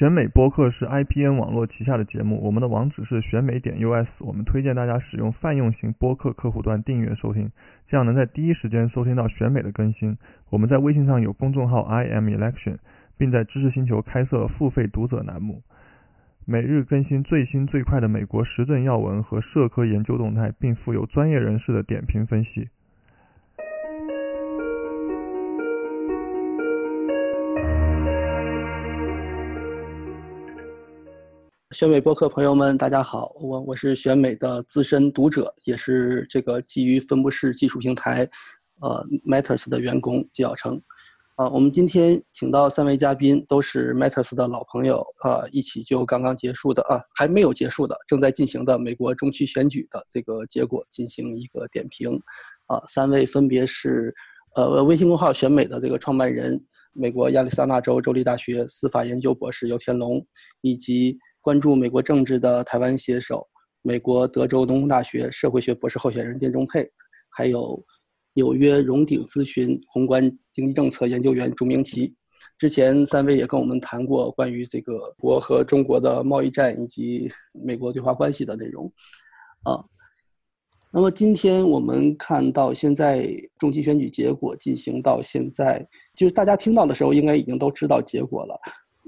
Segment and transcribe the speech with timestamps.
[0.00, 4.08] 选美播客是 IPN 网络旗下的节目，我们的网址是选美点 US。
[4.20, 7.50] 我们推荐大家使用泛用型播客客户端订阅收听，
[7.86, 10.16] 这样能在第一时间收听到选美的更新。
[10.48, 12.78] 我们在微信上有公众号 i m election，
[13.18, 15.60] 并在知识星球开设付费读者栏目，
[16.46, 22.70] 每日更新最新最快的美国时政要闻和社科研究动态，并附有专业人士的点评分析。
[31.72, 38.28] 选美播客朋友们，大家好，我我是选美的资深读者，也是这个基于分布式技术平台，
[38.80, 40.82] 呃，Matters 的员工季晓成。
[41.36, 52.20] 啊，我们今天请到三位嘉宾，都是 Matters 的老朋友，啊，一起就刚刚结束的啊，还没有结束的，正在进行的美国中期选举的这个结果进行一个点评。
[52.66, 54.12] 啊，三位分别是，
[54.56, 56.60] 呃，微信公号选美的这个创办人，
[56.92, 60.26] 美国亚利桑那州州立大学司法研究博士尤天龙，
[60.62, 61.16] 以及。
[61.42, 63.46] 关注美国政治的台湾写手，
[63.82, 66.86] 美国德州农工大学社会学博士候选人店中佩，
[67.30, 67.82] 还有
[68.34, 72.14] 纽约荣鼎咨询宏观经济政策研究员朱明奇。
[72.58, 78.84] 之前三位也跟我们谈过关于这个国和中国的贸易战以及美国对华关系的内容。
[79.62, 79.82] 啊，
[80.92, 88.60] 那么今天我们看到现在中期选举结果进行到现在，就是大家听到的时候应该已经都知道结果了，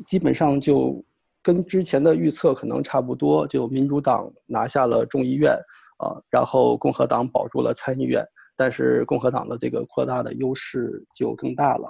[0.08, 1.04] 基本上就。
[1.42, 5.52] 跟之前的预测可能差不多，就民主党拿下了众议院，
[5.98, 8.24] 啊，然后共和党保住了参议院，
[8.56, 11.88] 但是共和党的这个扩大的优势就更大了。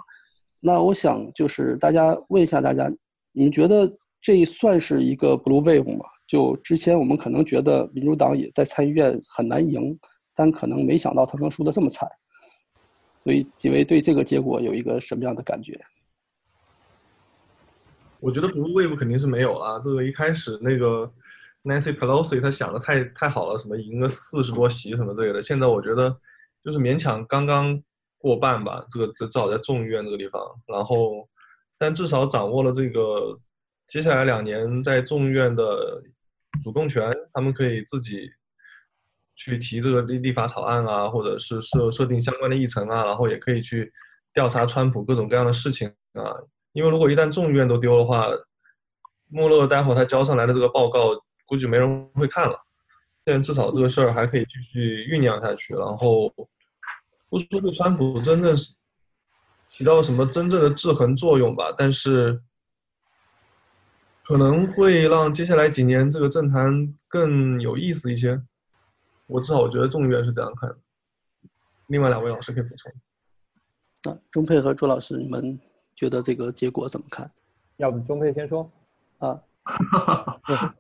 [0.59, 2.91] 那我想就是大家问一下大家，
[3.33, 6.05] 你们觉得这算是一个 blue wave 吗？
[6.27, 9.99] 就之前我们可能觉得民主党也在参议院很难赢，
[10.35, 12.09] 但可能没想到他能输得这么惨。
[13.23, 15.79] 所以几位对这个结果有一个什么样的感觉？
[18.23, 19.81] 我觉得 blue wave 肯定是没有了。
[19.83, 21.13] 这个一开始那个
[21.65, 25.43] Nancy Pelosi 他想的太太好了，什么赢个四十多席什么之类的。
[25.43, 26.17] 现在我觉得
[26.63, 27.83] 就是勉强刚刚
[28.19, 28.87] 过半吧。
[28.89, 31.29] 这个至少在众议院这个地方，然后
[31.77, 33.37] 但至少掌握了这个
[33.89, 36.01] 接下来两年在众议院的
[36.63, 38.31] 主动权，他们可以自己
[39.35, 43.93] 去提这个立立法草案啊，或者是设设定相关的议程啊，然后也可以去
[44.33, 46.23] 调查川普各种各样的事情啊。
[46.73, 48.29] 因为如果一旦众议院都丢的话，
[49.29, 51.11] 穆勒待会他交上来的这个报告
[51.47, 52.59] 估计没人会看了。
[53.25, 56.29] 现在至少这个事儿还可以继续酝酿下去，然后
[57.29, 58.75] 不说对川普真正是
[59.69, 62.43] 起到什么真正的制衡作用吧，但是
[64.25, 68.43] 可能会让接下来几年这个政坛更有意思一些。
[69.27, 70.77] 我至少我觉得众议院是这样看的。
[71.87, 74.13] 另外两位老师可以补充。
[74.13, 75.59] 啊，钟佩和朱老师，你们。
[75.95, 77.31] 觉得这个结果怎么看？
[77.77, 78.71] 要不钟佩先说
[79.19, 79.43] 啊？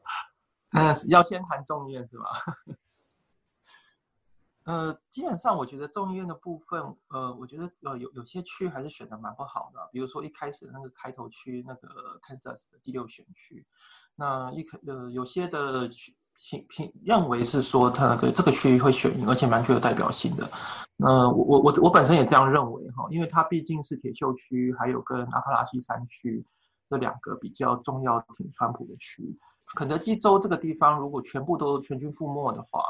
[0.73, 2.25] 嗯，要先谈众议院是吧？
[4.65, 13.67] 呃，基本上我觉得众议院的部分，呃，我觉得呃有有些区还是选的蛮不好的，比如说一开始那个开头区那个 Kansas 的第六选区，
[14.15, 16.15] 那一开呃有些的区。
[16.51, 20.49] 评评认为是说他那个这个区域会选赢，而且蛮具有代表性的。
[20.97, 26.45] 那我我我我本身也这样认为哈，因为它毕竟是铁锈区，还有跟阿帕拉西山区
[26.91, 29.37] 这两个比较重要挺川普的区。
[29.77, 32.85] 肯德基州这个地方如果全部都全军覆没的话，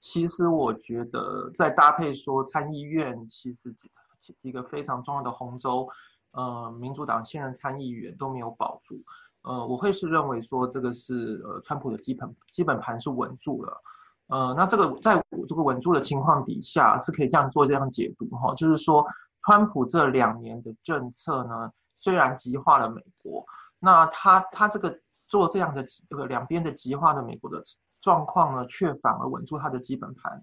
[0.00, 3.72] 其实我觉得再搭配说参议院其实
[4.18, 5.88] 几几个非常重要的红州，
[6.32, 9.00] 呃，民主党现任参议员都没有保住。
[9.46, 13.82] 呃，我会是认为说这个是呃，川普的基本基本盘是稳住了，
[14.26, 19.06] 呃，那这个在这个稳住的情况底下，是可以这样做这样解读哈，就是说，
[19.42, 23.44] 川普这两年的政策呢，虽然极化了美国，
[23.78, 24.92] 那他他这个
[25.28, 27.62] 做这样的这个两边的极化的美国的
[28.00, 30.42] 状况呢，却反而稳住他的基本盘。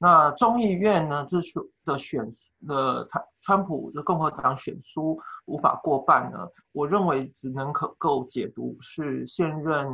[0.00, 1.26] 那众议院呢？
[1.28, 2.24] 这是的选
[2.68, 6.38] 的他川普就共和党选输无法过半呢？
[6.72, 9.88] 我认为只能可够解读是现任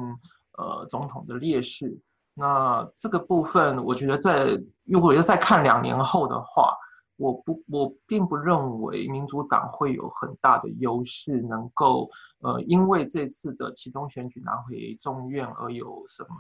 [0.59, 1.97] 呃总统的劣势。
[2.35, 6.77] 那这个部分，我觉得在如果要再看两年后的话，
[7.17, 12.11] 我不我并不认为民主党会有很大的优势，能够
[12.41, 16.37] 呃因为这次的其中选举拿回众院而有什么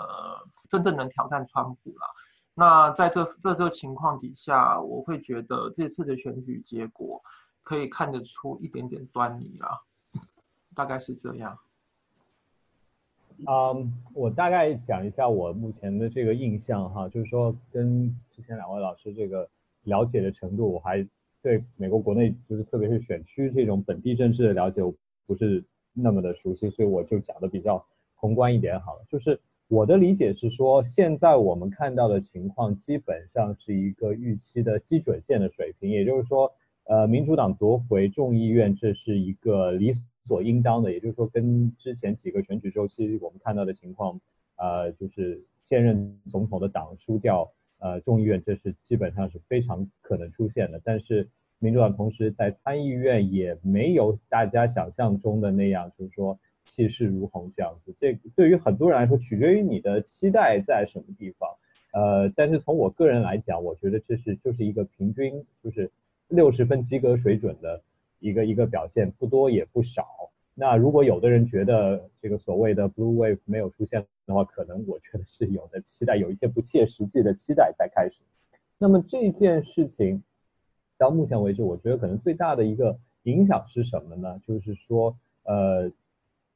[0.68, 2.06] 真正能挑战川普了。
[2.56, 7.22] 那在这在这个情况底下，我会觉得这次的选举结果
[7.64, 9.82] 可以看得出一点点端倪啦，
[10.74, 11.58] 大概是这样。
[13.48, 19.48] 嗯，我大概讲一下我目前的这个印象哈，就是说跟之前两位老师这个
[19.82, 21.04] 了解的程度，我还
[21.42, 24.80] 对美国国内就是特别是选区这种本地政治的了解
[25.26, 27.84] 不是那么的熟悉，所以我就讲的比较
[28.14, 29.04] 宏观一点好了。
[29.08, 36.52] 就是我的理解是说，现在我们看到的情况基本上是一个预期的基准线的水平，也就是说，
[36.84, 39.92] 呃，民主党夺回众议院这是一个理
[40.26, 44.20] 所应当的，也就是说，跟之前几个选举周期我们看到的情况，
[44.56, 47.52] 呃，就是现任总统的党输掉。
[47.80, 51.28] 呃，众议院这是基本上是非常可能出现的，但是
[51.58, 57.94] 民主党同时在参议院也没有大家想象中的那样，就是说气势如虹这样子。
[58.00, 61.50] 这对于很多人来说，取决于你的期待在什么地方。
[61.92, 65.90] 呃，但是从我个人来讲，我觉得这是就是一个平均，就是
[66.28, 67.82] 六十分及格水准的
[68.18, 70.06] 一个一个表现，不多也不少。
[70.54, 78.22] 那如果有的人觉得这个所谓的 blue wave 没有出现的话，可能我觉得是有的期待，有一些不切实际的期待在开始。
[78.78, 80.22] 那么这件事情
[80.96, 84.40] 到目前为止，我觉得可能最大的一个影响是什么呢？
[84.46, 85.90] 就是说，呃，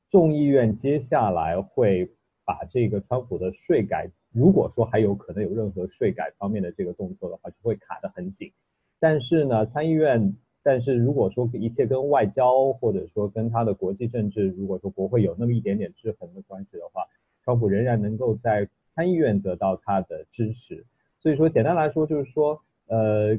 [0.08, 2.08] 众议院接下来会
[2.44, 8.52] 把这个川普的税改，如果说还有可能有任何税改方面的这个动作的话，就会卡得很紧。
[8.98, 10.34] 但是呢，参议院。
[10.60, 17.04] 但是如果说一切跟外交或者说跟他的国际政治，如果说国会有那么一点点制衡的关系的话，
[17.42, 20.84] 川普仍然能够在参议院得到他的支持。
[21.20, 23.38] 所以说，简单来说就是说，呃，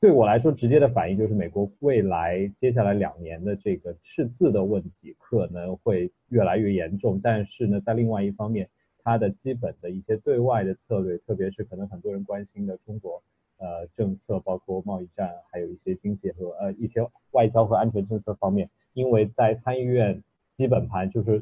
[0.00, 7.20] 对我来说直接的反应就是美国未来接下来两年的这个赤字的问题可能会越来越严重。
[7.22, 8.68] 但是呢，在另外一方面，
[9.02, 13.22] 它的基本的一些对外的策略，特别是可能很多人关心的中国。
[13.62, 20.20] 呃，政策包括贸易战，还有一些经济和呃一些外交和安全政策方面，因为在参议院
[20.56, 21.40] 基本盘就是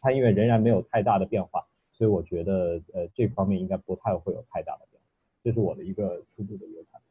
[0.00, 5.08] 参议院仍然没有太大的变化，所以我觉得呃这方面应该不太会有太大的变化，
[5.42, 7.06] 这是我的一个初步的一个看法。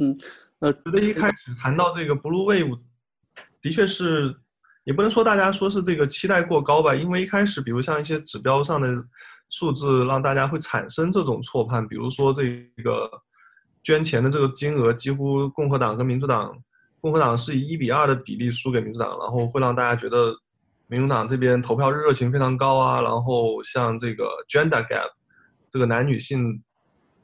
[0.00, 0.14] 嗯，
[0.58, 2.78] 呃，觉得一开始谈到这个 Blue Wave，
[3.62, 4.36] 的确是
[4.84, 9.02] 也不能说大家说是这个期待过高吧，因为一开始比如像一些指标上的
[9.48, 13.10] 数字让大家会产生这种错判，比如说这个。
[13.86, 16.52] 捐钱的这个金额几乎共和党跟民主党，
[17.00, 20.34] 共和党是以一比二的比例输给民主党，然后会让大家觉得
[20.88, 23.00] 民主党这边投票热情非常高啊。
[23.00, 25.08] 然后像这个 gender gap，
[25.70, 26.60] 这个男女性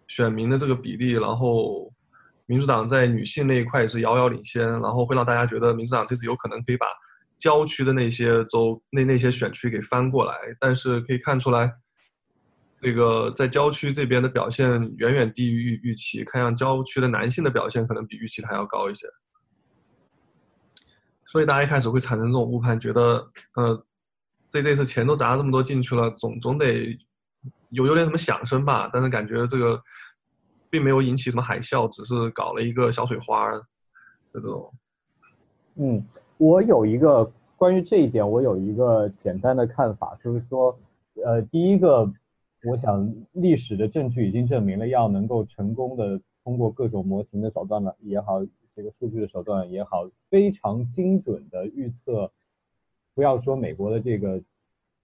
[0.06, 1.92] 选民的这个比例，然后
[2.46, 6.86] 民主党在女性那一块是遥遥领先，然后会让大家觉得民主党这次有可能可以把
[7.38, 10.32] 郊区的那些州那那些选区给翻过来。
[10.60, 11.72] 但是可以看出来。
[12.82, 19.06] 这个在郊区这边的表现远远低于预预期，看样郊区的男性的表现可能比预期还要高一些，
[21.26, 23.24] 所以大家一开始会产生这种误判，觉得
[23.54, 23.86] 呃，
[24.50, 26.98] 这这次钱都砸这么多进去了，总总得
[27.70, 29.80] 有有点什么响声吧，但是感觉这个
[30.68, 33.64] 并没有引起什么海啸，只是搞了一个小水花的
[34.34, 34.74] 这种。
[35.76, 36.04] 嗯，
[36.36, 37.24] 我有一个
[37.56, 40.76] 关于这一点，我有一个简单的看法，就是说，
[41.24, 42.12] 呃，第一个。
[42.64, 48.40] 我想，历史的证据已经证明了，要能够成功的通过各种模型的手段呢也好，
[48.76, 52.30] 这个数据的手段也好，非常精准的预测，
[53.14, 54.40] 不要说美国的这个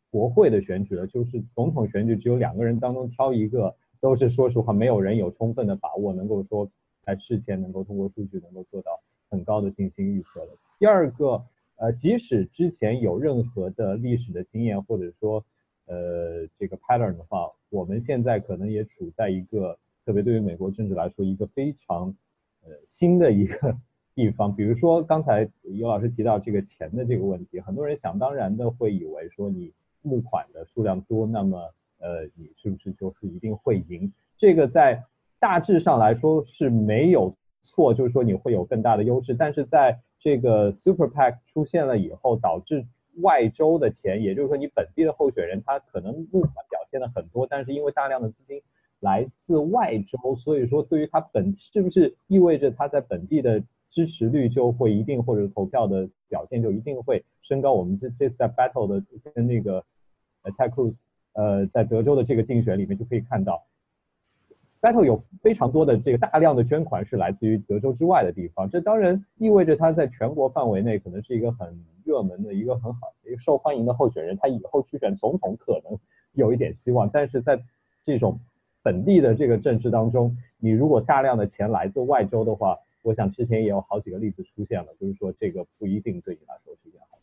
[0.08, 6.70] 国会的选举了，就是总统选举，只有两个人当中挑一个，都是说实话，没有人有充分的把握能够说
[7.02, 9.00] 在事前能够通过数据能够做到
[9.30, 10.52] 很高的信心预测的。
[10.78, 11.44] 第二个，
[11.74, 15.44] 呃，即使之前有任何的历史的经验，或者说。
[15.88, 22.14] 呃，这个 pattern 的话，我们现在可能也处在一个特别对于美国政治来说一个非常
[22.62, 23.74] 呃新的一个
[24.14, 24.54] 地方。
[24.54, 31.58] 比如说刚才尤老师提到这个钱的这个问题，很多人想当然的会以为说你募款的数量多，那么
[31.98, 34.12] 呃你是不是就是一定会赢？
[34.36, 35.02] 这个在
[35.40, 39.34] 大致上来说是没有错，就是说你会有更大的优势。
[39.34, 42.86] 但是在这个 super pac 出现了以后，导致
[43.20, 48.60] 外州的钱，也就是说，你本地的候选人他可能募款表现的很多，但是因为大量的资金
[49.00, 57.72] 来自外州，所以说对于他本是不是意味着他在本地的支持率就会一定或者投票的表现就一定会升高？
[57.72, 59.02] 我们这这次在 battle 的
[59.34, 59.84] 跟那个
[60.42, 61.00] 呃 Ted Cruz
[61.32, 63.64] 呃在德州的这个竞选里面就可以看到。
[64.80, 75.98] Battle 有非常多的这个大量的捐款是来自于德州之外的地方，这当然意味着他在全国范围内可能是一个很热门的一个很好的一个受欢迎的候选人，他以后去选总统可能
[76.32, 77.60] 有一点希望，但是在
[78.04, 78.38] 这种
[78.82, 87.18] 本地的这个政治当中，你如果大量的钱来自外州的话，我想之前也有好几个例子出现了，就是说这个不一定对你来说是一件好。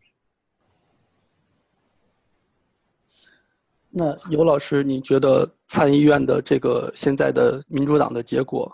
[3.97, 8.69] 那尤老师，你觉得参议院的这个现在的民主党的结果，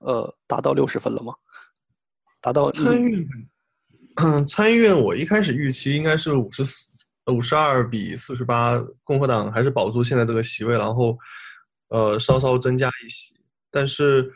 [0.00, 1.32] 呃，达到六十分了吗？
[2.42, 6.90] 达到参议院，参议院我一开始预期应该是五十四、
[7.32, 11.16] 五十二比四十八，共和党还是保住现在这个席位，然后
[11.88, 13.34] 呃稍稍增加一席。
[13.70, 14.30] 但是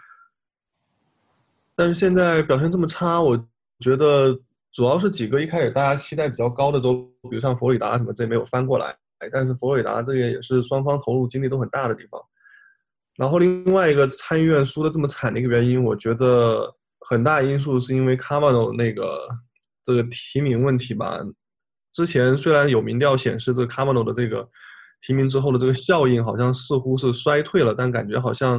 [1.76, 3.36] 但是现在表现这么差，我
[3.80, 4.32] 觉得
[4.72, 6.94] 主要是几个一开始大家期待比较高的州，
[7.28, 8.96] 比如像佛罗里达什么，这没有翻过来。
[9.32, 12.20] 但是佛罗里达这个也是双方投入精力都很大的地方。
[13.16, 16.72] 然后另外一个参议院输的这么惨的一个原因，我觉得
[17.08, 19.28] 很大因素是因为卡马诺那个。
[19.82, 21.18] 这个提名问题吧，
[21.94, 24.46] 之前虽然有民调显示这卡马诺的这个
[25.00, 28.58] 提名之后的这个效应好像似乎是衰退了，但感觉好像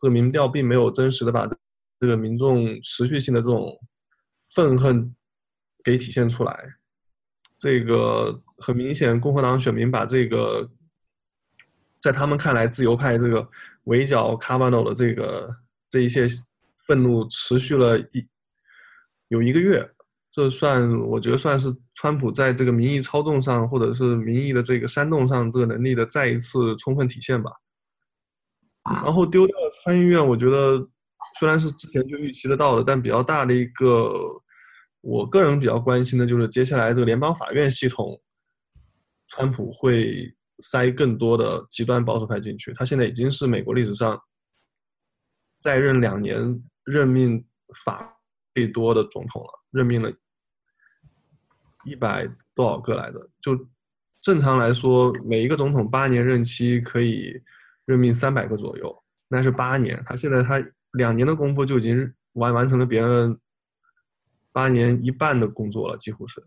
[0.00, 1.46] 这个民调并没有真实的把
[2.00, 3.78] 这个民众持续性的这种
[4.54, 5.14] 愤恨
[5.84, 6.58] 给体现出来。
[7.64, 10.70] 这个很明显，共和党选民把这个
[11.98, 13.48] 在他们看来自由派这个
[13.84, 15.48] 围剿卡瓦诺的这个
[15.88, 16.26] 这一切
[16.86, 18.28] 愤怒持续了一
[19.28, 19.90] 有一个月。
[20.30, 27.50] 这算我觉得算是川普在这个民意操纵上，或者是民意的这个煽动上这个能力的再一次充分体现吧。
[29.02, 30.86] 然后丢掉了参议院，我觉得
[31.38, 34.12] 虽然是之前就预期得到的，但比较大的一个，
[35.04, 38.18] 我个人比较关心的就是接下来这个联邦法院系统，
[39.28, 42.72] 川普会塞更多的极端保守派进去。
[42.72, 44.18] 他现在已经是美国历史上
[45.58, 46.40] 在任两年
[46.84, 47.44] 任命
[47.84, 48.16] 法
[48.54, 50.10] 最多的总统了，任命了。
[51.84, 53.20] 一百多少个来的？
[53.42, 53.54] 就
[54.22, 57.38] 正常来说，每一个总统八年任期可以
[57.84, 60.02] 任命三百个左右，那是八年。
[60.06, 63.38] 他现在他两年的功夫就已经完完成了别人
[64.54, 66.42] 八年一半的工作了，几乎是。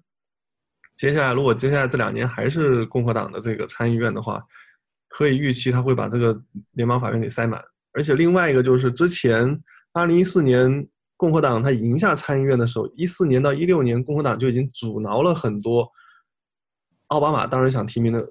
[0.95, 4.41] 接下来，如果接下来这两年还是共和党的这个参议院的话，
[5.07, 6.35] 可以预期他会把这个
[6.71, 7.63] 联邦法院给塞满。
[7.91, 9.61] 而且另外一个就是之前
[9.93, 10.87] 二零一四年。
[11.19, 15.91] 共和党他赢下参议院的时候，一四年到一六年，共和党就已经阻挠了很多
[17.07, 18.23] 奥巴马当时想提名的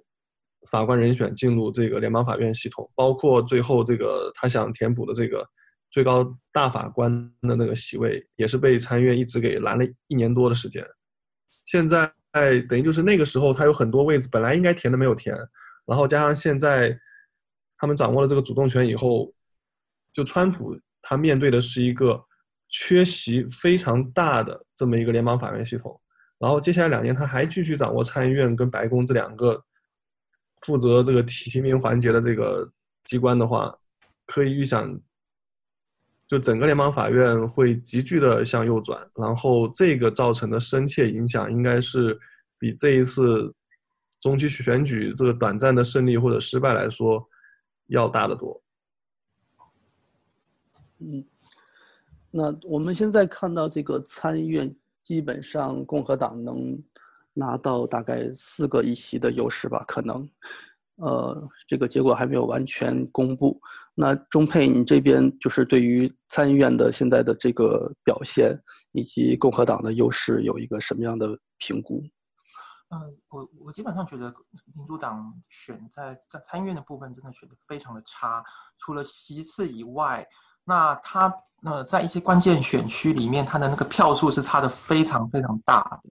[0.71, 5.45] 法官人选进入这个联邦法院系统，包括最后这个他想填补的这个
[5.96, 7.10] 最高大法官
[7.40, 10.86] 的那个席位，也是被参议院一直给拦了一年多的时间。
[11.64, 12.12] 现在
[12.68, 15.34] 等于就是那个时候，他有很多位置本来应该填的没有填，
[15.86, 16.94] 然后加上现在
[17.78, 19.32] 他们掌握了这个主动权以后，
[20.12, 22.22] 就川普他面对的是一个。
[22.68, 25.98] 缺席非常大的这么一个联邦法院系统，
[26.36, 29.64] 然后接下来两年他还继续掌握参议院跟白宫这两个
[30.62, 32.68] 负责这个提名环节的这个
[33.04, 33.72] 机关的话，
[34.26, 35.00] 可以预想，
[36.26, 42.18] 就整个联邦法院会急剧的向右转，然后这个造成的深切影响应该是
[42.59, 43.54] 比这一次
[44.21, 47.25] 中期选举这个短暂的胜利或者失败来说
[47.87, 48.62] 要大得多。
[50.99, 51.25] 嗯。
[52.33, 56.78] 那我们现在看到这个参议院，基本上共和党能
[57.33, 59.83] 拿到大概四个议席的优势吧？
[59.88, 60.28] 可能，
[60.96, 63.60] 呃，这个结果还没有完全公布。
[63.94, 68.58] 那中佩，你这边就是对于参议院的现在的这个表现
[68.92, 72.02] 以及共和党的优势有一个什么样的评估？
[72.90, 73.00] 嗯，
[73.30, 74.32] 我我基本上觉得
[74.74, 78.44] 民主党选在在参议院的部分真的选的非常的差，
[78.78, 80.26] 除了席次以外。
[80.68, 86.10] 那他呃，在一些关键选区里面，他的那个票数是差的非常非常大的。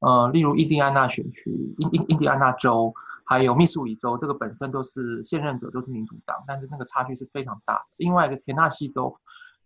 [0.00, 2.92] 呃，例如印第安纳选区、印印印第安纳州，
[3.24, 7.84] 还有密苏里州，这个本身都是现任者都是民主党，但是那个差距是非常大的。
[7.96, 9.14] 另外一个田纳西州，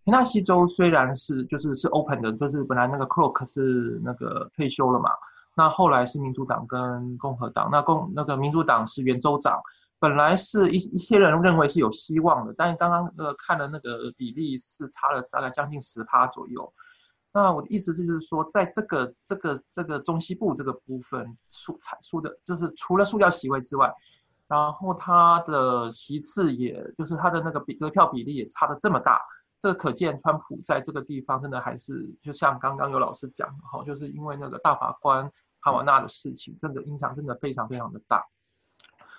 [0.04, 5.10] 田纳西州虽然是就是是 open 的，就是本来那个 Crook 是那个退休了嘛，
[5.56, 9.60] 那后来是民主党跟共和党，那共那个民主党是原州长。
[10.00, 16.72] 本来是一一些人认为是有希望的，但是刚刚那个看的那个比例是差了大概将近十趴左右。
[17.30, 23.92] 那我的意思是就是说，在这个这个这个中西部这个部分，输产输的就是除了塑料席位之外，
[24.48, 29.20] 然后它的席次也就是它的那个比得票比例也差的这么大，
[29.60, 35.30] 这个可见川普在这个地方真的还是就像刚刚有老师讲的哈，就是因为那个大法官
[35.60, 38.24] 哈瓦纳的事情，真的影响真的非常非常的大。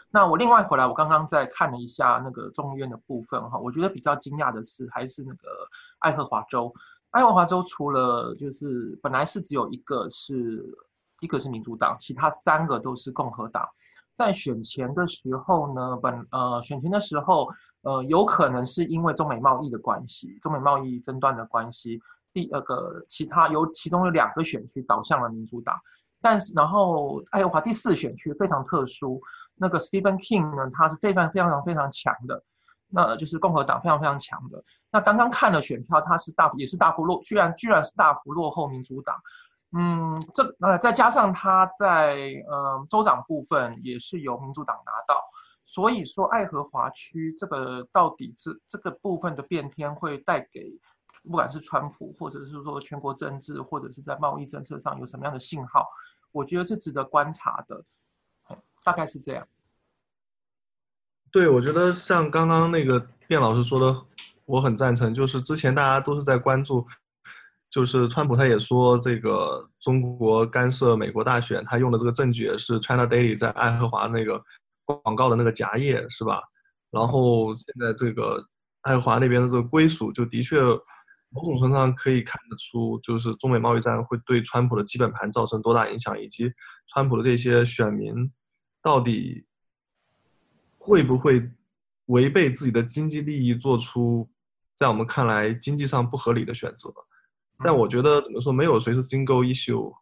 [0.10, 5.48] 那我另外回来，我刚刚在看了一下那个众议院的部分哈，我觉得比较惊讶的是，还是那个
[6.00, 6.74] 爱荷华州。
[7.12, 10.64] 爱荷华州除了就是本来是只有一个是
[11.22, 13.68] 一个是民主党，其他三个都是共和党。
[14.16, 17.50] 在选前的时候呢，本呃选前的时候，
[17.82, 22.00] 呃有可能是因为中美贸易的关系，中美贸易争端的关系，
[22.32, 25.76] 第二个其他有其中有两个选区倒向了民主党，
[26.22, 29.22] 但是然后爱荷华第四选区非常特殊。
[29.62, 32.42] 那个 Stephen King 呢，他是非常非常非常强的，
[32.90, 34.64] 那就是共和党非常非常强的。
[34.92, 39.16] 那刚刚看了选票，他是大也是大幅落，居然居然是大幅落后民主党。
[39.72, 45.24] 嗯，这呃再加上他在呃州长部分也是由民主党拿到，
[45.64, 50.72] 所以说爱荷华区这个到底是这个部分的变天会带给
[51.24, 55.88] 不管是川普或者是说全国政治或者是在贸易政策上有什么样的信号，
[56.32, 57.84] 我觉得是值得观察的，
[58.84, 59.48] 大概是这样。
[61.32, 63.96] 对，我觉得像刚刚那个卞老师说的，
[64.46, 65.14] 我很赞成。
[65.14, 66.84] 就是之前大家都是在关注，
[67.70, 74.44] 就是川普他也说这个中国干涉美国大选，他用的这个证据也是 China Daily 在爱荷华那个
[74.86, 76.42] 广告的那个夹页，是吧？
[76.90, 78.44] 然后现在这个
[78.82, 80.60] 爱荷华那边的这个归属，就的确
[81.30, 86.52] 某种程度上可以看得出，就是中美贸易战会对川普的基本盘造成多大影响，以及
[86.92, 88.32] 川普的这些选民
[88.82, 89.46] 到底。
[90.80, 91.48] 会不会
[92.06, 94.28] 违背自己的经济利益，做出
[94.74, 96.92] 在我们看来经济上不合理的选择？
[97.64, 99.94] 但我觉得怎么说，没有谁是 single issue，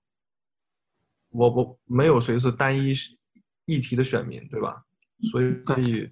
[1.30, 2.94] 我我没有谁是单一
[3.66, 4.86] 议题的选民，对吧？
[5.32, 6.08] 所以，可以，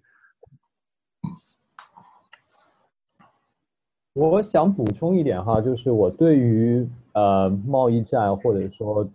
[4.14, 9.08] 我想补充一点哈，就是我对于呃贸易战或者说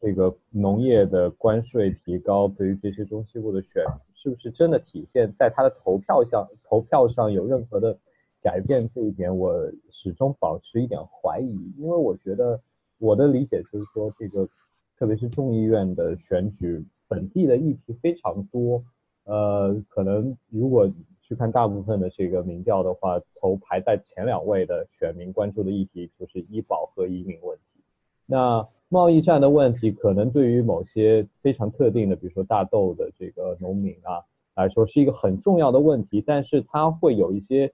[0.00, 3.84] 这个农业的关税提高，对于这些中西部的选。
[4.22, 6.46] 是不是真的体现在他的投票上？
[6.62, 7.98] 投票上有任何的
[8.40, 8.88] 改变？
[8.94, 9.52] 这一点我
[9.90, 12.60] 始终保持一点怀疑，因为我觉得
[12.98, 14.48] 我的理解就是说，这个
[14.96, 18.84] 特别是众议院的选举，本地的议题非常多。
[19.24, 20.88] 呃，可能如果
[21.20, 27.82] 去看大部分的这个民调的话，投排在前两位的选民关注的议题就是医保和移民问题。
[28.26, 34.20] 那贸易战的问题，可能对于某些非常特定的，比如说大豆的这个农民啊
[34.54, 36.20] 来说，是一个很重要的问题。
[36.20, 37.72] 但是它会有一些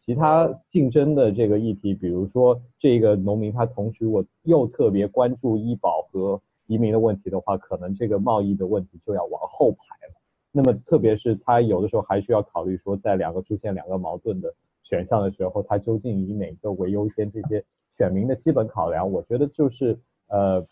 [0.00, 10.14] 其他竞争的这个议题，比如说这个农民他同时我又特别关注医保和移民的问题的话，可能这个贸易的问题就要往后排了。
[10.50, 17.30] 那么特别是他有的时候还需要考虑说，在两个出现两个矛盾的选项的时候，他究竟以哪个为优先？
[17.30, 17.64] 这些
[17.96, 19.96] 选民的基本考量，我觉得就是。
[20.28, 20.66] 呃，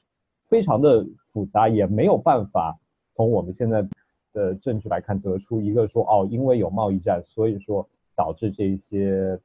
[0.49, 2.79] 非常的复杂，也没有办法
[3.14, 3.87] 从我们现在
[4.33, 9.38] 的证据来看得出一个说哦，因为有贸易战，所以说导致这些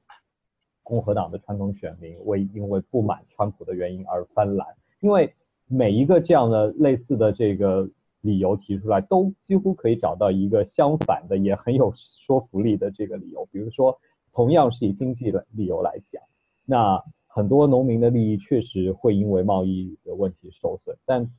[0.83, 4.67] 共和党的传统选民为因为不满川普的原因而翻蓝。
[4.99, 5.33] 因为
[5.67, 13.47] 每一个这样的类似的这个理由提出来，都几乎可以找到一个相反的也很有说服力的这个理由。
[13.51, 13.97] 比如说，
[14.33, 16.21] 同样是以经济的理由来讲，
[16.65, 17.01] 那。
[17.33, 21.31] 很多农民的利益确实会因为贸易的问题受损，但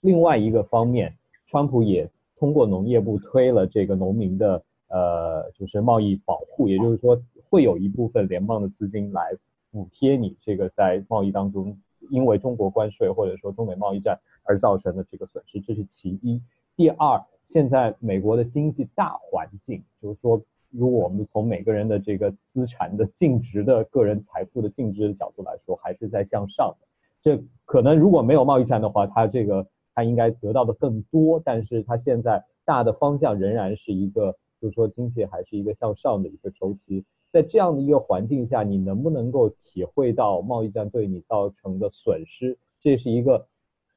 [0.00, 9.36] 另外一个方面，川普也通过农业部推了这个农民的呃，就是贸易保护，也就是说会有一部分联邦的资金来
[9.72, 11.76] 补贴你这个在贸易当中
[12.10, 16.40] 因为中国关税或者说中美贸易战而造成的这个损失，这是其一。
[16.76, 20.40] 第二，现在美国的经济大环境就是说。
[20.72, 26.86] 如果我们从每个人的这个资产的净值的个人财富的净值的角度来说，还是在向上的。
[27.22, 31.40] 这可能如果没有贸易战的话，它这个它应该得到的更多。
[31.44, 37.04] 但是它现在大的方向仍然是一个，就是说经济还是一个向上的一个周期。
[37.30, 42.58] 在这样的一个环境下，你能不能够体会到贸易战对你造成的损失？
[42.80, 43.46] 这是一个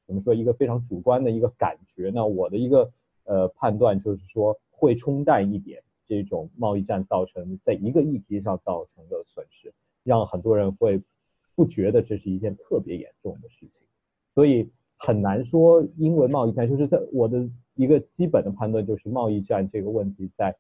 [0.06, 0.34] 怎么说？
[0.34, 2.12] 一个非常主观的一个感觉。
[2.14, 2.92] 那我的一个
[3.24, 5.82] 呃判断就是说，会冲淡一点。
[6.08, 11.02] 这种贸易战造成在一个议题上造成的损失，让很多人会
[11.56, 13.82] 不觉得这是一件特别严重的事情，
[14.34, 20.56] 所以很难说，因为贸易战就是在我的一个基本的判断就是贸易战这个问题在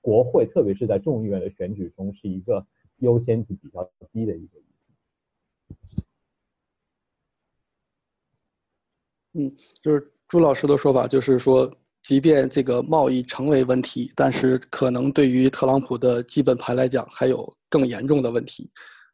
[0.00, 2.66] 国会，特别是在众议院的选举中是一个
[2.98, 4.64] 优先级比较低的一个议
[5.78, 6.04] 题。
[9.32, 11.72] 嗯，就是朱老师的说法，就是说。
[12.02, 18.70] 即便这个贸易成为问题，但是可能对于特朗普的基本盘来讲，还有更严重的问题。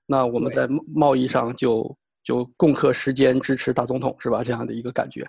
[0.06, 4.44] 那我们在贸易上就就共克时间，支持大总统，是吧？
[4.44, 5.26] 这样的一个感觉。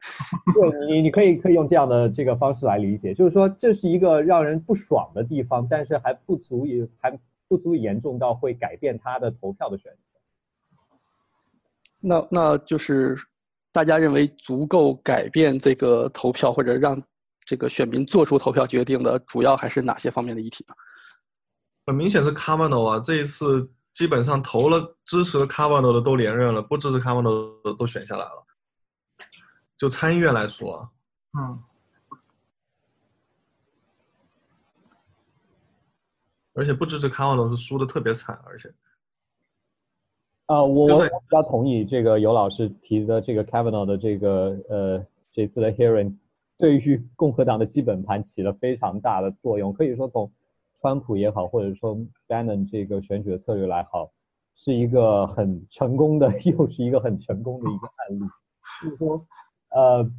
[0.54, 7.12] 对你，你可以可以用这样的这个方式来理解，就是说这是一个让人不爽的地方，但是还不足以还
[7.48, 9.98] 不足以严重到会改变他的投票的选择。
[12.00, 13.16] 那那就是
[13.72, 17.02] 大家认为足够改变这个投票，或者让。
[17.48, 20.76] 这个选民做出投票决定的主要还是哪些方面的议题呢？
[21.86, 28.46] 很明显是 Cavanaugh 啊，这一次基本上投了支持 Cavanaugh 的都连任了，不支持 Cavanaugh 的都选下来了。
[29.78, 30.90] 就参议院来说，
[31.40, 31.64] 嗯，
[36.54, 38.68] 而且不支持 Kavanaugh 是输的特别惨，而且，
[40.48, 46.14] 啊，我我比较同意这个尤老师提的这个 Kavanaugh 的这个呃这次的 hearing
[46.58, 50.32] 对于共和党的基本盘起了非常大的作用，可以说从
[50.82, 51.96] 川普也好，或者说
[52.28, 54.12] Bannon 这个选举的策略来好，
[54.56, 58.22] 是一个很成功的， 又是一个很成功的一个案例。
[58.84, 59.26] 就是说，
[59.70, 60.12] 呃，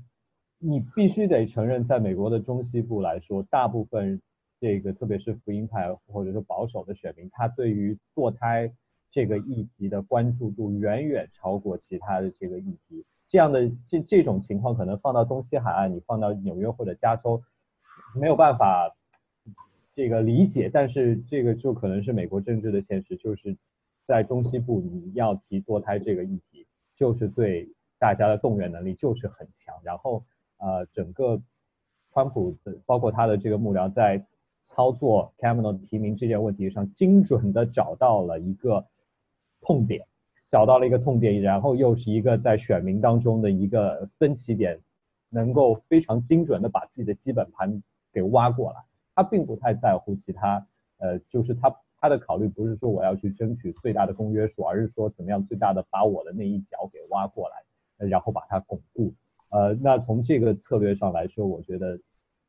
[0.58, 4.20] 你必须得承认，在美国的中西部来说，大部分
[4.60, 8.72] 这个特别是福音派或者说保守的选民，他对于堕胎
[9.10, 13.04] 这个议题的关注度远远超过其他的这个议题。
[13.28, 17.42] 这样的这这种情况，可能放到东西海岸，你放到纽约或者加州，
[18.14, 18.94] 没有办法
[19.94, 20.70] 这个理解。
[20.72, 23.56] 但是这个就可能是美国政治的现实，就是
[24.06, 29.74] 在中西部你要提堕胎这个议题，就是对大家的动员能力就是很强。
[29.82, 30.24] 然后
[30.56, 31.40] 呃，整个
[32.12, 34.24] 川普的包括他的这个幕僚在
[34.64, 38.86] 操作 Kavanaugh 提名这件问题上，精准的找到了一个
[39.60, 40.06] 痛点，
[40.50, 44.80] 找到了一个痛点，然后又是一个在选民当中的一个分歧点，
[45.28, 47.82] 能够非常精准的把自己的基本盘
[48.12, 48.82] 给挖过来。
[49.14, 50.66] 他并不太在乎其他，
[50.98, 59.12] 呃，就是他他的考虑不是说我要去争取最大的公约数，而是说怎么样最大的把我的那一脚给挖过来，然后把它巩固。
[59.50, 61.98] 呃，那从这个策略上来说，我觉得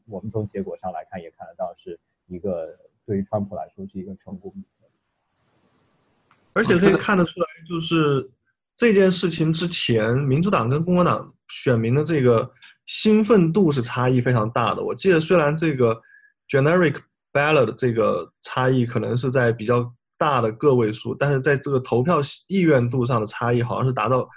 [0.07, 4.53] 我们从结果上来看，也看得到是一个对于川普来说是一个成功。
[6.53, 8.29] 而且可以看得出来，就是
[8.75, 12.49] 这件事情之前，民主党跟共和党选民的这个
[12.85, 14.81] 兴奋度是差异非常大的。
[14.83, 15.99] 我记得虽然这个
[16.49, 16.95] generic
[17.31, 24.27] ballot 这个差异可能是在比较大的个位数，但是在这个投票意愿度上的差异好像是达到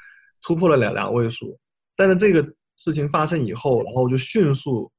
[0.43, 1.59] 突破了两两位数。
[1.97, 2.43] 但是这个
[2.77, 4.91] 事情发生以后，然后就迅速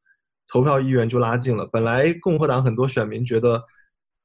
[0.47, 1.67] 投票意愿就拉近了。
[1.71, 3.61] 本来共和党很多选民觉得，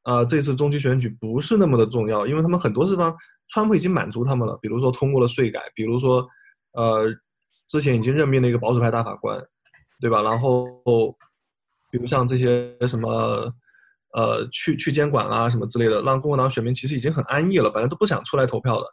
[0.09, 3.15] 呃，这次中期选举不是那么的重要，因为他们很多地方
[3.49, 6.27] 川普已经满足他们了，比如说通过了税改，比如说，
[6.73, 7.05] 呃，
[7.69, 9.39] 之前已经任命了一个保守派大法官，
[10.01, 10.23] 对吧？
[10.23, 10.65] 然后，
[11.91, 13.53] 比如像这些什么，
[14.15, 18.87] 呃，去去监管啊什么之类的，让共和党选民其实已经很安逸了，本来都不想出来投票的，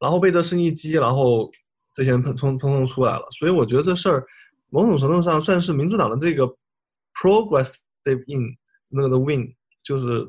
[0.00, 1.48] 然后被这事一激，然后
[1.94, 4.26] 这些人通通通通出来了，所以我觉得这事儿
[4.70, 6.44] 某种程度上算是民主党的这个
[7.14, 8.56] progressive in
[8.88, 9.46] 那个的 win，
[9.84, 10.28] 就是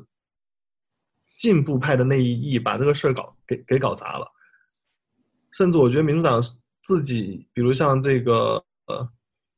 [1.40, 4.30] 进步派的那一翼把这个事儿搞给给搞砸了，
[5.52, 6.38] 甚至我觉得民主党
[6.82, 9.08] 自己，比如像这个呃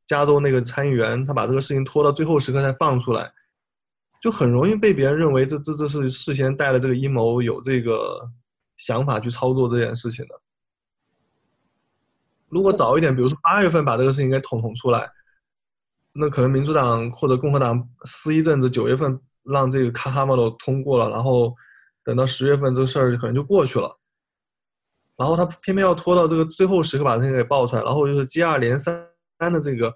[0.06, 3.32] 加州那个参议员，他把这个事情拖到最后时刻才放出来，
[4.20, 8.30] 就很容易被别人认为这这这是事先带了这个阴谋，有这个
[8.76, 10.40] 想法去操作这件事情的。
[12.48, 15.10] 如果早一点，比如说八月份把这个事情给捅捅出来，
[16.12, 21.52] 那可能民主党或者共和党撕一阵子，九月份让这个卡哈马罗通过了，然后
[22.04, 23.98] 等到十月份这个事儿可能就过去了。
[25.16, 29.06] 然后他偏偏要拖到这个最后时刻把这个给爆出来，然后就是接二连三
[29.38, 29.94] 的这个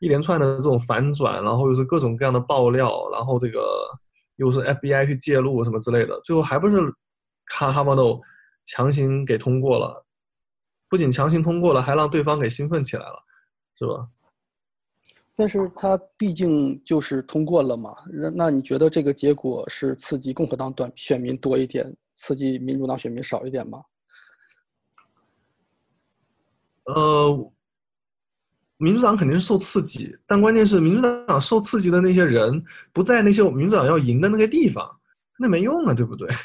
[0.00, 3.60] 一连串的这种反转，然后又是各种各样的爆料，然后这个
[4.36, 6.76] 又是 FBI 去介入什么之类的，最后还不是
[7.46, 8.20] 卡哈马豆
[8.66, 10.04] 强行给通过了。
[10.90, 13.22] 不仅强行通过了，还让对方给兴奋起来了，
[13.78, 14.06] 是吧？
[15.38, 23.80] 但是他毕竟就是通过了嘛，那那你觉得这个结果是刺激共和党短选民多一点，刺激民主党选民少一点吗？
[26.86, 27.52] 呃，
[28.78, 32.60] 民主党肯定是受刺激，但关键是民主党受刺激的那些人
[32.92, 34.90] 不在那些民主党要赢的那个地方，
[35.38, 36.28] 那没用啊，对不对？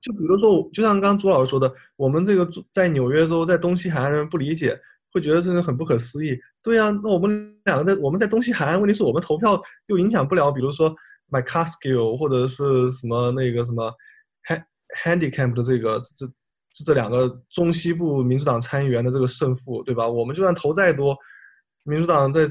[0.00, 4.80] 就比如说，就像刚刚朱老师说的，我们这个在纽约州，在东西海岸人不理解，
[5.12, 6.38] 会觉得这是很不可思议。
[6.62, 10.88] 对呀、那我们两个在我们在东西海岸，问题是我们投票又影响不了，比如说
[11.30, 13.92] m y c a s k i l l 或者是什么那个什么
[14.48, 14.64] hand
[15.04, 16.26] handicap 的这个这
[16.70, 20.08] 这这两个中西部民主党参议员的这个胜负，对吧？
[20.08, 21.16] 我们就算投再多，
[21.82, 22.50] 民主党在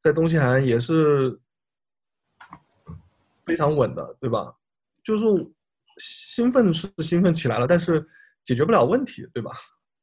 [0.00, 1.38] 在东西海岸也是
[3.44, 4.54] 非常稳的，对吧？
[5.02, 5.24] 就是
[5.98, 8.06] 兴奋是兴奋起来了，但是
[8.44, 9.50] 解决不了问题，对吧？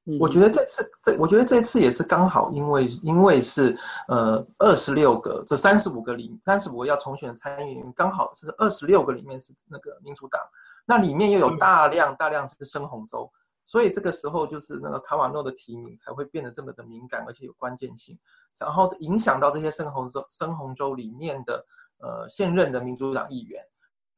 [0.10, 10.42] 嗯我觉得这次这，我觉得这次也是刚好，因为因为是呃二十六个，这三十五个里三十五个要重选的参议员，刚好是二十六个里面是那个民主党，
[10.86, 13.32] 那里面又有大量大量是深红州，
[13.66, 18.18] 所以这个时候就是那个卡瓦诺的提名才会变得这么的敏感，而且有关键性，
[18.58, 21.64] 然后影响到这些深红州深红州里面的
[22.00, 23.64] 呃现任的民主党议员，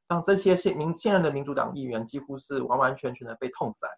[0.07, 3.89] 让这些现民现任的民主党议员几乎是完完全全的被痛宰，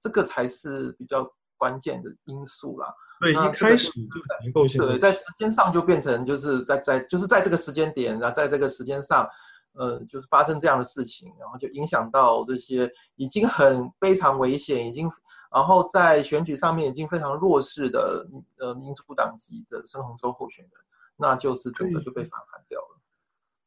[0.00, 1.30] 这个才是比较
[1.62, 2.92] 关键的因素啦。
[3.20, 9.28] 对，一开始就结构性的对，在时间上就变成就是在在就是在这个时间点，然后在这个时间上，
[9.74, 15.08] 呃，就是发生这样的事情，然后就影响到这些已经很非常危险，已经
[15.54, 18.26] 然后在选举上面已经非常弱势的
[18.58, 20.72] 呃民主党籍的深红州候选人，
[21.16, 22.98] 那就是整个就被反盘掉了。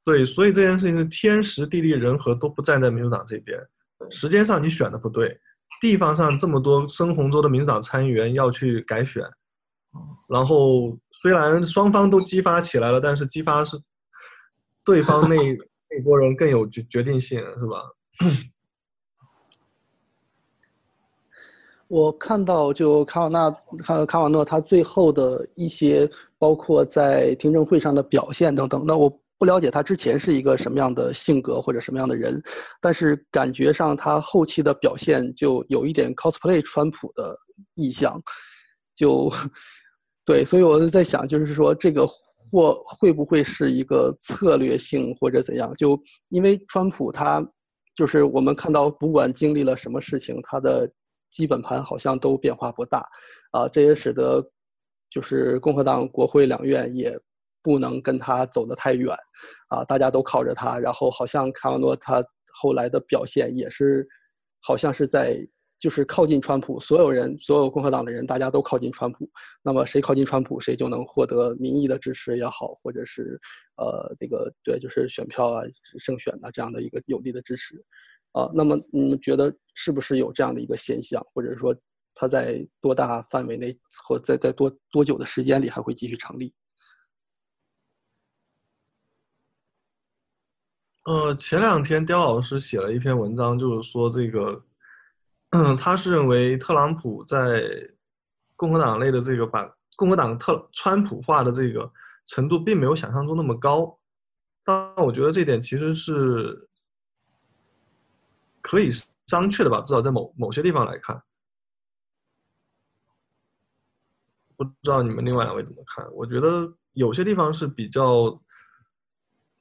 [0.04, 3.58] 对，所以这件事情是天时地利人和都不站在民主党这边，
[4.12, 5.40] 时间上你选的不对，
[5.86, 9.24] 地方上这么多深红州的民主党参议员要去改选，
[10.28, 13.78] 然后虽然双方都激发起来了，但是激发是
[14.84, 15.36] 对方那。
[15.88, 17.78] 那波人更有决决定性，是吧？
[21.88, 23.52] 我看到就卡瓦纳
[23.84, 28.84] 卡卡瓦诺他最后的一些，包括在听证会上的表现等等。
[28.86, 32.42] 那我不了解他之前是一个什么样的性格或者什么样的人，
[32.82, 37.38] 但是感觉上他后期的表现就有一点 cosplay 川普的
[37.76, 38.22] 意向，
[38.96, 39.32] 就
[40.26, 42.08] 对，所以我就在想，就是说这个。
[42.52, 45.74] 或会不会是一个策略性或者怎样？
[45.74, 47.44] 就因为川普他，
[47.96, 50.90] 就是我们看到，不管经历了什么事情，他的
[51.32, 53.04] 基本盘好像都变化不大，
[53.52, 54.42] 啊，这也使得
[55.10, 57.20] 就是共和党国会两院也
[57.66, 59.18] 不能跟他走得太远，
[59.70, 62.24] 啊，大家都靠着他，然后好像卡瓦诺他
[62.54, 64.08] 后来的表现也是，
[64.62, 65.36] 好像是在。
[65.78, 69.30] 就是靠近川普，所有人，所有共和党的人，大家都靠近川普。
[69.62, 73.40] 那么谁靠近川普，谁就能获得民意的支持也好，或者是，
[73.76, 75.62] 呃，这个对，就是选票啊、
[76.00, 77.76] 胜选啊这样的一个有力的支持。
[78.32, 81.76] 啊，那么你们觉得是不是有这样的一个现象，或者说
[82.16, 86.52] 他在多大范围内，或在在多多久的时间里还会继续成立？
[91.06, 94.64] 呃，前两天刁老师写了一篇文章，就是说这个。
[95.80, 97.64] 他是认为特朗普在
[98.58, 99.66] 共和党内的这个把
[99.96, 101.90] 共和党特川普化的这个
[102.26, 103.98] 程度，并没有想象中那么高。
[104.66, 106.68] 但我觉得这点其实是
[108.62, 108.92] 可以
[109.28, 111.24] 商榷的吧，至少在某某些地方来看。
[114.58, 116.06] 不知道你们另外两位怎么看？
[116.12, 118.42] 我觉得有些地方是比较。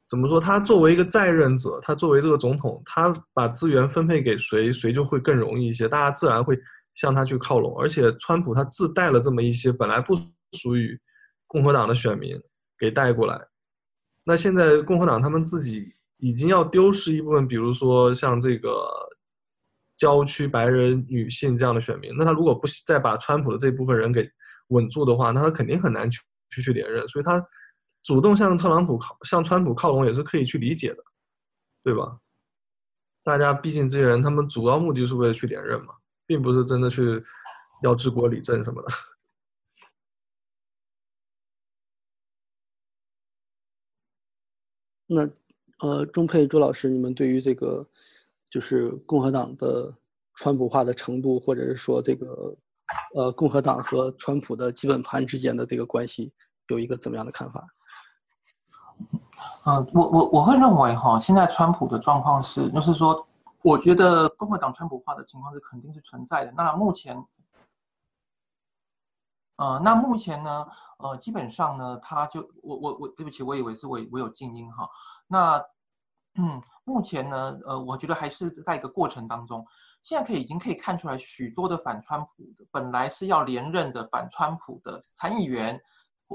[0.06, 0.38] 怎么说？
[0.38, 6.56] 他作为一个在任者，他作为这个总统，他把资源分配给谁，谁就会更容易一些，大家自然会
[6.94, 7.74] 向他去靠拢。
[7.80, 10.14] 而且，川普他自带了这么一些本来不
[10.52, 10.96] 属于
[11.46, 12.38] 共和党的选民
[12.78, 13.40] 给带过来。
[14.24, 18.70] 那现在共和党他们自己已经要丢失一部分，比如说像这个
[19.96, 22.14] 郊区白人女性这样的选民。
[22.16, 24.30] 那他如果不再把川普的这部分人给
[24.68, 27.08] 稳住的话，那他肯定很难去去去连任。
[27.08, 27.42] 所以他。
[28.04, 31.02] 主动向特朗普靠，向川普靠拢也是可以去理解的，
[31.82, 32.20] 对吧？
[33.22, 35.94] 大家毕竟这些人，他们主要目的是为了去连任嘛，
[36.26, 37.24] 并不是真的去
[37.82, 38.88] 要治国理政什么的。
[45.06, 45.26] 那，
[45.80, 47.88] 呃，钟佩朱老师，你们对于这个
[48.50, 49.96] 就是共和党的
[50.34, 52.54] 川普化的程度，或者是说这个
[53.14, 56.30] 呃共和党和川普的基本盘之间的这个关系，
[56.68, 57.66] 有一个怎么样的看法？
[59.64, 63.26] 呃，我我我会认为哈，现在川普的状况是，就是说，
[63.62, 66.52] 我觉得共和党川普化的情况是肯定是存在的。
[66.52, 67.16] 那目前，
[69.56, 70.66] 呃，那目前呢，
[70.98, 74.88] 呃，基本上呢，他就我我我，对不起，我以为是我我有静音哈。
[75.26, 75.64] 那
[76.36, 79.64] 嗯，目前呢，呃，我觉得还是在一个过程当中。
[80.02, 85.80] 现在可以已经可以看出来，许多的反川普的本来是要连任的反川普的参议员。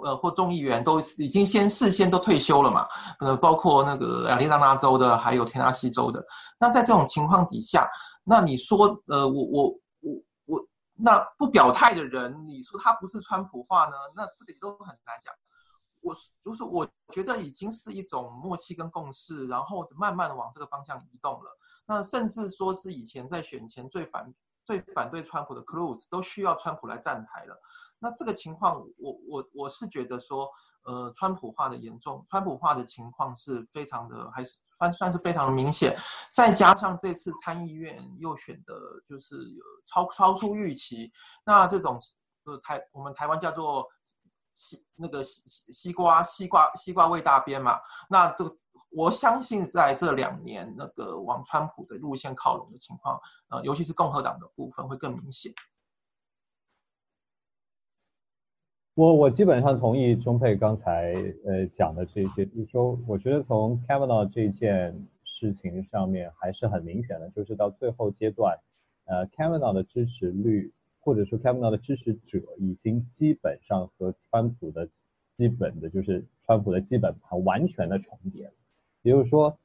[0.03, 2.87] 呃，或众议员都已经先事先都退休了嘛？
[3.19, 6.23] 呃，包括那个亚利桑那州的，还有田纳西州的。
[6.59, 7.89] 那在这种情况底下，
[8.23, 9.63] 那你说，呃，我我
[10.01, 10.13] 我
[10.45, 13.95] 我，那不表态的人，你说他不是川普化呢？
[14.15, 15.33] 那这个都很难讲。
[16.01, 21.57] 我就是我觉得已经是一种默契跟共识，然后慢慢的往这个方向移动了。
[21.85, 24.33] 那甚至说是以前在选前最反
[24.69, 27.59] 最反对川普的 Cruz 都需要川普来站台了。
[27.97, 30.47] 那这个情况，我我我是觉得说，
[30.83, 35.97] 呃，川普化的严重，川普化的情况是非常的，还是算算是非常的明显。
[36.31, 38.75] 再加上这次参议院又选的，
[39.07, 39.35] 就是
[39.87, 41.11] 超超出预期。
[41.43, 41.99] 那这种
[42.43, 43.87] 呃台我们台湾叫做
[44.53, 47.79] 西那个西西瓜西瓜西瓜味大边嘛。
[48.07, 48.55] 那这个
[48.91, 55.53] 我相信在这两年那个往川普的路线靠拢的情况，呃，尤其是共和党的部分会更明显。
[58.95, 61.13] 我我基本上同意钟佩刚才
[61.45, 68.59] 呃讲的这些，就是说，我觉得从 Kavanaugh 这件事情上面还是很明显的，就是到最后阶段，
[69.05, 74.89] 呃，Kavanaugh 的支持率或者说 Kavanaugh 的支持者已经基本上和川普的
[75.37, 78.53] 基本的就是川普的基本盘完全的重叠了，
[79.09, 79.57] 也就是说，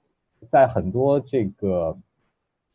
[0.49, 1.95] 在很多这个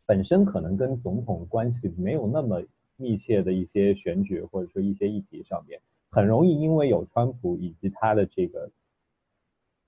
[0.06, 2.62] 本身可能跟总统关系没有那么
[2.96, 5.80] 密切的一些选举或者说一些议题上面，
[6.10, 8.70] 很容易因为有川普以及他的这个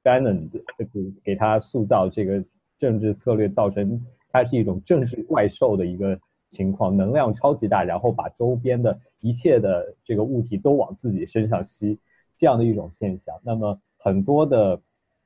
[0.02, 2.44] Bannon 给给他塑造这个
[2.80, 6.18] 政治策略，造成他是一种政治怪兽的一个
[6.50, 11.96] 情况，能量超级大，然后把周边的一切的这个物体都往自己身上吸，
[12.36, 13.38] 这样的一种现象。
[13.44, 14.80] 那么很多的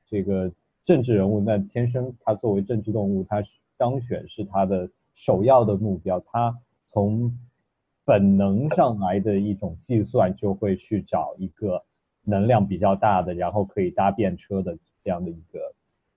[0.05, 0.51] 这个。
[0.87, 3.43] 政治人物那天生他作为政治动物，他
[3.75, 6.17] 当选是他的首要的目标。
[6.21, 7.37] 他从
[8.05, 11.83] 本能上来的一种计算，就会去找一个
[12.23, 15.59] 能量比较大的，然后可以搭便车的这样的一个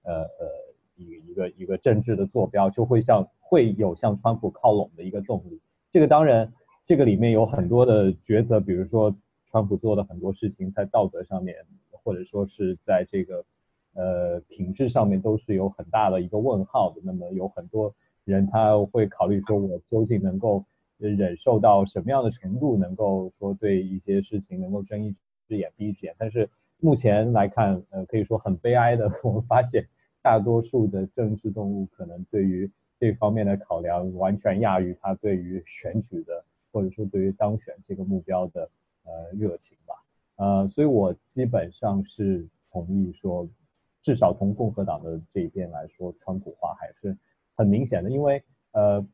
[0.05, 0.49] 呃呃
[0.95, 5.61] 一个一个一个政治的坐标，就会向会有向川普靠拢的一个动力。
[5.91, 6.53] 这个当然，
[6.87, 9.13] 这个里面有很多的抉择，比如说
[9.51, 11.57] 川普做的很多事情在道德上面，
[12.05, 13.45] 或者说是在这个。
[13.95, 17.01] 呃，品质上面都是有很大的一个问号的。
[17.05, 17.93] 那么有很多
[18.25, 20.65] 人他会考虑说，我究竟能够
[20.99, 25.15] 忍受到什么样的程度，能够说对一些事情能够睁一
[25.49, 26.15] 只眼闭一只眼。
[26.17, 26.49] 但是
[26.79, 29.85] 目前来看，呃，可以说很悲哀的， 我们发现
[30.23, 38.71] 大多数的政治动物可能对于这方面的考量完全亚于他对于选举的或者说对于当选这个目标的
[39.05, 39.95] 呃热情吧。
[40.37, 43.49] 呃，所以我基本上是同意说。
[44.03, 47.17] 至少从共和党的这一边来说，川普化还是
[47.55, 48.11] 很明显的。
[48.11, 49.05] 因为呃，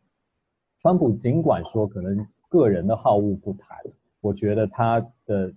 [0.81, 3.79] 川普尽管说可能个人的好恶不谈，
[4.21, 5.53] 我觉得他的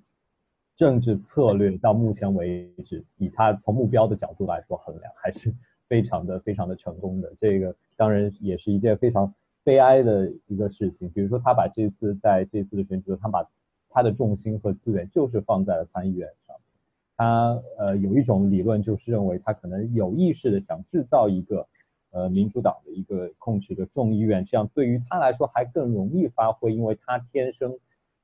[0.76, 5.54] 政治策略到目前为止，以他从目标的角度来说衡量，还是
[5.88, 7.34] 非常的非常的成功的。
[7.39, 11.10] 这个当然也是一件非常悲哀的一个事情。
[11.10, 13.46] 比如说，他把这次在这次的选举中，他把
[13.89, 16.30] 他的重心和资源就是放在了参议院。
[17.20, 21.68] 他呃有一种理论，就是认为他可能有意识的想制造一个
[22.12, 27.78] 呃民主党的一个控制的众议院，这样对于他来说还更容易发挥，因为他天生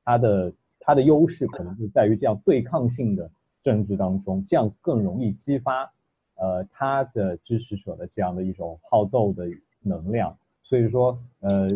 [0.06, 3.30] 他的他的优势可能就在于这样对抗性的
[3.62, 5.92] 政治当中，这样更容易激发
[6.36, 9.46] 呃他的支持者的这样的一种好斗的
[9.82, 10.38] 能量。
[10.64, 11.70] 所以说呃，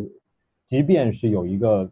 [0.63, 1.91] 即便是有一个。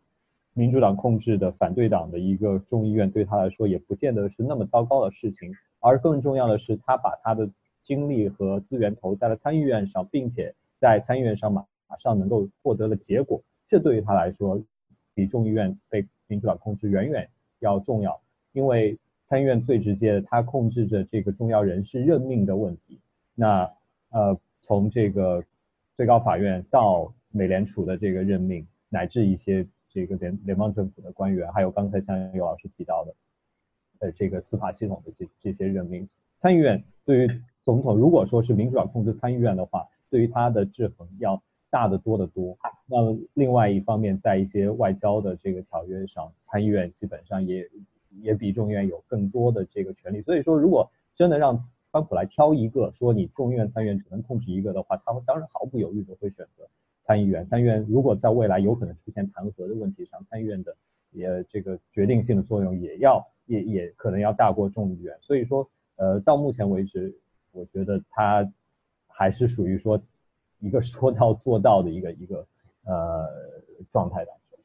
[0.57, 7.47] 民主党控制的反对党的一个众议院对他来说也不见得是那么糟糕的事情，而更重要的是，他把他的
[7.83, 14.59] 精力和资源投在了参议院上，并且在参议院上马马上能够获得了结果，这对于他来说
[15.13, 18.19] 比众议院被民主党控制远远要重要，
[18.51, 22.99] 因为参议院最直接的，它控制着这个重要人事任命的问题，
[23.35, 23.71] 那
[24.09, 25.43] 呃从这个
[25.95, 29.63] 最高法院到美联储的这个任命，乃至一些。
[29.97, 33.15] 这个联联邦政府的官员，还有刚才像尤老师提到的，
[33.97, 36.07] 呃，这个司法系统的这这些任命，
[36.39, 42.55] 参议院对于总统，如果说是民主党控制参议院的话，对于他的制衡要大得多得多。
[42.85, 47.67] 那另外一方面，在一些外交的这个条约上，参议院基本上也
[48.21, 50.21] 也比众议院有更多的这个权利。
[50.21, 56.69] 所以说，如果真的让川普来挑一个，说你众议院、参议院只能控制一个的话，他们当然毫不犹豫的会选择。
[57.07, 60.75] 参议员，参议员如果在未来有可能出现弹劾的问题上，参议院的
[61.11, 65.17] 也这个决定性的作用也要也也可能要大过众议院。
[65.21, 67.17] 所以说，呃，到目前为止，
[67.53, 68.45] 我觉得他
[69.07, 69.99] 还是属于说
[70.59, 72.45] 一个说到做到的一个一个
[72.83, 73.25] 呃
[73.91, 74.59] 状态当中。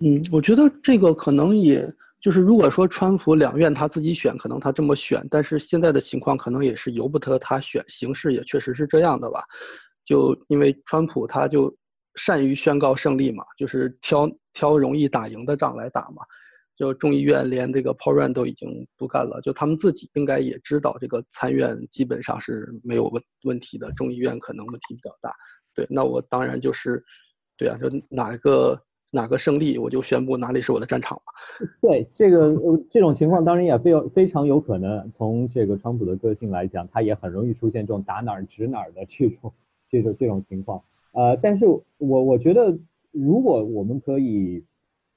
[0.00, 1.94] 嗯，我觉得这个可能也。
[2.20, 9.40] 就是如果说川普两院他自己选，可能他这么选，但是现在的情况可能也是由不得他选，形势也确实是这样的吧。
[10.04, 11.72] 就因为川普他就
[12.16, 16.24] 善于宣告胜利嘛，就是挑挑容易打赢的仗来打嘛。
[16.76, 25.32] 就众议院连这个 Paul Ryan 都已经不干了，就他们自己应该也知道这个参院基本上是没有问问题的，众议院可能问题比较大。
[25.72, 27.00] 对，那我当然就是，
[27.56, 28.76] 对啊，就哪一个。
[29.10, 31.32] 哪个胜利，我就宣布哪里是我的战场嘛。
[31.80, 35.10] 对这个呃这种情况，当然也非非常有可能。
[35.10, 39.52] 从这个川普的个性来讲，他也很容易出现这种打哪儿指哪儿的这种
[39.90, 40.82] 这种这种情况。
[41.12, 42.78] 呃，但是我我觉得，
[43.10, 44.62] 如果我们可以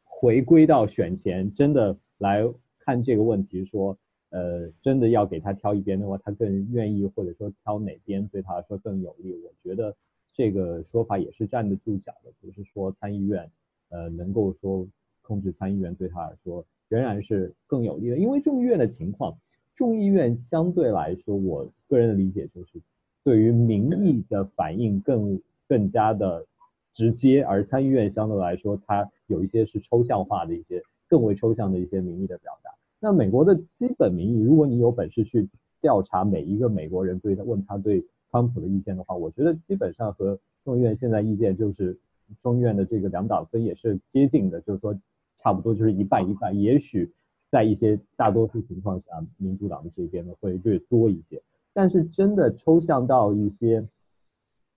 [0.06, 2.48] 回归到选前，真的来
[2.80, 3.98] 看这个问题，说
[4.30, 9.34] 呃，真的要给他挑一边的话，他更愿意或者说挑哪边对他来说更有利？
[9.44, 9.94] 我觉得
[10.34, 13.52] 这个说法也是站得住脚的，不是说参议院。
[13.92, 14.88] 呃，能够说
[15.22, 19.38] 控制参议院对他来说仍然是更有利的，因为众议院的情况，
[19.76, 22.82] 众议院相对来说，我个人的理解就是
[23.24, 26.46] 对于民意的反应更更加的
[26.92, 32.72] 直接，而参议院相对来说，它有一些是抽象化的一些更为抽象的一些民意的表达。
[33.00, 35.48] 那美国的基本民意，如果你有本事去
[35.80, 41.98] 调查每一个美国人对他问他对川普的意见的话，我觉得基本上和众议院现在意见就是
[42.42, 44.98] 众议院的这个两党分也是接近的，就是说
[45.38, 47.12] 差不多就是一半一半，也许
[47.50, 51.42] 在一些大多数情况下，民主党的这边呢会略多一些，
[51.74, 53.88] 但是真的抽象到一些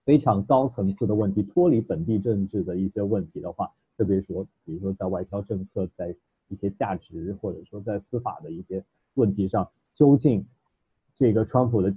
[0.04, 6.14] 非常高层次的问题，脱离本地政治的一些问题的话，特别说比如说在外交政策在。
[6.48, 8.84] 一些价值，或者说在司法的一些
[9.14, 10.44] 问题上，究竟
[11.16, 11.92] 这个川普的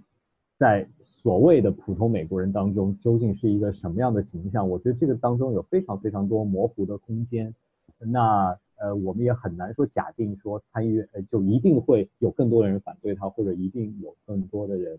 [0.58, 0.88] 在
[1.28, 4.70] 所谓的普通美国人当中，究竟是一个什么样的形象？
[4.70, 7.54] 我觉得这个当中有非常非常多模糊的空间。
[8.00, 14.98] 那呃，我们也很难说假定说参议院呃就一定会有更多的人反对他，或者一定有更多的人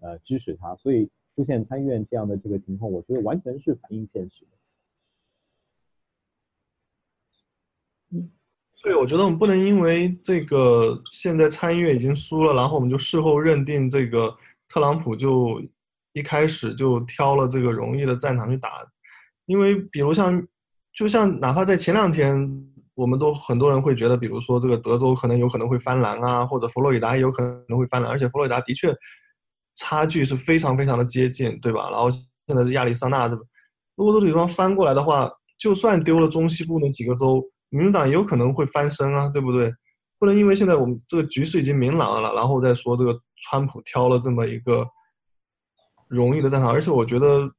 [0.00, 0.76] 呃支持他。
[0.76, 4.44] 所以出现参议院这样的这个情况，我觉得完全是反映现实。
[8.10, 8.28] 嗯。
[8.82, 14.34] 对，我觉得我们不能因为这个现在参议院已经输了，然后我们就事后认定这个
[14.72, 15.60] 特朗普就
[16.12, 18.70] 一开始就挑了这个容易的战场去打，
[19.46, 20.42] 因为比如像，
[20.94, 22.48] 就像哪怕在前两天，
[22.94, 28.94] 我们都很多人会觉得，比如说这个德州可能有可能会翻蓝啊，或者佛罗里达也有可能会翻蓝，而且佛罗里达的确
[29.74, 31.90] 差距是非常非常的接近，对吧？
[31.90, 33.34] 然后现在是亚利桑那这，
[33.96, 37.42] 如果这个地方翻过来的话，就算丢了中西部那几个州。
[37.72, 39.72] 民主党也有可能会翻身啊，对不对？
[40.18, 44.86] 不能因为现在我们这个局势已经明朗了，然后再说这个川普挑了这么一个
[46.08, 46.70] 容易的战场。
[46.70, 47.50] 而且我觉得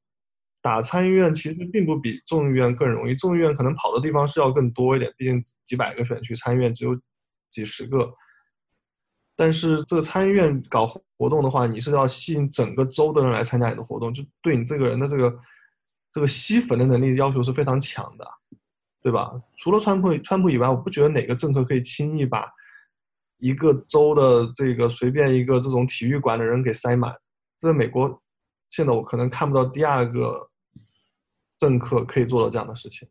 [0.61, 6.99] 打参议院其实并不比众议院更容易，众议院可能跑的地方是要更多一点，毕竟几百个选区，参议院只有
[7.49, 8.13] 几十个。
[9.36, 10.86] 但是这个参议院搞
[11.17, 15.39] 活动的话，你是要吸引整个州的人来参加你的活动，就对你这个人的这个
[16.11, 18.25] 这个吸粉的能力要求是非常强的。
[19.03, 19.34] 对吧？
[19.57, 22.47] 除了川普，川普以外，我不觉得哪个政客可以轻易把
[23.42, 27.14] 一个州的这个随便一个这种体育馆的人给塞满。
[27.58, 28.22] 在美国，
[28.70, 30.48] 现在我可能看不到第二个
[31.60, 33.06] 政客可以做到这样的事情。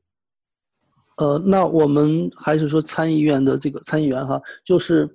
[1.18, 5.06] 呃，那我们还是说参议院的这个参议员哈，就是，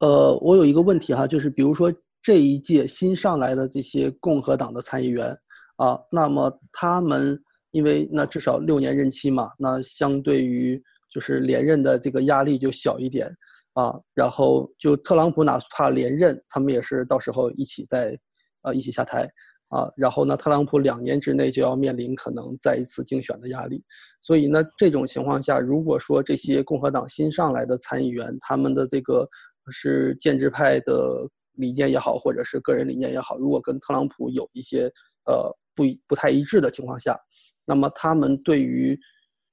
[0.00, 5.28] 呃，我有一个问题哈，就是比如说这一届新上来的这些共和党的参议员
[5.76, 7.40] 啊，那么他们。
[7.72, 10.78] 因为那至少六年任期嘛，那相对于
[11.10, 13.26] 就是连任的这个压力就小一点
[13.74, 13.94] 啊。
[14.14, 18.18] 然后就特朗普哪怕连任，他们也是到时候一起在，
[18.62, 19.28] 呃，一起下台
[19.68, 19.90] 啊。
[19.96, 23.82] 然后呢，特朗普两年之内就要面临可能再一次竞选的压力。
[24.20, 29.28] 所以呢，这种情况下，如果说这些共和党新上来的参议员，他们的这个
[29.70, 34.90] 是建制派的理念也好，或者是个人理念也好，如果跟特朗普有一些
[35.26, 37.18] 呃不不太一致的情况下，
[37.64, 38.98] 那么他们对于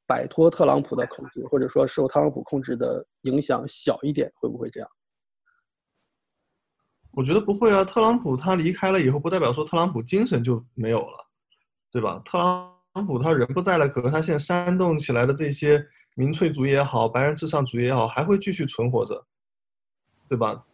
[0.10, 4.90] 摆脱特朗普的控制，或者说受特朗普控制的影响小一点，会不会这样？
[7.12, 7.86] 我觉得不会啊。
[7.86, 11.28] 特朗普他离开了以后，不代表说特朗普精神就没有了，
[11.92, 12.20] 对吧？
[12.26, 15.80] 特朗普他人不在了，可是他现在煽动起来的这些
[16.16, 19.24] 民粹主义也好，白人至上主义也好，还会继续存活着，
[20.28, 20.66] 对吧？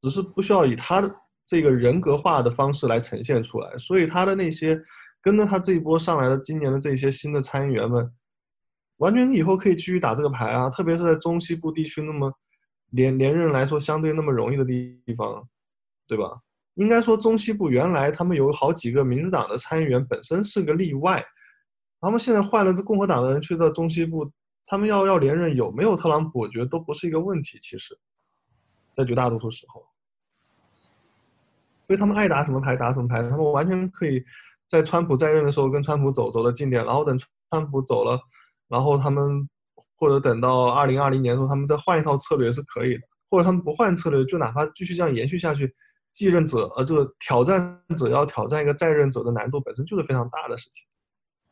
[0.00, 1.14] 只是不需要以他的
[1.44, 4.82] 这个人格化的方式来呈现出来，所以他的那些。
[5.20, 8.08] 跟着他这一波上来的今年的这些新的参议员们，
[8.98, 10.70] 完全以后可以继续打这个牌啊！
[10.70, 12.32] 特别是在中西部地区那么
[12.90, 15.46] 连连任来说相对那么容易的地方，
[16.06, 16.40] 对吧？
[16.74, 21.24] 应该说中西部原来他们有好几个民主党的参议员本身是个例外，
[22.00, 24.30] 他们现在换了这共和党的人去到中西部，
[24.64, 27.58] 他们要要连任有没有特朗普，我觉得都不是一个问题。
[27.58, 27.98] 其实，
[28.92, 29.86] 在绝大多数时候，
[31.86, 34.24] 所以他们爱打什么牌打什么牌，他们完全可以。
[34.68, 37.18] 在川普在任的时候，跟川普走走的近点，然后等
[37.50, 38.20] 川普走了，
[38.68, 39.48] 然后他们
[39.96, 43.00] 或者等到二零二零年的时候，他们再换一套策略是可以的，
[43.30, 45.74] 或者他们不换策略，就哪怕继续这样延续下去，
[46.12, 50.86] 继任者呃这个挑战者要挑战一个在任者的难度本身就是非常大的事情。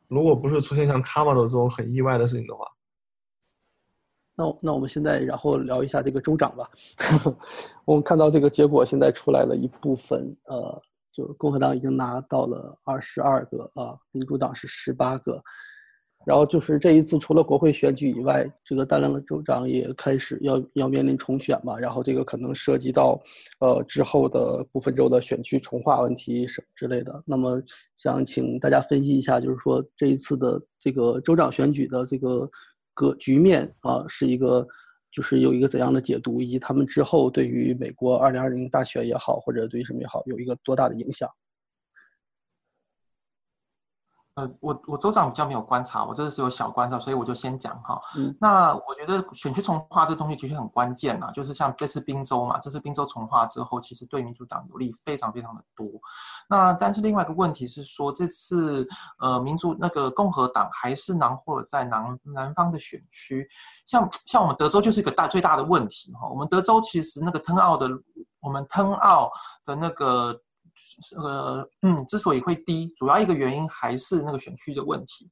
[0.09, 2.64] 如果不是出现像卡瓦的这种很意外的事情的话，
[4.37, 6.71] 那那我们现在然后聊一下这个州长吧。
[7.85, 10.83] 我们看到这个结果现在出来了一部分，呃。
[11.12, 15.43] 就是共和党已经拿到了二十二个啊，民主党是十八个，
[16.27, 23.18] 然后就是这一次除了国会选举以外，这个大量的州长也开始要要面临重选嘛，然后这个可能涉及到，
[23.61, 27.22] 呃之后的部分州的选区重划问题什之类的。
[27.24, 27.62] 那么
[27.97, 32.51] 想请大家分析一下，就是说这一次的这个州长选举的这个
[32.93, 34.66] 格局面啊，是一个。
[35.12, 41.27] 就是有一个怎样的解读，以及他们之后对于美国二零二零大选也好，或者对于什么也好，有一个多大的影响？
[44.37, 47.99] 呃，我我州长比较没有观察，我这个是有小观察，所以我就先讲哈。
[48.18, 55.87] 嗯那我觉得选区重划这东西的确很关键呐，就是像这次宾州嘛，这次宾州重划之后，其实对民主党有利非常非常的多。
[56.51, 58.87] 那但是另外一个问题是说，这次
[59.20, 63.49] 呃民主那个共和党还是囊括了在南南方的选区，
[63.87, 66.28] 像像我们德州就是一个大最大的问题哈。
[66.28, 67.89] 我们德州其实那个吞奥的，
[68.41, 69.32] 我们吞奥
[69.64, 70.39] 的那个。
[71.18, 75.31] 呃，嗯，之所以会低，主要一个原因还是那个选区的问题。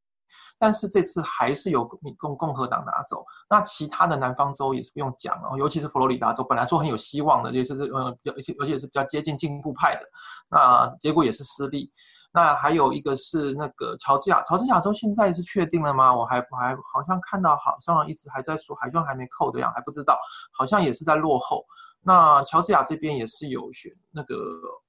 [0.57, 1.85] 但是这次还是由
[2.17, 10.01] 共共和党拿走，那其他的南方州也是不用讲了，尤其是佛罗里达州，本来说很有希望的，也是呃，而且而且是比较接近进步派的，
[10.49, 11.93] 那结果也是失利。
[12.33, 16.15] 那还有一个是那个乔治亚，乔治亚州现在是确定了吗？
[16.15, 20.19] 我还我还好像看到好像一直还在说好像还没扣的样，还不知道，
[20.53, 21.65] 好像也是在落后。
[22.01, 24.35] 那乔治亚这边也是有选那个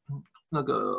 [0.09, 0.21] 嗯。
[0.55, 0.95] 那个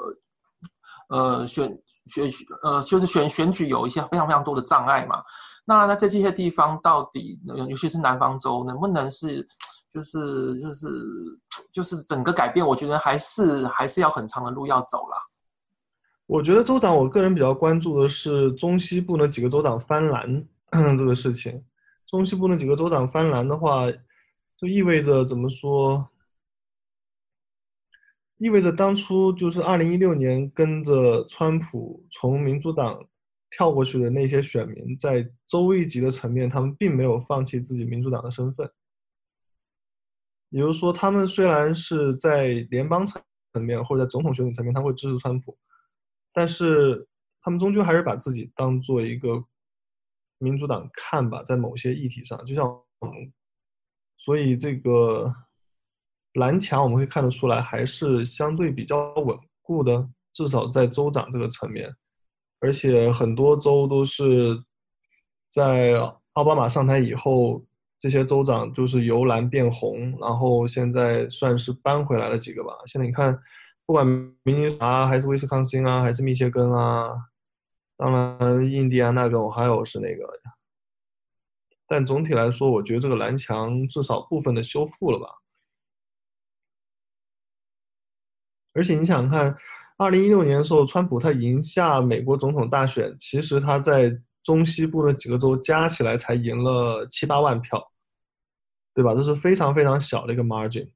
[1.08, 1.66] 呃选
[2.06, 2.28] 选
[2.62, 5.22] 呃就是选选举有一些非常非常多的障碍嘛，
[5.64, 9.46] 那那在这些地方到底，尤其是南方州，能不能是
[9.90, 10.88] 就是就是
[11.72, 12.66] 就是整个改变？
[12.66, 15.16] 我觉得还是还是要很长的路要走啦。
[16.26, 20.46] 我觉得州长，我个人比较关注的是中西部那几个州长翻蓝
[20.98, 21.64] 这个事情。
[22.04, 23.90] 中西部那几个州长翻蓝的话，
[24.58, 26.08] 就意味着怎么说？
[28.38, 33.02] 意味着当初就是二零一六年跟着川普从民主党
[33.50, 38.70] 跳过去的那些选民，在州一级的层面，他们并没有放弃自己民主党的身份。
[40.50, 43.22] 也就是说，他们虽然是在联邦层
[43.54, 45.56] 面或者在总统选举层面，他会支持川普，
[46.32, 47.08] 但是
[47.40, 49.42] 他们终究还是把自己当做一个
[50.36, 53.32] 民主党看吧，在某些议题上，就像我们，
[54.18, 55.34] 所以这个。
[56.36, 61.94] 蓝墙我们会看得出来，还是相对比较稳固的，至少在州长这个层面，
[62.60, 64.62] 而且很多州都是
[65.50, 65.94] 在
[66.34, 67.64] 奥巴马上台以后，
[67.98, 72.72] 这些州长就是由蓝变红，然后现在算是搬回来了几个吧。
[72.86, 73.38] 现在你看，
[73.86, 74.06] 不管
[74.42, 77.10] 明尼苏达还是威斯康星啊，还是密歇根啊，
[77.96, 80.28] 当然印第安那个还有是那个，
[81.88, 85.26] 但总体来说，我觉得这个蓝墙至少部分的修复了吧。
[88.76, 89.56] 而且你想看，
[89.96, 97.90] 二零一六年的时候，川普他赢下美国总统大选，其实他在中西部的几个州加起来才赢了七八万票，
[98.94, 99.14] 对吧？
[99.14, 100.88] 这是非常非常小的一个 margin。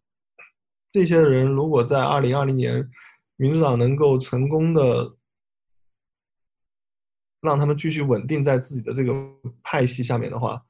[0.91, 2.89] 这些人如果在二零二零年，
[3.37, 5.17] 民主党能够成功的
[7.41, 9.15] 让他们继续稳定在自己的这个
[9.63, 10.63] 派系下面的话，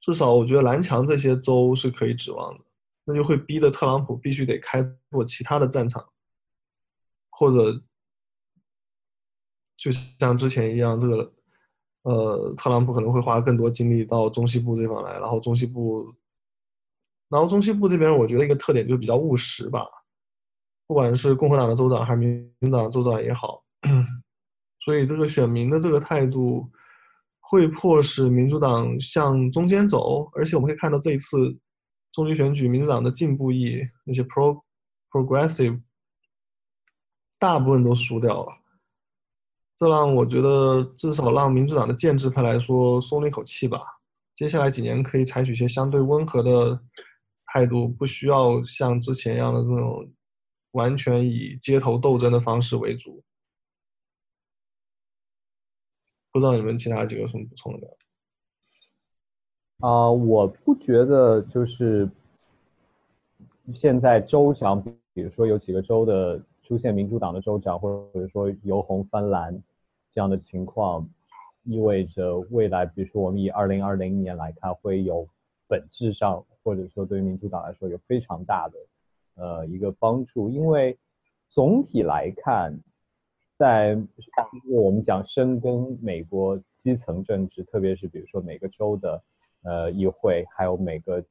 [0.00, 2.64] 至少我觉得蓝墙这些州是可以指望的。
[3.06, 6.02] 那就会逼得特朗普必须得开拓其他的战场，
[7.28, 7.78] 或者
[9.76, 11.32] 就像之前一样，这个
[12.04, 16.14] 呃，特朗普可能会花更多精力到中西部这方来，然后中西部，
[17.28, 19.86] 然后中西部这边，我觉得一个特点就比较务实吧，
[20.86, 23.62] 不管是共和党的州长还是民主党州长也好，
[24.80, 26.70] 所以这个选民的这个态度
[27.40, 31.54] 会迫使民主党向中间走，而且我们可以看到这一次。
[32.14, 34.62] 中期选举，民主党的进步裔那些 pro
[35.10, 35.82] progressive
[37.40, 38.52] 大部分都输掉了，
[39.74, 43.80] 这让我觉得至少让民主党的建制派来说松了一口气吧。
[44.32, 46.80] 接下来几年可以采取一些相对温和的
[47.46, 50.08] 态度，不需要像之前一样的这种
[50.70, 53.24] 完全以街头斗争的方式为主。
[56.30, 58.03] 不知道你们其他几个有什么补充的没有？
[59.80, 62.08] 啊，我不觉得就是
[63.74, 64.80] 现在州长，
[65.12, 69.62] 比如说有几个州的出现民主党的州长，或者说由红翻蓝
[70.12, 71.06] 这样的情况，
[71.64, 75.28] 意味着未来，比如说我们以二零二零年来看，会有
[75.66, 78.78] 本质上或者说对于民主党来说有非常大的
[79.42, 80.96] 呃一个帮助，因为
[81.50, 82.78] 总体来看，
[83.58, 84.00] 在
[84.70, 89.22] 我们讲深耕美国基层政治，特别是比如说每个州的。
[89.64, 91.24] 呃，议会还有每个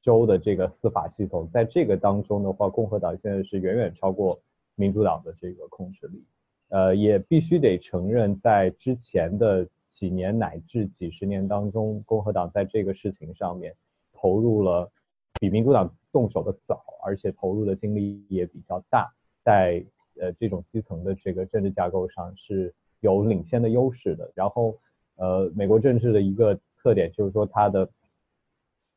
[0.00, 4.40] 州的这个司法系统，在这个当中的话，共和党现在是远远超过
[4.76, 6.24] 民主党的这个控制力。
[6.68, 13.74] 呃，也必须得承认，在之前的几年乃至几十年当中，共和党在这个事情上面
[14.14, 14.90] 投入了
[15.38, 19.12] 比民主党动手的早，而且投入的精力也比较大，
[19.44, 19.84] 在
[20.18, 24.32] 呃这种基层的这个政治架构上是有领先的优势的。
[24.34, 24.78] 然后，
[25.16, 26.58] 呃，美国政治的一个。
[26.86, 27.88] 特点就是说，它的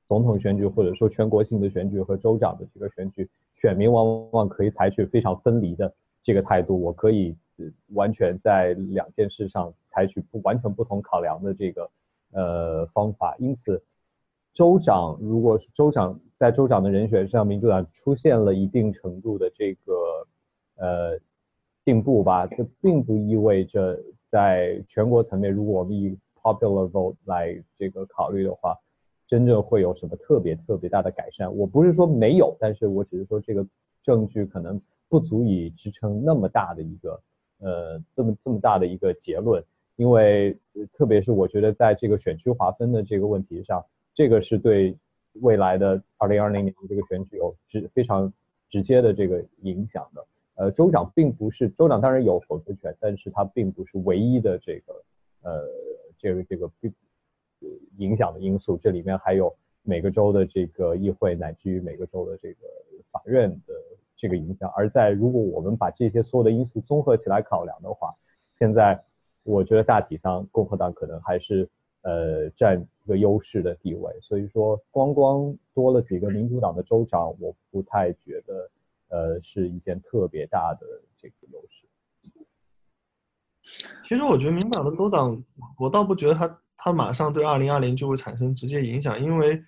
[0.08, 3.28] 总统选举或者说全国性的选举和州长的这个选举，
[3.60, 6.80] 选民往往可以采取非常分离的这个态度。
[6.80, 7.36] 我可以
[7.96, 11.90] 完全在两件事上采取不完全不同考量的这个
[12.32, 13.82] 呃方法，因此
[14.54, 20.28] 州长如果是州长在州长的人选上，民主党出现了一定程度的这个
[20.76, 21.20] 呃
[21.84, 28.78] 进步吧，这并不意味着在全国层面，如果我们以 popular vote 来这个考虑的话，
[29.28, 31.56] 真正会有什么特别特别大的改善？
[31.56, 33.66] 我不是说没有，但是我只是说这个
[34.04, 37.22] 证据可能不足以支撑那么大的一个。
[37.62, 39.62] 呃，这么这么大的一个结论，
[39.98, 40.58] 因为
[40.94, 43.86] 特别是我觉得在这个选区划分的这个问题上，
[44.16, 44.96] 这个是对
[45.42, 48.32] 未来的二零二零年这个选举有直非常
[48.70, 50.26] 直接的这个影响的。
[50.56, 54.94] 呃，州长并不是州长，当然有否决权，但是他并不是唯一的这个
[55.42, 55.68] 呃
[56.20, 56.70] 这个这个
[57.98, 62.68] 影响的因素，这里面还有每个州的这个议会乃至于每个州的这个
[63.12, 63.74] 法院的。
[64.22, 68.14] 这个影响，而在如果我们把这些所有的因素综合起来考量的话，
[68.58, 69.02] 现在
[69.44, 71.70] 我觉得大体上共和党可能还是
[72.02, 74.14] 呃占一个优势的地位。
[74.20, 78.70] 所以说，光光多了几个民主党的州长，我不太觉得
[79.08, 80.86] 呃是一件特别大的
[81.18, 81.88] 这个优势。
[84.04, 85.44] 其实我觉得民主党的州长，
[85.78, 89.62] 我倒不觉得他他马上对二零二零就会产生直接影响，因为。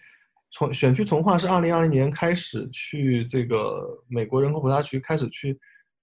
[0.53, 5.57] 从选区重划是二零二零年开始去这个美国人口普查局开始去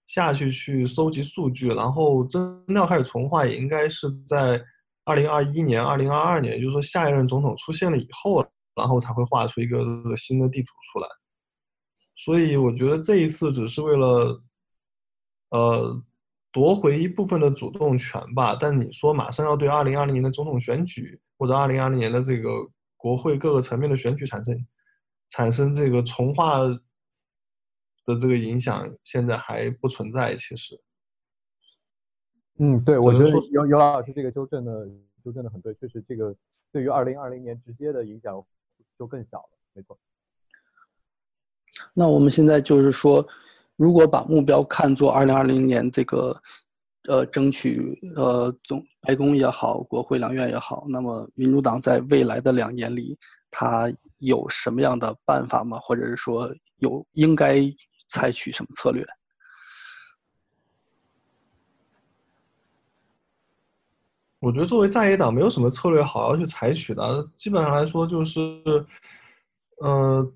[0.07, 4.59] 下去去收集数据，然后真要开始重划也应该是在
[5.05, 8.43] 二零二一年、二零二二年，就是说下一任总统出现了以后，
[8.75, 9.85] 然后才会画出一个
[10.17, 11.07] 新的地图出来。
[12.17, 14.43] 所以我觉得这一次只是为了
[15.51, 16.03] 呃
[16.59, 18.57] 夺回一部分的主动权吧。
[18.61, 22.51] 但你说马上要对二零二零年的总统选举或者二零二零年的这个。
[23.01, 24.67] 国会各个层面的选举产生
[25.29, 26.81] 产生这个重化的
[28.21, 30.35] 这个影响，现在还不存在。
[30.35, 30.77] 其实，
[32.59, 34.85] 嗯，对，我觉得尤尤老师这个纠正的
[35.25, 36.35] 纠正的很对，确实这个
[36.73, 38.45] 对于二零二零年直接的影响
[38.99, 39.97] 就更小了，没错。
[41.95, 43.25] 那我们现在就是说，
[43.79, 46.39] 如果把目标看作二零二零年这个。
[47.09, 53.17] 呃，争取呃总白宫也好，国会两院也好，那么民主党在未来的两年里，
[53.51, 55.79] 他有什么样的办法吗？
[55.79, 57.63] 或者是说有应该
[58.09, 59.03] 采取什么策略？
[64.41, 67.27] 我觉得作为在野党，没有什么策略好要去采取的。
[67.39, 68.41] 基本上来说，就是，
[69.83, 70.31] 嗯，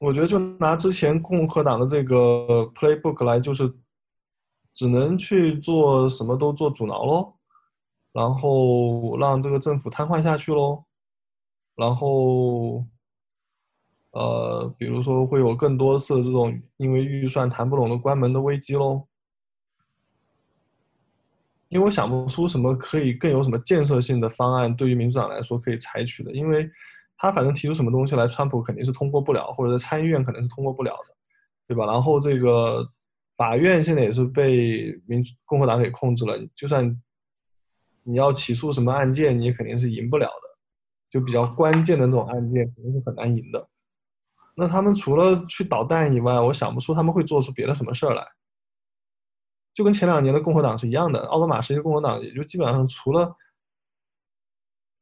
[0.00, 3.72] 我觉得就拿之前共和党的这个 playbook 来，就是。
[4.72, 7.34] 只能去做什么都做阻挠喽，
[8.12, 10.84] 然后让这个政府瘫痪下去喽，
[11.74, 12.86] 然后，
[14.12, 19.04] 呃，比如说会有更多次这种因为预算谈不拢的关门的危机喽。
[21.68, 26.70] 因为我想不出什么可以更有什么建设性的方案，对于民主党来说可以采取的，因为
[27.20, 31.14] 他反正提出什么东西来，川普肯定是通过不了，或者参议院可能是通过不了的，
[31.68, 31.84] 对吧？
[31.86, 32.90] 然后这个。
[33.36, 36.84] 法院现在也是被民共和党给控制了，就算
[38.02, 40.58] 你要起诉什么案件，你也肯定是赢不了的。
[41.08, 43.66] 就比较关键的那种案件，肯定是很难赢的。
[44.54, 48.22] 那他们除了去捣蛋以外，我想不出他们会做出别的什么事儿来。
[49.72, 53.34] 就跟前两年的共和党是一样的，奥巴马时期共和党也就基本上除了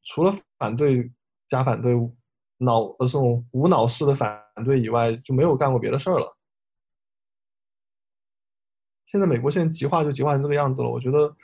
[0.05, 1.11] 除了反对
[1.49, 1.95] 加反对
[2.59, 6.37] 脑呃这种无脑式的反对以外，就没有干过别的事儿了。
[9.07, 10.89] 现在美国现在极化就极化成这个样子了。
[10.91, 11.35] 我觉得，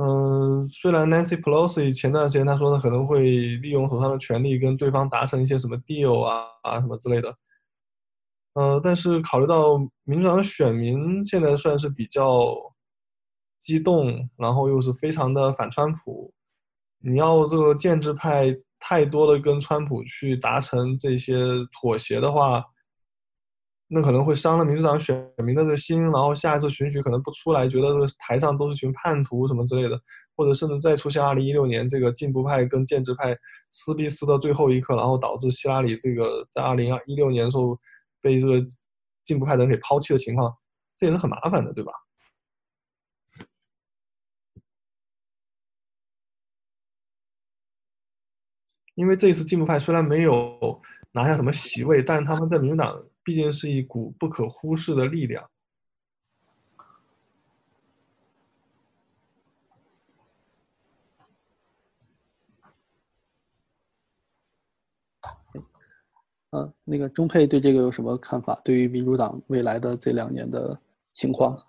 [0.00, 3.20] 嗯，虽然 Nancy Pelosi 前段时间他说他可能会
[3.56, 7.36] 利用手上的权力跟对方达成一些什么 deal 啊啊什么之类的，
[8.54, 12.54] 呃，但是考虑到民主党选民现在算是比较
[13.58, 16.32] 激动，然后又是非常的反川普，
[17.00, 18.56] 你要这个建制派
[18.88, 21.34] 太多的跟川普去达成这些
[21.72, 22.64] 妥协的话。
[23.88, 29.96] 那可能会伤了民主党选民的这个心，然后下一次选举可能不出来，觉得这台上都是群叛徒什么之类的，
[30.34, 33.36] 或者甚至再出现二零一六年这个进步派跟建制派
[33.70, 37.78] 撕逼撕到最后一刻，然后导致希拉里这个在二零二一六年的时候
[38.20, 38.54] 被这个
[39.22, 40.52] 进步派的人给抛弃的情况，
[40.98, 41.92] 这也是很麻烦的，对吧？
[48.96, 50.82] 因为这一次进步派虽然没有
[51.12, 53.00] 拿下什么席位，但是他们在民主党。
[53.26, 55.50] 毕竟是一股不可忽视的力量。
[66.50, 68.60] 嗯，那个钟佩对这个有什么看法？
[68.64, 70.80] 对于民主党未来的这两年的
[71.12, 71.60] 情况？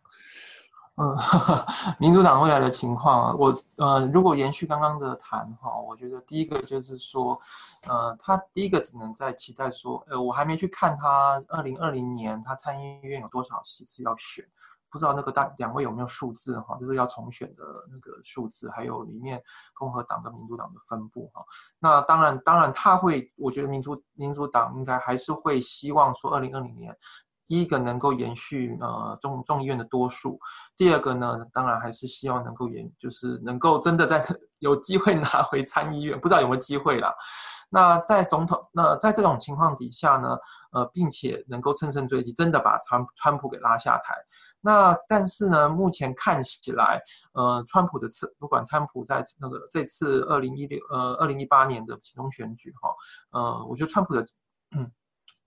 [0.99, 1.15] 嗯，
[1.99, 7.39] 民主党未来的情况，我呃，如果延续刚刚的谈哈，我觉得第一个就是说，
[7.87, 14.43] 呃，他第一个只能在期待说，呃，我还没去看他二零二零年他参议院有多少席次要选，
[14.89, 19.39] 不知道那个大两位有没有数字哈，就是要重选的那个数字，还有里面
[19.75, 21.45] 共和党跟民主党的分布哈。
[21.77, 26.97] 那当然，当然他会，我觉得民主民主党应该还是会希望说二零二零年。
[27.47, 30.39] 一个能够延续呃众众议院的多数，
[30.75, 34.23] 第二个呢，当然还是希望能够延，就是能够真的在
[34.59, 37.13] 有机会拿回参议院，不知道有没有机会啦。
[37.69, 40.37] 那在总统那在这种情况底下呢，
[40.71, 44.15] 呃，并且能够乘胜追击，真的把川川普给拉下台。
[44.61, 47.01] 那但是呢，目前看起来，
[47.33, 52.89] 呃，川普的次不管川普在那个这次二零一六呃二零一八年的其中选举哈，
[53.31, 54.25] 呃，我觉得川普的
[54.75, 54.91] 嗯。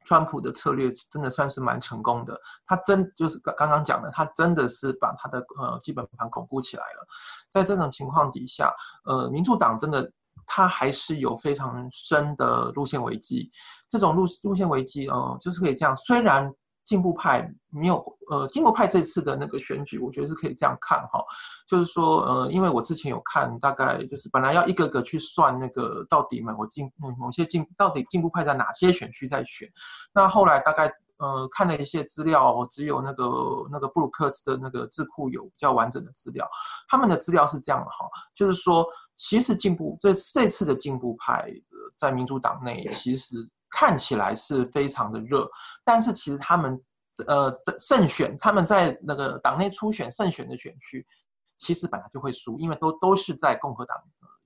[0.04, 7.06] 川普的策略真的算是蛮成功的，他真就是刚刚讲的，他真的是把他的呃基本盘巩固起来了。
[7.50, 8.72] 在这种情况底下，
[9.04, 10.10] 呃，民主党真的
[10.46, 13.50] 他还是有非常深的路线危机。
[13.88, 16.52] 这种路路线危机，呃，就是可以这样，虽然。
[16.90, 21.24] 进步派没有，呃，进步派这次的那个选举，我觉得是可以这样看哈，
[21.68, 29.68] 就是说，呃，因为我之前有看，大概就是本来要一个个去算那个到底某进某些进到底进步派在哪些选区在选，
[30.12, 33.24] 那后来大概呃看了一些资料，只有那个
[33.70, 36.44] 那个布鲁克斯的那个智库有比较完整的资料，
[36.88, 38.84] 他们的资料是这样的哈，就是说，
[39.14, 41.48] 其实进步这这次的进步派
[41.96, 43.48] 在民主党内其实。
[43.70, 45.48] 看起来是非常的热，
[45.84, 46.80] 但是其实他们，
[47.26, 51.06] 呃，胜选他们在那个党内初选胜选的选区，
[51.56, 53.96] 其实本来就会输，因为都都是在共和党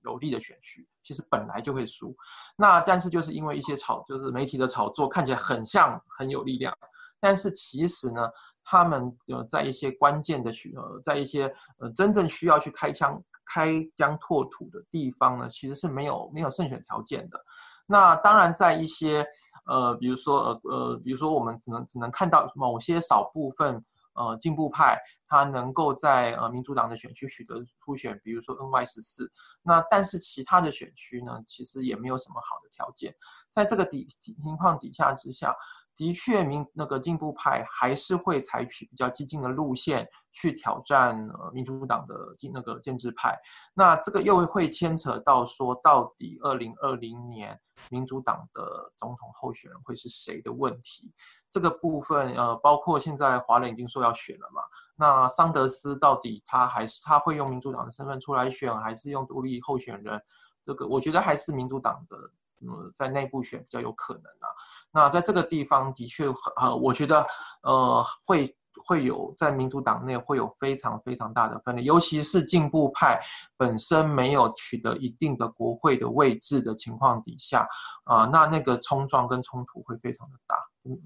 [0.03, 2.15] 有利的选区，其实本来就会输。
[2.55, 6.71] 那但是就是因为一些炒，就是媒体的炒作，看起来很像很有力量，
[7.19, 8.29] 但是其实呢，
[8.63, 17.43] 他们呃在一些关键的需呃，在一些呃真正需要去开枪开疆拓土的地方呢，其实是没有没有胜选条件的。
[17.85, 19.25] 那当然，在一些
[19.65, 23.83] 呃，比如说呃呃，比如说我们只能只能看到某些少部分
[24.13, 29.31] 呃进步派，他能够在呃民主党的选区取得初选，比如说 N Y 十四。
[29.61, 33.15] 那但是其他的选区呢，其实也没有什么好的条件。
[33.49, 35.55] 在这个底情况底下之下。
[35.95, 42.15] 的确，民那个进步派还是会采取比较激进的路线去挑战呃民主党的
[42.53, 43.33] 那个建制派。
[43.73, 47.57] 那这个又会牵扯到说，到底二零二零年
[47.89, 51.13] 民主党的总统候选人会是谁的问题。
[51.49, 54.61] 这个部分呃，包括现在华人已经说要选了嘛，
[54.97, 60.21] 那桑德斯到底他还是他会用民主党的身份出来选，还是用独立候选人？
[60.61, 62.17] 这个我觉得还是民主党的。
[62.61, 64.47] 嗯，在内部选比较有可能啊。
[64.91, 66.25] 那在这个地方的确，
[66.57, 67.25] 呃，我觉得，
[67.63, 73.19] 呃，会会有在民主党内会有非常非常大的分裂，尤其是进步派
[73.57, 77.67] 本身没有取得一定的国会的位置的情况底下，
[78.03, 80.55] 啊，那那个冲撞跟冲突会非常的大。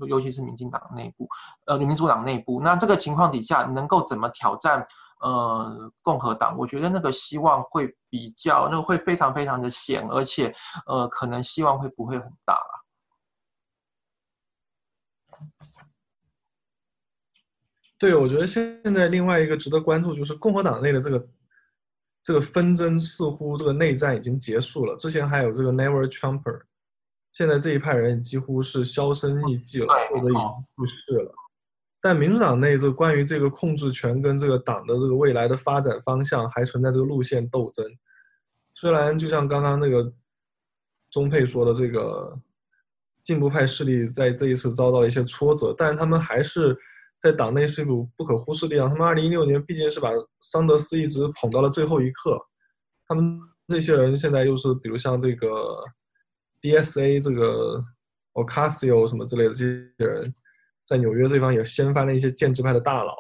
[0.08, 1.28] 尤其是民进党内部，
[1.66, 4.86] 呃，民主党内部，那这个情况底下，能够怎么挑战
[5.22, 6.58] 呃共和党？
[6.58, 10.54] 我觉得那个希望会比较，那个会非常非常的险，而且
[10.86, 12.86] 呃，可能希望会不会很大了。
[17.98, 21.28] 对，我觉得现在另外一个值得关注就是共和党内的这个
[22.24, 24.96] 这个纷争，似乎这个内战已经结束了。
[24.98, 26.69] 之前还有这个 Never Trumper。
[27.40, 31.34] 现在这一派人几乎是销声匿迹了，或者已经去世了。
[32.02, 37.86] 但民主党内这关于这个控制权跟这个党的这个未来的发展方向还存在这个路线斗争。
[38.76, 40.12] 虽然就像刚刚那个
[41.12, 42.38] 钟佩说的，这个
[43.24, 46.78] 进步派势力在这一次遭到了一些挫折，但他们还是
[47.22, 48.90] 在党内是一股不可忽视力量。
[48.90, 50.10] 他们二零一六年毕竟是把
[50.42, 52.38] 桑德斯一直捧到了最后一刻，
[53.08, 55.82] 他们这些人现在又是比如像这个。
[56.62, 57.20] D.S.A.
[57.20, 57.84] 这个
[58.34, 59.66] Ocasio 什么之类的这些
[59.98, 60.34] 人，
[60.86, 63.16] 在纽约这方也掀翻了一些建制派的大佬。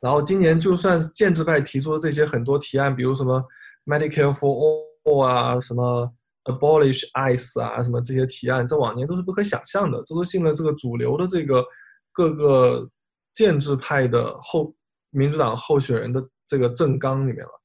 [0.00, 3.44] 然后今年就算是建制派提出的这些很多提案，比如什么
[3.84, 6.12] Medicare for All 啊，什么
[6.44, 11.64] Abolish ICE 啊，什么这些提案，在往年都是不可想象的，这都进了这个主流的这个
[12.12, 12.88] 各个
[13.32, 14.74] 建制派的候
[15.10, 17.60] 民主党候选人的这个政纲里面了。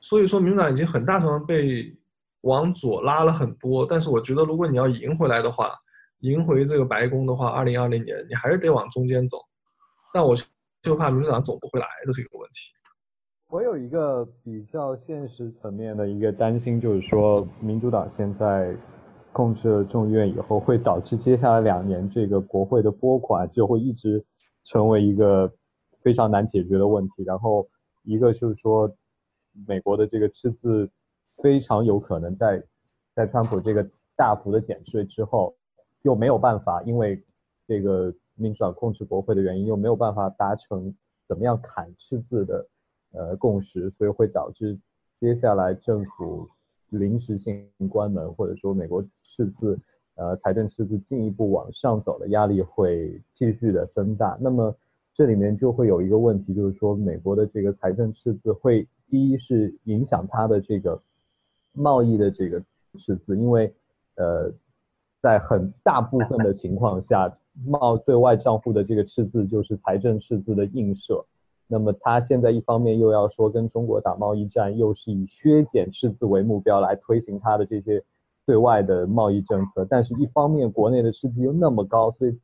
[0.00, 1.94] 所以说，民主党已经很大程度上被。
[2.42, 5.74] 往左拉了很多，但是我觉得，如果你要赢回来的话，
[6.20, 9.38] 赢回这个白宫的话，二零二零年你还是得往中间走。
[10.12, 10.34] 但我
[10.82, 12.72] 就怕民主党走不回来的，这个问题。
[13.48, 18.74] 我有一个比较现实层面的一个担心，就是说，民主党现在
[19.32, 24.24] 控制了众议院以后，会导致接下来两年这个国会的拨款就会一直
[24.64, 25.52] 成为一个
[26.02, 27.24] 非常难解决的问题。
[27.24, 27.68] 然后
[28.04, 28.90] 一个就是说，
[29.66, 30.90] 美国的这个赤字
[31.42, 32.62] 非常有可能在
[33.14, 35.54] 在川普这个大幅的减税之后，
[36.02, 37.22] 又没有办法，因为
[37.66, 40.94] 这个民主党控制国会的原因，又没有办法达成
[41.26, 42.66] 怎么样砍赤字的
[43.12, 44.78] 呃共识，所以会导致
[45.20, 46.48] 接下来政府
[46.88, 49.78] 临时性关门，或者说美国赤字。
[50.16, 54.36] 呃，财政赤字进一步往上走的压力会继续的增大。
[54.38, 54.76] 那么
[55.14, 61.00] 这里面就会有一个问题，就是说美国的这个财政赤字会第一是影响它的这个
[61.72, 62.62] 贸易的这个
[62.98, 63.72] 赤字，因为
[64.16, 64.52] 呃，
[65.20, 71.24] 在很大部分的情况下， 贸对外账户的这个赤字就是财政赤字的映射。
[71.66, 78.02] 那么他现在一方面又要说跟中国打贸易战，又是以削减赤字为目标来推行他的这些。
[78.46, 82.36] 对外的贸易政策，但是一方面国内的赤字又那么高，所以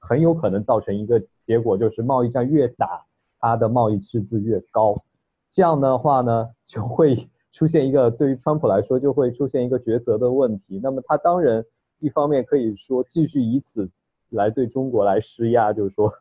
[0.00, 3.04] 很有可能造成一个结果，就是贸易战越打，
[3.38, 5.04] 它的贸易赤字越高。
[5.52, 10.80] 这样的话呢，就会出现一个对于川普来说就会出现一个抉择的问题。
[10.82, 11.64] 那么他当然
[12.00, 13.88] 一方面可以说继续以此
[14.30, 16.12] 来对中国来施压，就是说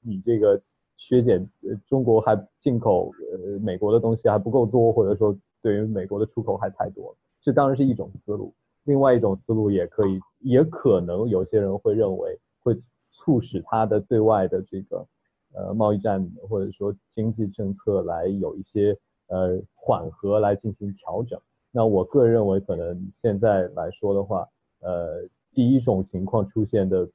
[0.00, 0.60] 你这个
[0.96, 8.54] 削减呃中国还进口呃美国的东西还不够多，或者说对于美国的出口还太多，这当然是一种思路。
[8.84, 12.80] 另外一种思路也可以，也可能有些人会认为会
[13.10, 15.04] 促使他的对外的这个
[15.52, 18.96] 呃贸易战或者说经济政策来有一些
[19.26, 21.40] 呃缓和来进行调整。
[21.70, 24.48] 那我个人认为，可能现在来说的话，
[24.80, 27.08] 呃，第一种情况出现的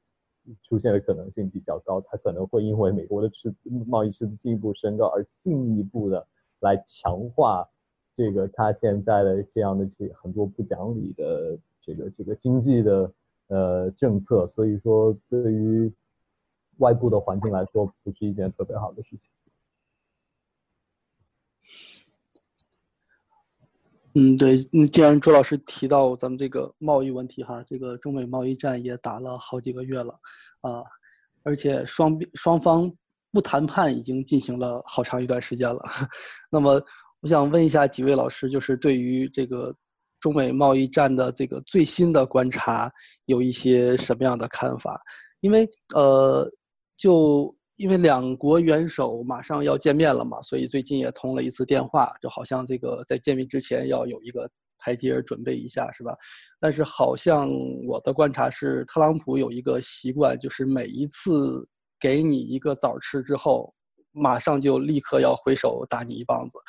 [0.64, 3.53] 出现的可能性比较高，它可能会因为美国的赤
[3.88, 6.28] 贸易赤字进一步升高而进一步的
[6.59, 7.68] 来强化。
[8.16, 13.12] 这个他现在的这样的这很多不讲理的这个这个经济的
[13.47, 15.91] 呃政策，所以说对于
[16.78, 19.30] 外部的环境来说，不是一件特别好的事情。
[24.16, 30.14] 嗯，对，嗯，既然周老师提到咱们这个贸易问题哈，这个中美贸易战也打了好几个月了
[30.62, 30.84] 啊，
[31.43, 32.91] 而且双双方
[33.32, 35.82] 不谈判已经进行了好长一段时间了，
[36.51, 36.82] 那么。
[37.24, 39.72] 我想问一下几位老师，就是对于这个
[40.20, 42.91] 中美贸易战的这个最新的观察，
[43.26, 44.99] 有一些什么样的看法？
[45.41, 46.51] 因为呃，
[46.97, 56.15] 就因为两国元首马上要见面了嘛，所以最近也通了一次电话，就好像这个在见面之前要有一个台阶儿准备一下，是吧？
[56.59, 57.49] 但是好像
[57.88, 61.67] 我的观察是，特朗普有一个习惯，就是每一次
[61.99, 63.73] 给你一个枣吃之后，
[64.11, 66.59] 马上就立刻要回手打你一棒子。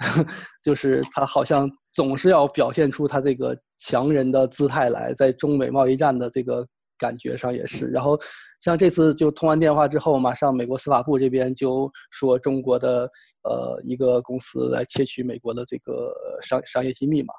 [0.62, 6.66] 就是他好像总是要表现出他这个强人的姿态来，在中美贸易战的这个
[6.98, 7.86] 感觉上也是。
[7.86, 8.18] 然后
[8.62, 13.10] 像这次就通完电话之后，马上美国司法部这边就说中国的
[13.42, 17.34] 呃一个公司来窃取美国的这个商商业机密嘛。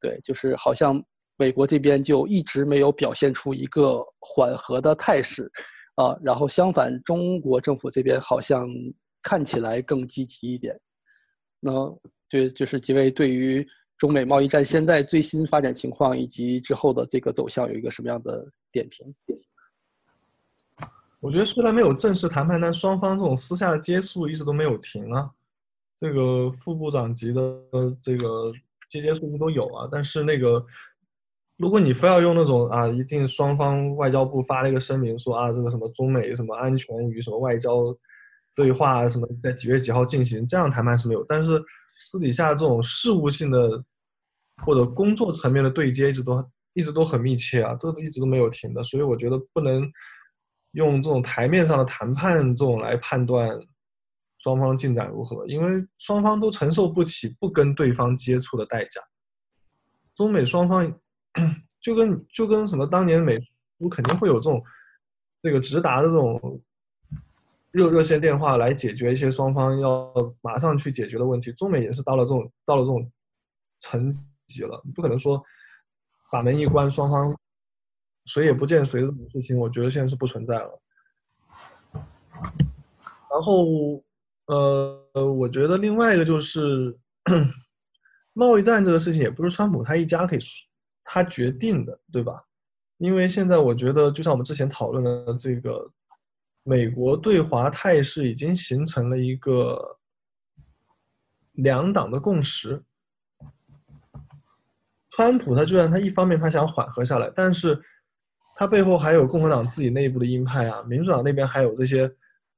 [0.00, 1.00] 对，就是好像
[1.36, 5.48] 美国这边就一直没有表现出一个缓和的态势
[5.94, 6.18] 啊。
[6.20, 8.68] 然后相反，中国政府这边好像
[9.22, 10.76] 看起来更积极一点。
[11.60, 11.72] 那
[12.28, 13.64] 对，就是几位对于
[13.98, 19.06] 中美贸易战现在最新发展情况以及之后的这个走向有一个什么样的点评？
[21.26, 25.28] 我觉得虽然没有正式谈判，但双方这种私下的接触一直都没有停啊。
[25.98, 27.42] 这个副部长级的
[28.00, 28.52] 这个
[28.88, 29.88] 接接触都有啊。
[29.90, 30.64] 但是那个，
[31.56, 37.92] 如果你非要用那种啊，一定双方外交部发了一个声明说啊，这个什么中美什么安全与什么外交。
[38.54, 40.46] 对话什么在几月几号进行？
[40.46, 41.60] 这样谈判是没有，但是
[41.98, 43.84] 私底下这种事务性的
[44.64, 48.80] 或者工作层面的对接一直都一直都很密切啊，这一直都没有停的。
[48.84, 49.82] 所以我觉得不能
[50.76, 53.50] 用这种台面上的谈判这种来判断
[54.38, 59.00] 双方进展如何，因为双方都承受不起不跟对方接触的代价。
[60.14, 60.90] 中美双方
[61.80, 63.38] 就跟就跟什么当年美
[63.78, 64.62] 苏肯定会有这种
[65.42, 66.62] 这个直达的这种。
[67.72, 70.10] 热热线电话来解决一些双方要
[70.40, 73.12] 马上去解决的问题，中美也是到了这种到了这种
[73.78, 74.10] 层
[74.46, 75.42] 级了，不可能说
[76.32, 77.36] 把门一关，双方
[78.26, 80.82] 谁也不见谁这种事情，我觉得现在是不存在了。
[83.30, 84.04] 然后，
[84.46, 86.96] 呃，我觉得另外一个就是
[88.34, 90.38] 贸易战这个事情，也不是川普他一家可以
[91.04, 92.42] 他决定的，对吧？
[92.98, 95.90] 因为现在我觉得，就像我们之前讨论的这个。
[96.68, 99.98] 美国对华态势已经形成了一个
[101.52, 102.82] 两党的共识。
[105.12, 107.80] 川普他就然他一方面他想缓和下来，但是
[108.58, 112.10] 他背后还有共和党自己内部的鹰派啊，民主党那边还有这些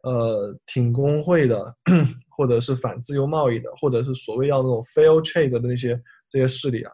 [0.05, 1.74] 呃挺工会的，
[2.28, 6.92] 或者是反自由贸易的，或者是所谓要那种 fair trade 的那些这些势力啊，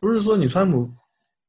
[0.00, 0.90] 不是说你川普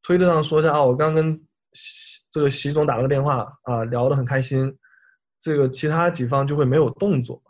[0.04, 1.36] 推特上说一下啊，我刚跟
[1.74, 4.72] 习这个习总打了个电话啊，聊得很开心，
[5.40, 7.42] 这个其他几方就会没有动作，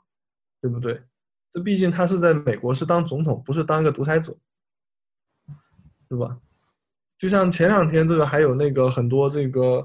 [0.61, 1.01] 对不对？
[1.51, 4.34] 这毕竟他是在美国是当总统，不是当一个独裁者，
[6.07, 6.39] 是吧？
[7.24, 9.82] 就像前两天这个还有那个很多这个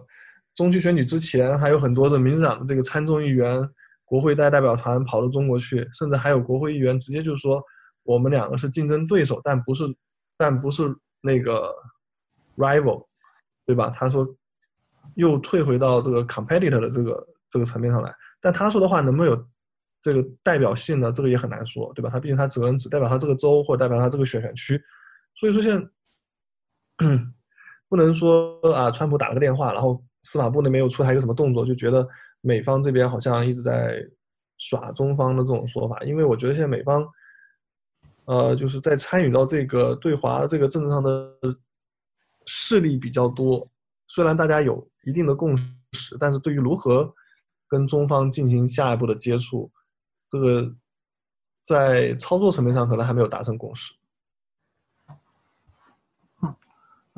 [0.57, 3.57] 中期选举之前，还有很多的民主党的这个参众议员、
[4.05, 7.63] 国会代代表团跑到中国去，甚至还有国会议员直接就说
[8.03, 9.85] 我们两个是竞争对手，但不是，
[10.37, 11.73] 但不是那个
[12.57, 13.07] rival，
[13.65, 13.89] 对吧？
[13.95, 14.27] 他说
[15.15, 19.49] 又退回到这个 competitor 的这个这个层面上来，但他说的话能不能有？
[20.01, 22.11] 这个代表性呢，这个也很难说，对吧？
[22.11, 24.81] 他毕竟他只能只代表他这个州或者代表他这个选选区，
[25.39, 25.89] 所以说现在
[27.89, 32.07] 不能说啊，川普打了个电话，然后司法部那边又出台一个什么动作，就觉得
[32.41, 33.99] 美方这边好像一直在
[34.59, 35.99] 耍中方的这种说法。
[36.01, 37.07] 因为我觉得现在美方，
[38.27, 41.33] 呃，就是在参与到这个对华这个政治上的
[42.47, 43.67] 势力比较多，
[44.09, 45.57] 虽然大家有一定的共
[45.93, 47.15] 识，但是对于如何
[47.69, 49.71] 跟中方进行下一步的接触。
[50.29, 50.71] 这个
[51.63, 53.95] 在操作层面上可能还没有达成共识。
[56.43, 56.55] 嗯，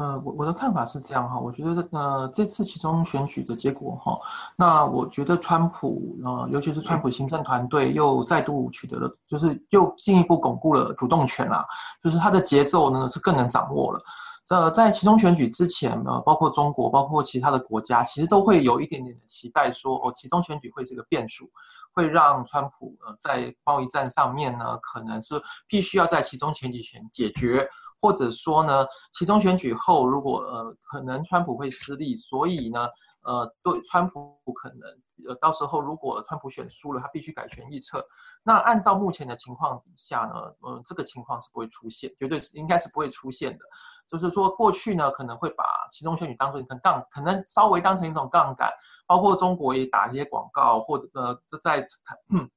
[0.01, 4.19] 呃，我我的看法是这样哈，我觉得呃这次其中选举的结果哈，
[4.57, 11.67] 那我觉得川普呃，尤其是川普行政团队又再度取得了，就是又进一步巩固了主动权啦，
[12.03, 14.03] 就是他的节奏呢是更能掌握了。
[14.49, 21.49] 呃，在其中选举之前呢，包括中国，包括其他的国家，其实都会有一点点的期待，说哦，其中选举会是个变数，
[21.93, 27.65] 会让川普呃在贸易战上面呢，可能是必须要在其中选举前解决，
[28.01, 32.89] 或者说呢，其中选举后如果呃可能川普会失利，所以呢。
[33.23, 34.89] 呃，对，川普不可能，
[35.29, 38.03] 呃，到时候如果川普选输了，他必须改权预测。
[38.43, 43.65] 那按照目前的情况底下呢，呃，这个情况是不会出现，绝对是应该是不会出现的。
[44.09, 48.73] 就是说，过去呢可能会把其中选举当成一根杠，可能稍微当成一种杠杆，
[49.07, 51.87] 包括中国也打一些广告，或者呃，在
[52.33, 52.51] 嗯。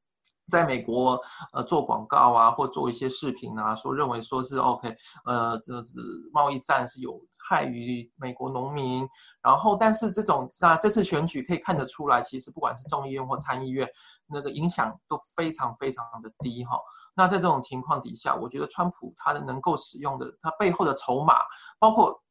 [0.53, 1.19] 在美国，
[1.51, 4.95] 呃，做广告啊，或做一些视频啊，说认为说是 OK，
[5.25, 5.97] 呃，这是
[6.31, 9.09] 贸易战是有害于美国农民。
[9.41, 13.89] 然后，但是这种那这次选举可以看得出来，其实不管是众议院或参议院，
[14.27, 16.79] 那个影响都非常非常的低哈。
[17.15, 21.33] 那在这种情况底下，我觉得川普他的能够使用的他背后的筹码，
[21.79, 22.21] 包括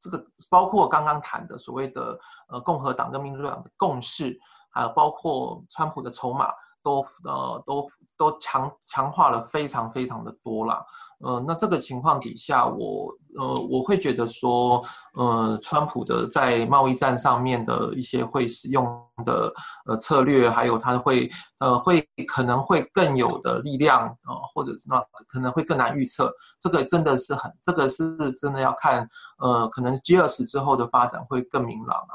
[0.00, 2.18] 这个，包括刚刚谈的所谓的
[2.48, 4.34] 呃共和党跟民主党的共识，
[4.70, 6.48] 还有包括川普的筹码。
[6.86, 7.84] 都呃都
[8.16, 10.80] 都强强化了非常非常的多啦。
[11.18, 14.80] 呃，那这个情况底下，我呃我会觉得说，
[15.14, 18.84] 呃，川普的在贸易战上面的一些会使用
[19.24, 19.52] 的
[19.86, 21.28] 呃策略，还有他会
[21.58, 26.32] 呃会可能会更有的力量啊，或者那可能会更难预测。
[26.60, 29.08] 这个真的是很，这个是真的要看
[29.38, 32.14] 呃，可能 G 二十之后的发展会更明朗啊。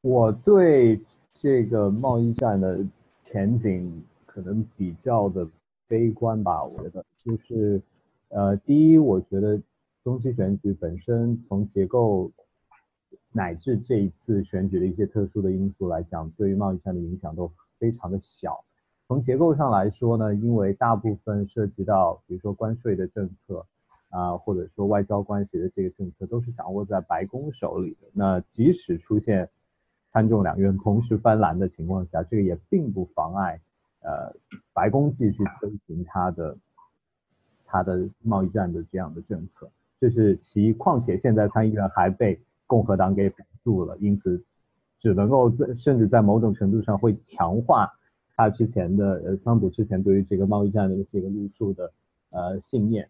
[0.00, 1.00] 我对
[1.40, 2.80] 这个贸易战的。
[3.30, 5.46] 前景可能比较的
[5.86, 7.80] 悲观吧，我觉得就是，
[8.28, 9.60] 呃，第一，我觉得
[10.02, 12.32] 中期选举本身从结构
[13.30, 18.64] 乃至这一次选举的一些特殊的因素来讲，对于贸易战的影响都非常的小。
[19.06, 23.66] 从结构上来说呢，因为大部分涉及到，比如说关税的政策
[24.08, 28.08] 啊，或者说外交关系的这个政策，都是掌握在白宫手里的。
[28.14, 29.50] 那即使出现
[30.18, 33.60] 参众两院同时翻蓝的情况下，这个也并不妨碍，
[34.00, 34.34] 呃，
[34.72, 36.56] 白宫继续推行它的
[37.64, 40.72] 它的贸易战的这样的政策，这是其。
[40.72, 44.42] 况且现在参议院还被共和党给绑住了，因此
[44.98, 47.88] 只能够甚至在某种程度上会强化
[48.34, 51.92] 他之前的呃，川普之前对于这个贸易战的这个路数的
[52.30, 53.08] 呃信念。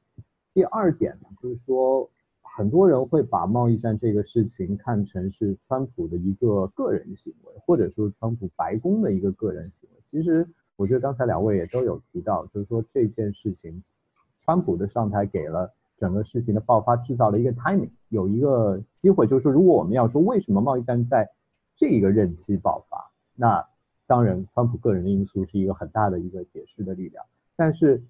[0.52, 2.10] 第二点呢，就是说。
[2.58, 10.02] 很多人会把贸易战这个事情看成是川普的一个个人行为，或者说川普白宫的一个个人行为。
[10.10, 10.44] 其实，
[10.74, 13.80] 我觉得刚才两位也都有提到，就是说这件事情，
[14.44, 21.30] 川普的上台给了整个事情的爆发制造了一个 timing，有一个机会，就是说如果我们要说为什么贸易战在
[21.76, 23.64] 这一个任期爆发，那
[24.08, 28.02] 当然川普个人的因素是一个很大的一个解释的力量，但是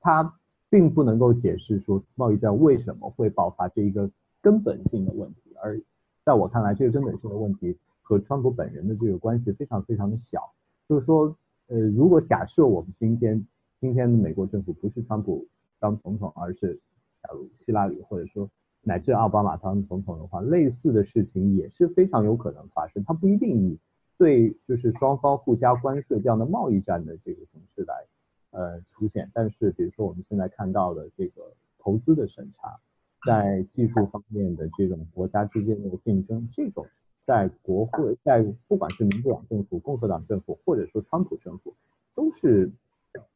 [0.00, 0.39] 他。
[0.70, 4.08] 并不能够解释说贸易战为什么会爆发这一个
[4.40, 5.78] 根本性的问题，而
[6.24, 10.52] 在我看来，这个根本性的问题和川普本人的这个关系非常非常的小。
[10.88, 11.36] 就是说，
[11.68, 13.44] 呃，如果假设我们今天
[13.80, 15.46] 今天的美国政府不是川普
[15.78, 16.78] 当总统，而是
[17.22, 18.48] 假如希拉里或者说
[18.82, 23.02] 乃至奥巴马当总统的话，类似的事情也是非常有可能发生。
[23.04, 23.78] 他不一定以
[24.18, 28.04] 对就是双方互加关税这样的贸易战的这个形式来
[28.50, 29.30] 呃出现。
[29.34, 32.78] 但是比如说我们现在看到的这个投资的审查，
[33.26, 36.86] 在技术方面的这种国家之间的竞争，这种
[37.26, 41.74] 在国会在不管是民主党政府、共和党政府，或者说川普政府，
[42.14, 42.70] 都是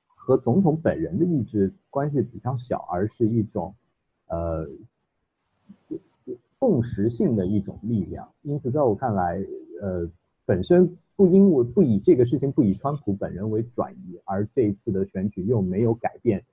[0.07, 3.75] 和总统本人的意志关系比较小，而是一种
[4.29, 4.69] 呃。
[6.57, 9.39] 共识性的一种力量，因此在我看来，
[9.83, 10.09] 呃，
[10.47, 16.45] 本身不因为不以这个事情不以川普本人为转移，而这一次的选举又没有改变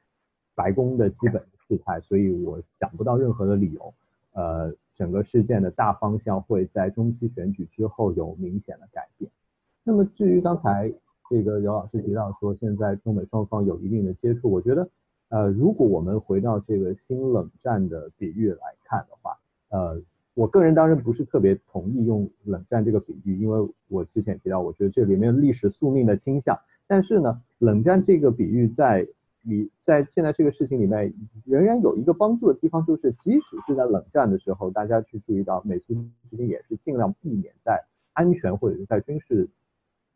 [0.56, 3.94] 白宫的基本事态，所以我想不到任何的理由，
[4.34, 9.32] 呃，整个事件的大方向会在中期选举之后有明显的改变。
[9.84, 10.94] 那么至于刚才
[11.30, 14.90] 这个姚老师提到说，现在中美双方有一定的接触，我觉得，
[15.30, 19.38] 呃，如果我们回到这个新冷战的比喻来看的话。
[19.74, 20.02] 呃，
[20.34, 26.58] 我个人当然不是特别同意用冷战这个比喻，因为我之前提到，我觉得这里面历史宿命的倾向。
[26.88, 29.06] 但是呢，冷战这个比喻在
[29.42, 31.14] 你在现在这个事情里面，
[31.46, 35.94] 仍然有一个帮助的地方，就是即使是在冷战的时候，大家去注意到美苏
[36.30, 39.50] 之间也是尽量避免在安全或者是在军事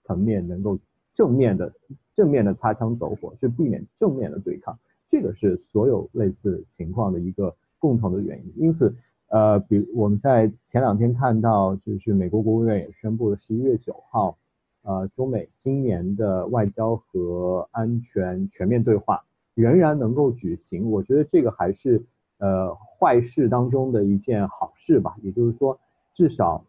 [0.06, 0.80] 层面能够
[1.14, 1.74] 正面的
[2.16, 4.80] 正面的擦枪走火，是避免正面的对抗。
[5.10, 8.54] 这个是所有类似情况的一个共同的原因。
[8.56, 8.96] 因此。
[9.36, 14.38] 呃，比我们在前两天看到，就是美国国务院也宣布了十一月九号，
[14.84, 20.90] 呃，中美今年的外交和安全全面对话仍然能够举行。
[20.90, 22.02] 我觉得这个还是
[22.38, 25.18] 呃坏事当中的一件好事吧。
[25.22, 25.78] 也就是说，
[26.14, 26.64] 至少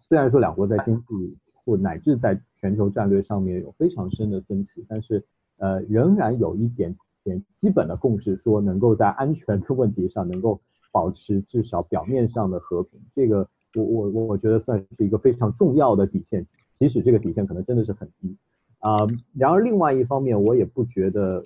[0.00, 5.24] 虽然说两国在经济或乃至在全球战略上面有非常深的分歧，但是
[5.58, 10.60] 呃仍然有一点点基本的共识，说能够在安全的问题上能够。
[10.94, 18.36] 保持至少表面上的和平，这个我我我觉得算是一个非常重要的底线，即使这个底线可能真的是很低
[18.78, 18.96] 啊。
[19.32, 21.42] 然而另外一方面，我也不觉得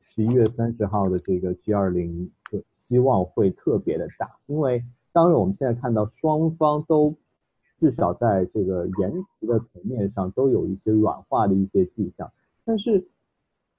[0.00, 2.28] 十一月三十号的这个 G 二零
[2.72, 4.82] 希望会特别的大，因为
[5.12, 7.14] 当然我们现在看到双方都
[7.78, 12.32] 至少在这个言辞的层面上都有一些软化的一些迹象，
[12.64, 13.06] 但是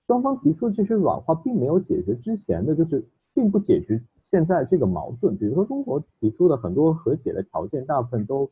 [0.08, 4.02] 双方提出这些软化并没有解决之前的就是并不解决。
[4.24, 8.50] 现在这个矛盾，比如说中国提出的很多和解的条件，大部分都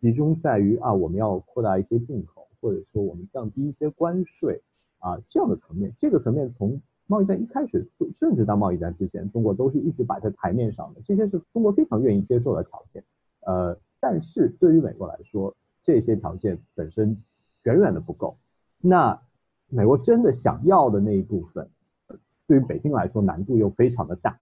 [0.00, 4.62] 集中在于啊，我们要扩大一些进口，或者说我们降低一些关税
[4.98, 5.92] 啊这样的层面。
[5.98, 13.04] 这个层面从贸易战一开始，甚至到贸易战之前，中国都是一直摆在台面上的，这些是中国非常愿意接受的条件。
[13.40, 17.16] 呃，但是对于美国来说，这些条件本身
[17.64, 18.36] 远远的不够。
[18.80, 19.20] 那
[19.68, 21.68] 美国真的想要的那一部分，
[22.48, 24.40] 对于北京来说难度又非常的大。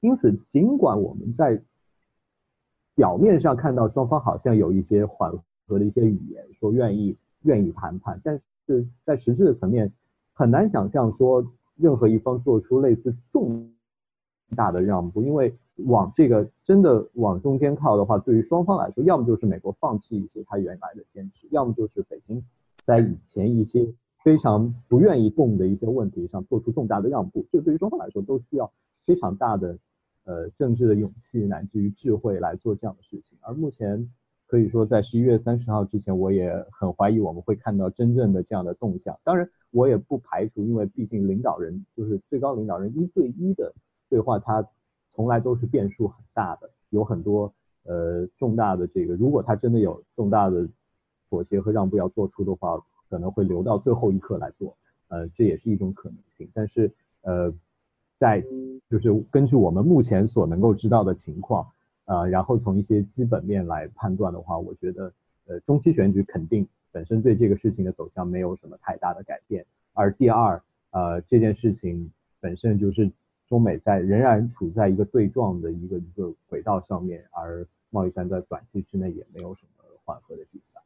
[0.00, 1.62] 因此，尽管我们在
[2.94, 5.32] 表面上看到双方好像有一些缓
[5.66, 9.92] 和的一些语言，说愿意愿意谈判，但是在实质的层面，
[10.34, 13.72] 很难想象说任何一方做出类似重
[14.54, 15.22] 大的让步。
[15.22, 22.44] 因为往这个真的往中间靠的话，对于双方来说，要么就是美国放弃一些他原来的坚持，要么就是北京
[22.84, 23.92] 在以前一些
[24.26, 27.46] 非常不愿意动的一些问题上做出重大的让步。
[27.52, 28.68] 这对于双方来说都需要
[29.04, 29.78] 非常大的。
[30.24, 34.10] 呃，政治的勇气乃至于智慧来做这样的事情，而目前
[34.48, 39.16] 可以说在十一月三十号之前，我也很怀疑我们会看到真正的这样的动向。
[39.22, 43.72] 当然，我也不排除，因为毕竟领导人就是最高领导人一对一的
[44.10, 44.68] 对话，他
[45.10, 47.54] 从来都是变数很大的，有很多
[47.84, 50.68] 呃重大的这个，如果他真的有重大的
[51.30, 54.76] 妥协和让步要做出的话，可能会留到最后一刻来做，
[55.08, 56.48] 呃，这也是一种可能性。
[56.54, 56.92] 但是
[57.22, 57.52] 呃。
[58.18, 58.42] 在
[58.88, 61.70] 就是根据我们目前所能够知道的情况，
[62.06, 65.12] 呃，然后从一些基本面来判断的话，我觉得，
[65.44, 69.66] 呃，中期选举肯定本身对这个事情的走向没有什么太大的改变。
[69.92, 70.62] 而第二，
[70.92, 72.10] 呃，这件事情
[72.40, 73.12] 本身就是
[73.46, 80.82] 中美在仍然处在一个对撞的一个一个轨道上面，而贸易战在短期之内也没有什么缓和的迹象。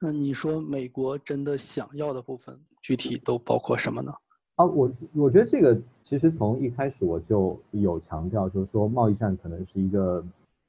[0.00, 4.12] 那你说美国真的想要的部分，具体都包括什么呢？
[4.56, 10.24] 啊，我我觉得这个其实从一开始我就有强调，就是说贸易战可能是一个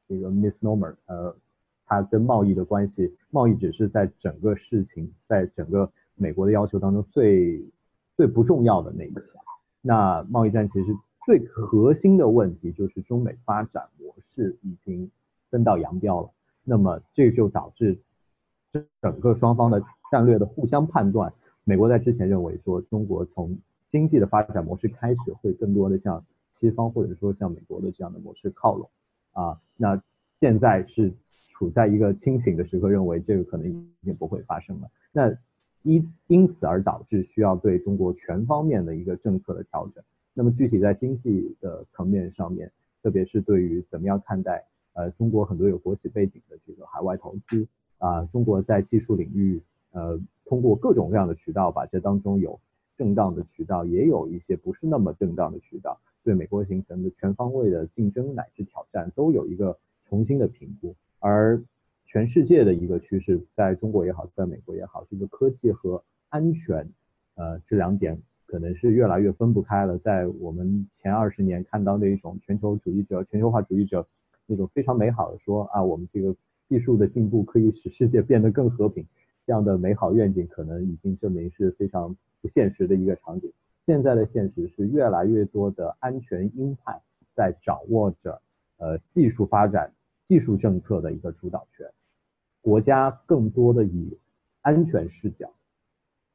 [0.08, 1.34] 一个 misnomer，呃，
[1.86, 7.64] 它跟贸易的关系，贸易只是在整个事情，在整个美国的要求当中最
[8.16, 9.42] 最不重要的那一项。
[9.82, 10.94] 那贸易战其实
[11.26, 15.10] 最核心的问题就是中美发展模式已经
[15.50, 16.30] 分道扬镳了。
[16.64, 17.98] 那么这就导致
[19.02, 21.32] 整个双方的战略的互相判断。
[21.64, 23.58] 美国在之前认为说中国从
[23.90, 28.90] 经济的发展模式开始会更多的向西方或者说像美国的这样的模式靠拢
[29.34, 30.02] 啊，那
[30.40, 31.14] 现在是
[31.50, 34.90] 处在一个清醒的时刻，认为这个可能已经不会发生了。
[35.12, 35.36] 那
[35.84, 40.04] 因因此而导致需要对中国全方面的一个政策的调整。
[40.34, 42.72] 那么具体在经济的层面上面，
[43.02, 44.64] 特别是对于怎么样看待
[44.94, 47.68] 呃中国很多有国企背景的这个海外投资
[47.98, 49.62] 啊，中国在技术领域
[49.92, 52.60] 呃通过各种各样的渠道吧，这当中有
[52.98, 61.62] 正当的渠道，也有一些不是那么正当的渠道，对美国形成的全方位的竞争乃至挑战都有一个重新的评估，而。
[62.10, 66.90] 全世界的一个趋势，在中国也好，在美国也好，这个科技和安全，
[67.36, 69.98] 呃，这两点可能是越来越分不开了。
[69.98, 74.08] 在我们前二十年看到那一种全球主义者、全球化主义者
[74.46, 76.34] 那种非常美好的说啊，我们这个
[76.68, 79.06] 技术的进步可以使世界变得更和平，
[79.46, 83.52] 这样的美好愿景，可能已经证明是非常不现实的一个场景。
[83.86, 87.02] 现在的现实是越来越多的安全鹰派
[87.34, 88.42] 在掌握着
[88.78, 89.94] 呃技术发展、
[90.26, 91.88] 技术政策的一个主导权。
[92.60, 94.18] 国家更多的以
[94.62, 95.50] 安全视角，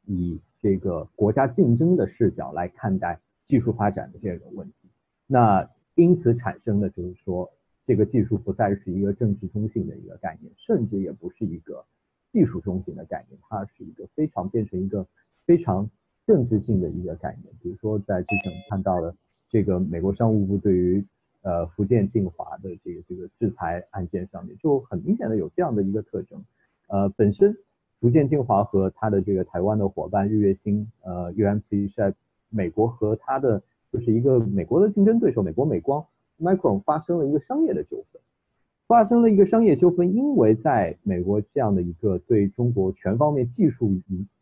[0.07, 4.89] 以这个国家竞争的视角来看待技术发展的这个问题，
[5.27, 7.53] 那因此产生的就是说，
[7.93, 11.85] 这个技术不再是一个政治中性的一个概念，甚至也不是一个
[12.33, 15.07] 技术中性的概念，它是一个非常变成一个
[15.45, 15.91] 非常
[16.27, 17.55] 政治性的一个概念。
[17.61, 19.15] 比如说在之前看到的
[19.51, 21.05] 这个美国商务部对于
[21.43, 26.43] 呃，福建晋华的这个这个制裁案件上面，就很明显的有这样的一个特征。
[26.89, 27.55] 呃，本身
[28.01, 32.15] 福建晋华和他的这个台湾的伙伴日月星，呃，UMC 是在
[32.49, 33.63] 美国和他的
[33.93, 36.03] 就是一个美国的竞争对手美国美光
[36.43, 38.21] Micron 发生了一个商业的纠纷，
[38.87, 43.91] 发生了一个商业纠纷，因为在美国这样的一个对中国全方面技术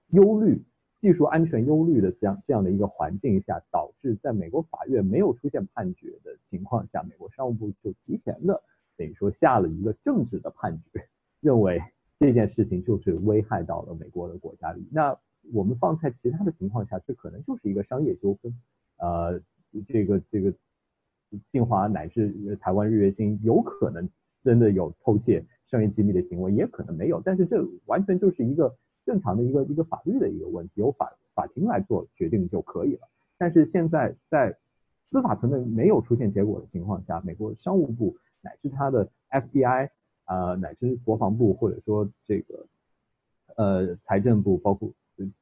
[0.09, 0.63] 忧虑。
[1.03, 8.63] 技术安全忧虑的这样这样的一个环境下，导致在美国法院没有出现判决的情况下，美国商务部就提前的
[8.99, 11.09] 等于说下了一个政治的判决，
[11.41, 11.81] 认为
[12.19, 14.89] 这件事情就是危害到了美国的国家利益。
[14.93, 15.17] 那
[15.55, 18.55] 我们放在其他的情况下，这可能就是一个商业纠纷。
[18.99, 19.41] 呃，
[19.89, 20.53] 这个这个
[21.53, 24.09] 晋华乃至台湾日月星有可能
[24.43, 27.21] 真的有偷窃商业机密的行为，也可能没有。
[27.25, 28.75] 但是这完全就是一个。
[29.07, 33.09] 正常的一个一个法律的一个问题，由法法庭来做决定就可以了。
[33.39, 34.55] 但是现在在
[35.11, 39.89] 司法层面没有出现结果的情况下，美国商务部乃至他的 FBI
[40.27, 42.67] 啊，乃至国防部或者说这个
[43.57, 44.93] 呃财政部，包括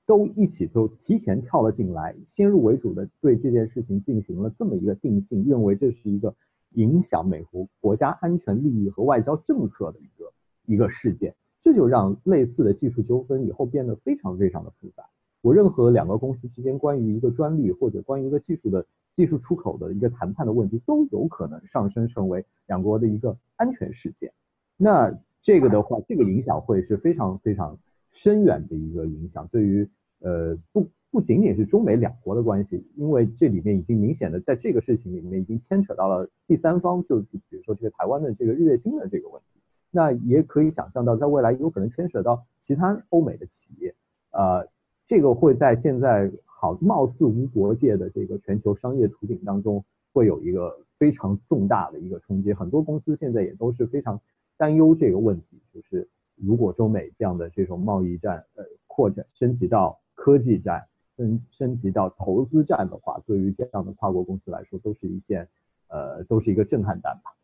[0.07, 6.35] 都一起都提前跳了进来，先入为主的对这件事情进行了这么一个定性，认为这是一个
[6.75, 10.33] 影响美国国家安全利益和外交政策的一个
[10.67, 11.35] 一个事件。
[11.61, 15.05] 这就让类似的技术纠纷以后变得非常非常的复杂。
[15.43, 24.33] 我任何两个公司之间关于一个专利或者关于一个技术的技术出口的一个谈判的问题，都有可能上升成为两国的一个安全事件。
[24.77, 27.79] 那这个的话，这个影响会是非常非常
[28.13, 29.47] 深远的一个影响。
[29.49, 29.89] 对于
[30.21, 39.61] 呃不不仅仅是中美两国的关系，因为这里面已经明显的在这个事情里面已经牵扯到了第三方，就比如说这个台湾的这个日月星的这个问题。
[39.91, 43.95] 那也可以想象到，在未来有可能牵扯到其他欧美的企业，
[44.33, 44.69] 呃，
[45.07, 49.83] 这个会在现在好貌似无国界的这个全球商业图景当中，
[50.13, 52.53] 会有一个非常重大的一个冲击。
[52.53, 54.21] 很多公司现在也都是非常
[54.59, 56.07] 担忧这个问题，就是
[56.41, 60.87] 如果中美这样的这种贸易战呃扩展升级到科技战，
[61.17, 65.49] 升升级到投资战的话，对于这样的跨国公司来说，都是一件
[65.89, 67.35] 呃都是一个震撼弹吧。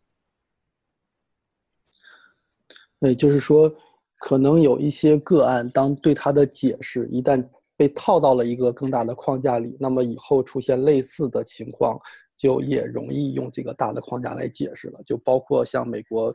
[3.00, 3.70] 对，就是说，
[4.18, 7.46] 可能有一些个案，当对它的解释一旦
[7.76, 12.00] 被套到了一个更大的框架里，那么以后出现类似的情况，
[12.36, 15.02] 就也容易用这个大的框架来解释了。
[15.04, 16.34] 就包括像美国，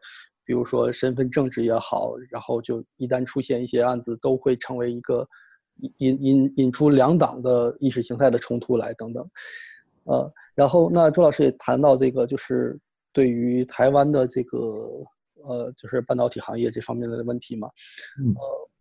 [0.50, 5.24] 比如说身份政治也好，然后就一旦出现一些案子，都会成为一个
[6.00, 9.24] 引引引出两党的意识形态的冲突来等等。
[10.06, 12.80] 呃，然后那朱老师也谈到这个，就是
[13.14, 14.58] 对于台湾的这个。
[15.48, 17.70] 呃，就是半导体行业这方面的问题嘛。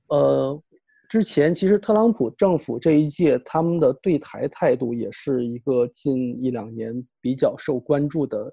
[0.09, 0.63] 呃呃，
[1.09, 8.53] 之前其实特朗普政府这一届他们的对台态度也是一个近一两年比较受关注的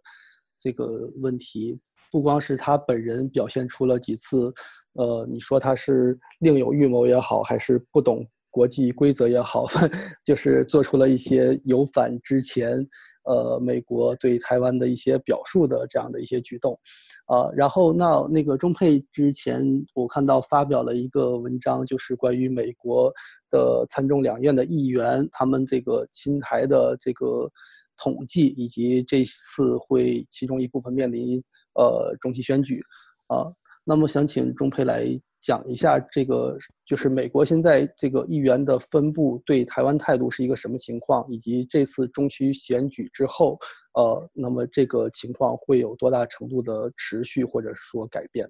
[0.56, 1.80] 这个问题。
[2.16, 4.50] 不光是他本人表现出了几次，
[4.94, 9.66] 呃，你说他是另有预谋也好，还是不懂国际规则也好，
[10.24, 12.88] 就是做出了一些有反之前。
[13.26, 16.80] 呃，美国对台湾的一些表述的这样的一些举动，
[17.26, 23.12] 啊，然后那那个中佩之前我看到发表了一个文章，就是关于美国
[23.50, 27.52] 的参众两院的议员他们这个亲台的这个
[27.98, 31.44] 统计，以及这次会其中一部分面临
[31.76, 32.81] 呃中期选举，
[33.27, 33.45] 啊，
[33.84, 35.06] 那么想请钟培来
[35.39, 43.60] 讲一下这个，就是美国现在这个议员的分布对台湾态度是一个什么情况，以及这次中期选举之后，
[43.93, 48.49] 呃，那么这个情况会有多大程度的持续或者说改变？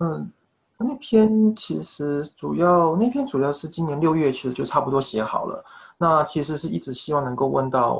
[0.00, 0.30] 嗯。
[0.76, 5.64] 那篇其实主要，那篇主要是今年六月，其实就差不多写好了。
[5.96, 7.96] 那其实是一直希望能够问到，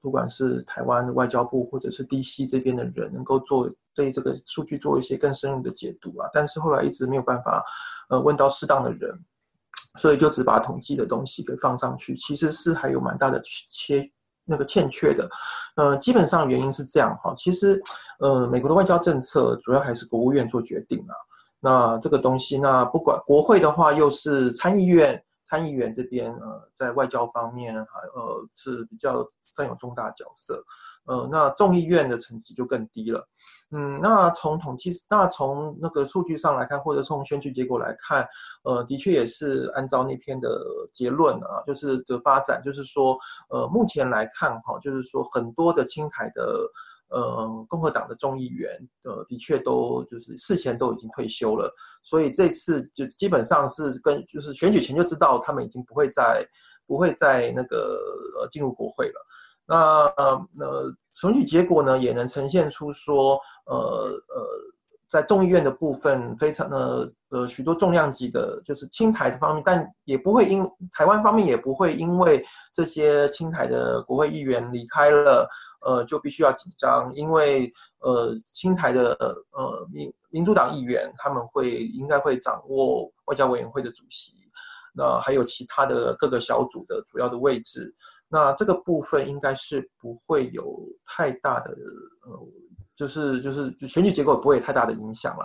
[0.00, 6.28] 不管是台湾外交部或者是 DC 这边的人，能够做对这个数据做一些更深入的解读啊。
[6.32, 7.64] 但是后来一直没有办法，
[8.08, 9.16] 呃，问到适当的人，
[9.96, 12.16] 所以就只把统计的东西给放上去。
[12.16, 13.40] 其实是还有蛮大的
[13.70, 14.04] 缺
[14.44, 15.30] 那个欠缺的。
[15.76, 17.32] 呃，基本上原因是这样哈。
[17.36, 17.80] 其实，
[18.18, 21.14] 呃，美国的外交政策主要还是国务院做决定啊。
[21.60, 29.26] 那这个东西，那不管国会的话，又是参议院，参议员这边呃，在外交方面还呃是比较
[29.56, 30.62] 占有重大角色，
[31.06, 33.26] 呃，那众议院的层级就更低了。
[33.72, 38.24] 嗯，那从统计，那从那个数据上来看，或者从选举结果来看，
[38.62, 40.62] 呃，的确也是按照那篇的
[40.92, 43.18] 结论啊，就是的发展，就是说，
[43.48, 46.70] 呃，目前来看哈，就是说很多的青台的。
[47.08, 48.70] 呃，共和党的众议员，
[49.04, 51.72] 呃，的确都就是事前都已经退休了，
[52.02, 56.46] 所以这次就基本上是跟就是选举前就知道他们已经不会再
[56.86, 57.98] 不会再那个
[58.40, 59.26] 呃进入国会了。
[59.66, 59.76] 那
[60.62, 63.74] 呃选举结果呢，也能呈现出说，呃
[64.28, 64.75] 呃。
[65.08, 75.48] 在众议院的部分，非常的呃许多重量级的，就是青台的方面，但也不会因台湾方面也不会因为这些青台的国会议员离开了，
[75.86, 79.12] 呃就必须要紧张，因为呃青台的
[79.52, 84.32] 呃民民主党议员他们会应该会掌握外交委员会的主席，
[84.92, 87.94] 那还有其他的各个小组的主要的位置，
[88.28, 92.65] 那这个部分应该是不会有太大的呃。
[92.96, 95.44] 就是就是选举结果不会有太大的影响了。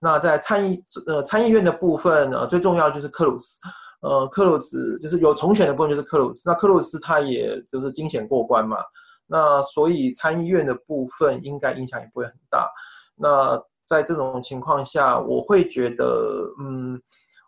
[0.00, 3.60] 那在参议呃参议院的部分呢，最重要就是克鲁斯，
[4.00, 6.48] 呃克鲁斯就是有重选的部分就是克鲁斯。
[6.48, 8.78] 那克鲁斯他也就是惊险过关嘛，
[9.26, 12.70] 那所以参议院的部分应该影响也不会很大。
[13.16, 17.00] 那在这种情况下，我会觉得嗯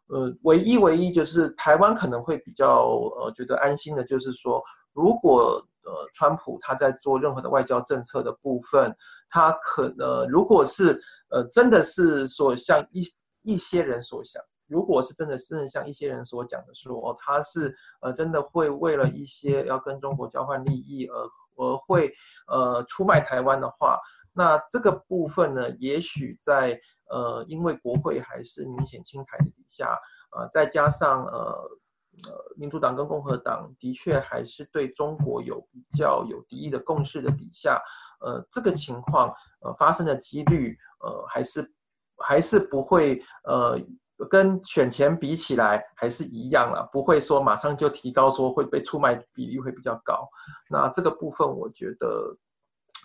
[0.08, 2.88] 呃唯一唯一就是台湾可能会比较
[3.20, 4.60] 呃觉得安心的就是说
[4.92, 5.64] 如果。
[5.84, 8.94] 呃，川普他在做任何的外交政策的部分，
[9.28, 11.00] 他可能如果是
[11.30, 13.04] 呃，真的是说像一
[13.42, 21.14] 一些人所想，如果是真的真的像一些人所讲的说，他是呃真的会为了一些要跟中国交换利益而
[21.56, 22.12] 而会
[22.48, 23.98] 呃出卖台湾的话，
[24.32, 26.80] 那这个部分呢，也许在
[27.10, 29.98] 呃因为国会还是明显清台的底下，
[30.36, 31.78] 呃再加上呃。
[32.26, 37.80] 呃，民主党跟共和党的确还是对中国有比较有敌意的共识的底下，
[38.20, 39.28] 呃，这个情况
[39.60, 41.74] 呃发生的几率呃还是
[42.18, 43.78] 还是不会呃
[44.30, 50.28] 跟选前比起来还是一样了，不会说马上就提高说会被出卖比例会比较高。
[50.70, 52.32] 那这个部分我觉得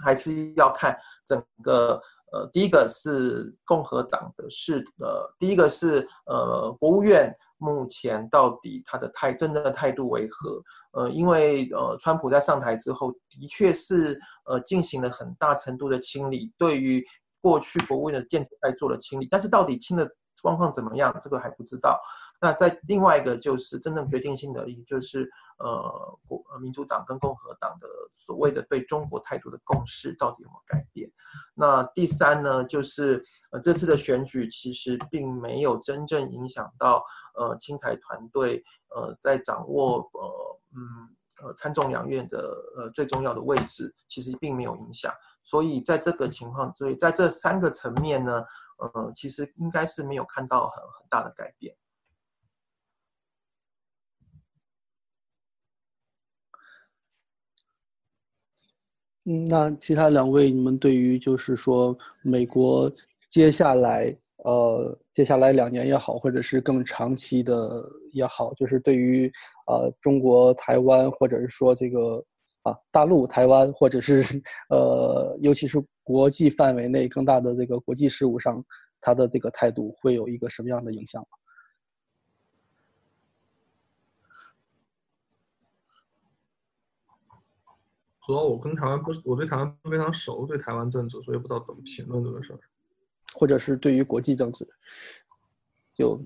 [0.03, 2.01] 还是要看整个。
[2.31, 10.61] 呃，第一个是共和党的是呃，第一个是呃，国务院目前到底他的态真正的态度为何？
[10.91, 17.03] 呃，因为呃，川普在上台之后，的确是呃进行了很大程度的清理，对于
[17.41, 21.99] 过去国务院的建制派做了清理，但是到底清的状况怎么样，这个还不知道。
[22.41, 31.11] 那在另外一个就是真正决定性的，也就是呃国民主党跟共和党的所谓的对中国态度的共识到底有没有改变？
[31.53, 33.21] 那第三呢，就是
[33.51, 37.03] 呃这次的选举其实并没有真正影响到
[37.35, 38.63] 呃青台团队
[38.95, 41.09] 呃在掌握呃嗯
[41.43, 45.13] 呃参众两院的呃最重要的位置，其实并没有影响。
[45.43, 48.45] 所以在这个情况，所以在这三个层面呢，
[48.77, 51.75] 呃其实应该是没有看到很很大的改变。
[59.31, 62.91] 嗯，那其他两位，你们对于就是说美国
[63.29, 69.31] 接下来呃接下来两年也好，或者是更长期的也好，就是对于
[69.67, 72.25] 呃中国台湾，或者是说这个
[72.63, 74.23] 啊大陆台湾，或者是
[74.71, 78.65] 呃尤其是国际范围内更大的这个国际事务上，
[78.99, 81.38] 他的这个态度会有一个什么样的影响吗？
[88.29, 92.59] 主要我跟台湾不，我对台湾非常熟，对台湾政治，所以不知道怎么评论这个事儿。
[93.33, 94.69] 或者是对于国际政治，
[95.91, 96.23] 就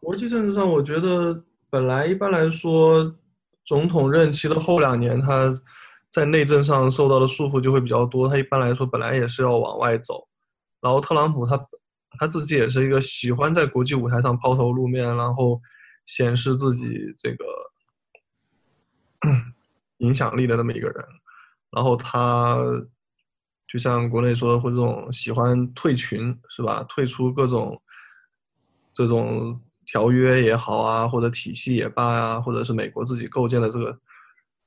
[0.00, 3.14] 国际政治上，我觉得本来一般来说，
[3.64, 5.62] 总统任期的后两年，他
[6.10, 8.28] 在内政上受到的束缚就会比较多。
[8.28, 10.26] 他一般来说本来也是要往外走，
[10.80, 11.68] 然后特朗普他
[12.18, 15.62] 他自己也是一个喜欢在国际舞台上抛头露面，然后
[16.06, 17.44] 显示自己这个
[19.98, 21.04] 影响力的那么一个人。
[21.70, 22.58] 然后他
[23.68, 26.82] 就像国内说的，会这种喜欢退群是吧？
[26.88, 27.80] 退出各种
[28.92, 33.98] 这种条约也好啊，或者体系也罢啊，或者是美国自己构建的这个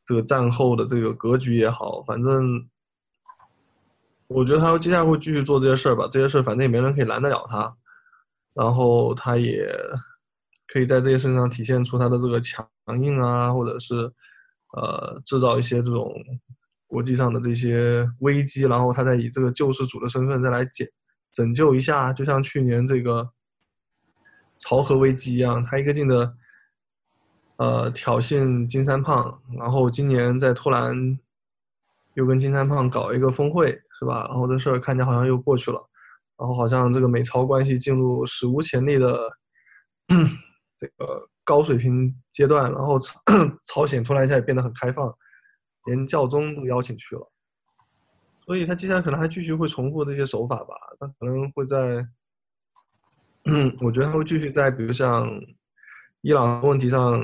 [0.04, 2.68] 这个战后的这个格局也好，反正
[4.28, 6.08] 我觉得他接下来会继续做这些事儿吧。
[6.12, 7.74] 这些事儿反正也没人可以拦得了他，
[8.54, 9.68] 然后他也
[10.68, 12.68] 可以在这些事上体现出他的这个强
[13.02, 14.12] 硬啊，或者是
[14.74, 16.14] 呃制造一些这种。
[16.92, 20.92] 国际上的这些危机，然后他再以这个救世主的身份再来解
[21.32, 23.30] 拯救一下，就像去年这个
[24.58, 26.34] 朝核危机一样，他一个劲的
[27.58, 31.20] 呃挑衅金三胖，然后今年在突然
[32.16, 34.26] 又跟金三胖搞一个峰会，是吧？
[34.28, 35.80] 然后这事儿看起来好像又过去了，
[36.40, 39.30] 然后好像这个美朝关系进入史无前例的
[40.80, 43.20] 这个高水平阶段，然后朝
[43.66, 45.12] 朝鲜突然一下也变得很开放。
[45.86, 47.32] 连教宗都邀请去了，
[48.46, 50.76] 所以他接下来可能还继续会重复这些手法吧。
[51.00, 52.06] 他可能会在，
[53.82, 55.28] 我觉得他会继续在，比如像
[56.22, 57.20] 伊朗问题上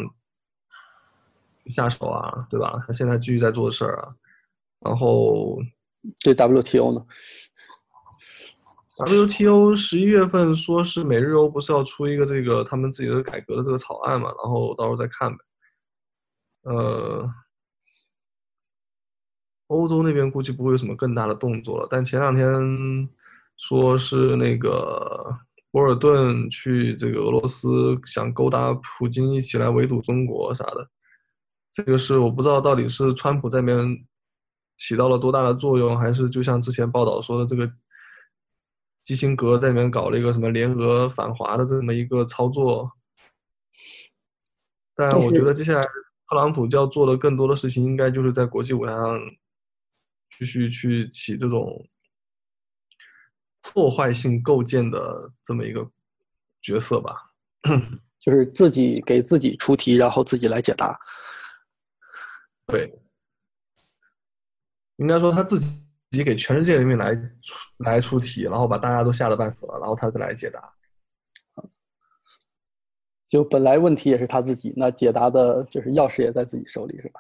[1.68, 2.84] 下手啊，对吧？
[2.88, 4.16] 他现在继续在做事儿啊。
[4.80, 5.60] 然后
[6.24, 7.06] 对 WTO 呢
[8.98, 14.28] ？WTO 十一月份说是美日欧不是要出一个这个他们自己的改革的这个草案嘛？
[14.30, 15.38] 然后到时候再看呗。
[16.64, 17.30] 呃。
[19.68, 22.46] 欧洲那边估计不会有什么更大的动作了，但前两天
[23.58, 25.36] 说是那个
[25.72, 30.88] 博尔顿去这个俄罗斯，想勾搭普京一起来围堵中国啥的，
[31.74, 34.06] 这个是我不知道到底是川普在那边
[34.78, 37.68] 起到了多大的作用，还是就像之前报道说的这个
[39.06, 42.92] 基辛格在里面搞了一个什么联俄反华的这么一个操作，
[44.94, 49.22] 但我觉得接下来特朗普就要做的更多的事情，应该就是在国际舞台上。
[50.38, 51.88] 继续去起这种
[53.62, 55.90] 破坏性构建的这么一个
[56.62, 57.32] 角色吧，
[58.20, 61.00] 就是自己给自己出题，然后自己来解答。
[62.68, 62.92] 对，
[64.98, 65.85] 应该说他自己
[66.24, 70.62] 给全世界人民来出来出题，然后把大家都吓得半死了，然后他再来解答。
[73.28, 77.20] 就本来问题也是他自己，那解答的就是钥匙也在自己手里，是吧？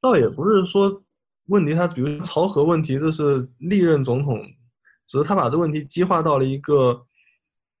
[0.00, 1.02] 倒也不是说。
[1.46, 4.40] 问题他比如朝核问题，这是历任总统，
[5.04, 7.04] 只是他把这问题激化到了一个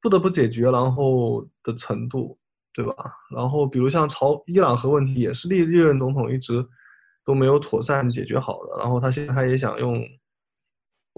[0.00, 2.36] 不得不解决然后的程度，
[2.74, 2.92] 对吧？
[3.32, 6.66] 然后比如像朝伊朗核问题，也是历历任总统一直
[7.24, 10.04] 都没有妥善解决好的，然后他现在他也想用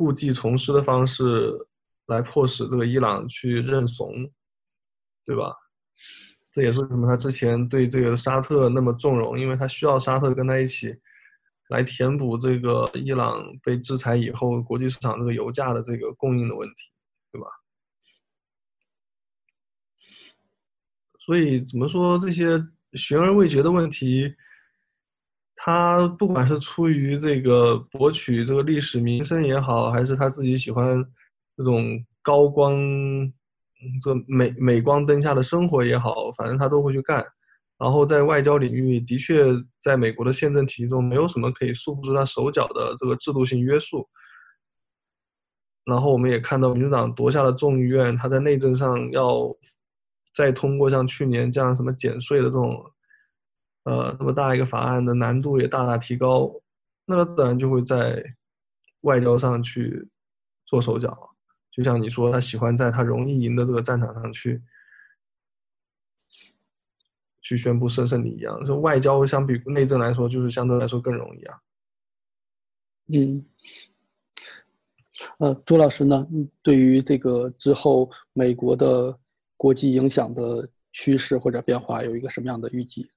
[0.02, 1.52] 故技重施的方式
[2.06, 4.12] 来迫使这个伊朗去认怂，
[5.24, 5.54] 对吧？
[6.52, 10.92] 这也是为什么他之前对这个沙特那么纵容，因为他需要沙特跟他一起。
[11.68, 16.74] 来填补这个伊朗被制裁以后国际市场这个油价的这个供应的问题，
[17.32, 17.46] 对吧？
[21.18, 22.62] 所以怎么说这些
[22.92, 24.34] 悬而未决的问题，
[25.64, 31.01] 他不管是出于这个博取这个历史名声也好，还是他自己喜欢
[31.56, 32.76] 这种高光、
[34.02, 37.24] 这美美光灯下的生活也好，反正他都会去干。
[37.78, 39.44] 然后在外交领域，的确，
[39.80, 44.09] 在美国的宪政体系中，没有什么可以束缚住他手脚的这个制度性约束。
[45.84, 49.48] 然后我们也看到，民主党夺下了众议院，他在内政上要
[50.34, 52.91] 再通过像去年这样什么减税的这种，
[53.84, 56.52] 呃，这么大一个法案的难度也大大提高。
[57.04, 58.22] 那自然就会在
[59.02, 60.09] 外交上去
[60.64, 61.30] 做手脚。
[61.70, 64.62] 就像你说，他喜欢在他容易赢的这个战场上去。
[67.44, 71.59] 去宣布胜胜利一样，说外交相比内政来说，就是相对来说更容易啊。
[73.09, 73.44] 嗯，
[75.38, 76.24] 呃，朱老师呢，
[76.62, 79.18] 对于这个之后美国的
[79.56, 83.10] 国际影响的趋势或者变化，有一个什么样的预计？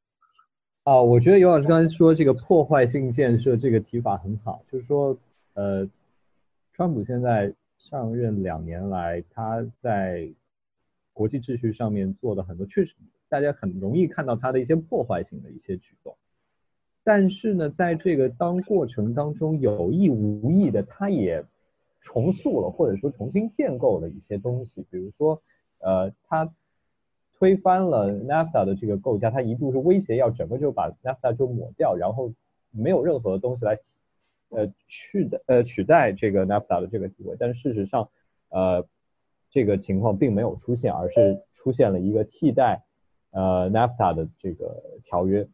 [0.85, 5.17] 啊，我觉得尤老师刚才说这个破坏性建设这个提法很好，就是说，
[5.55, 5.89] 呃，
[6.73, 10.29] 川普现在上任两年来，他在
[11.11, 12.93] 国际秩序上面做的很多确实。
[13.27, 16.15] 大家很容易看到他的一些破坏性的一些举动，
[17.03, 21.43] 但是呢，在这个当过程当中有意无意的，他也
[21.99, 25.41] 重塑了或者说重新建构了一些东西，比如说，
[25.79, 26.53] 呃，他
[27.37, 32.31] 推翻了 NAFTA 的这个构架，他一度是威胁要整个就把 NAFTA 就抹掉，然后
[32.71, 33.77] 没有任何东西来
[34.49, 38.09] 呃去的呃取代这个 NAFTA 的这个地位，但是事实上，
[38.49, 38.85] 呃，
[39.49, 42.83] 这个情况并没有出现，而是出现了一个替代
[43.31, 45.47] 呃 NAFTA 的这个条约。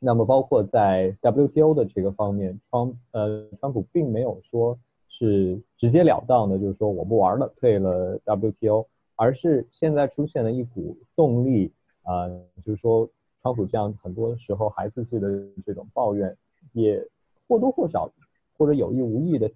[0.00, 4.78] 那么包括在 WTO 的这个方面，川呃川普并没有说
[5.08, 8.86] 是直截了当的，就是说我不玩了，退了 WTO，
[9.16, 11.72] 而是现在出现了一股动力
[12.02, 12.28] 啊，
[12.64, 13.08] 就是说
[13.42, 15.28] 川普这样很多时候孩子气的
[15.64, 16.36] 这种抱怨，
[16.72, 17.06] 也
[17.46, 18.10] 或多或少
[18.56, 19.50] 或者有意无意的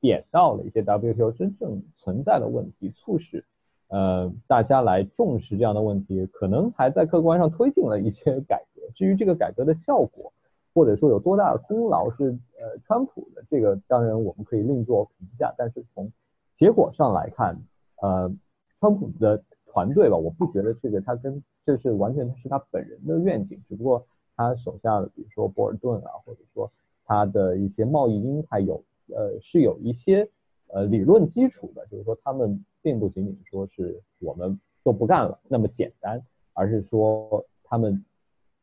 [0.00, 3.44] 点到了一些 WTO 真正存在的问题，促使
[3.88, 8.80] 呃大家来重视这样的问题，可能还在客观上推进了一些改革。
[8.94, 10.32] 至于这个改革的效果，
[10.74, 15.54] 或者说有多大的功劳是呃川普的，这个当然我们可以另作评价。
[15.56, 16.10] 但是从
[16.56, 17.60] 结果上来看，
[18.00, 18.32] 呃，
[18.80, 24.04] 川普的团队吧，我不觉得这个他跟这是完全是他本人的愿景，只不过
[24.34, 26.72] 他手下的比如说波尔顿啊，或者说
[27.04, 30.28] 他的一些贸易鹰派有呃是有一些
[30.68, 36.20] 呃理论基础的，就是说他们并不仅仅说是我们都不干了那么简单，
[36.54, 38.04] 而是说他们。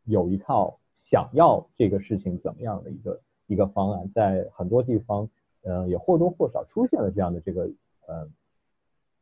[0.10, 5.30] 有一套想要这个事情怎么样的一个一个方案，在很多地方，
[5.64, 7.70] 呃，也或多或少出现了这样的这个
[8.08, 8.26] 呃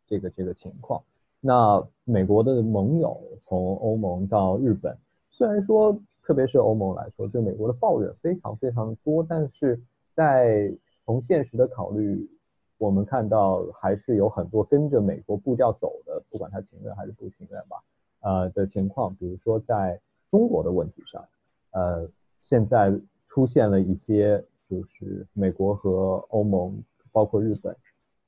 [0.07, 1.01] 这个这个情况。
[1.39, 4.97] 那美国的盟友从欧盟到日本，
[5.29, 9.79] 虽然说特别是欧盟来说，对美国的抱怨非常非常多，但是
[10.13, 10.71] 在
[11.05, 12.29] 从现实的考虑，
[12.77, 17.83] 我们看到还是有很多跟着美国步调走的，不管他情愿还是不情愿吧，
[18.21, 19.99] 呃的情况，比如说在。
[20.31, 21.23] 中国的问题上，
[21.71, 22.09] 呃，
[22.41, 22.91] 现在
[23.25, 26.83] 出现了一些，就是美国和欧盟，
[27.13, 27.73] 包括日本，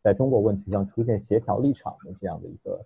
[0.04, 2.86] 在中国问题上出现协调立场的这样的一个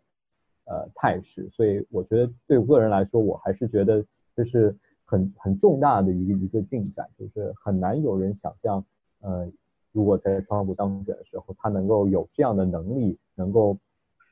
[0.66, 4.06] 呃态势，所以我觉得对我个人来说，我还是觉得
[4.36, 4.76] 这是
[5.06, 8.84] 很很重大的一个一个进展，就是很难有人想象，
[9.22, 9.52] 呃，
[9.92, 13.78] 如果在川普当选的时候，他能够有这样的能力，能够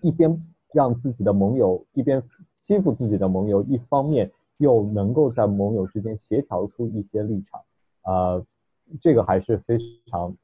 [0.02, 2.24] 一边让自己的盟友一边
[2.54, 4.32] 欺负自己的盟友，一方面。
[4.62, 7.62] 又能够在盟友之间协调出一些立场，
[8.04, 8.46] 呃，
[9.00, 9.78] 这个还是非
[10.08, 10.36] 常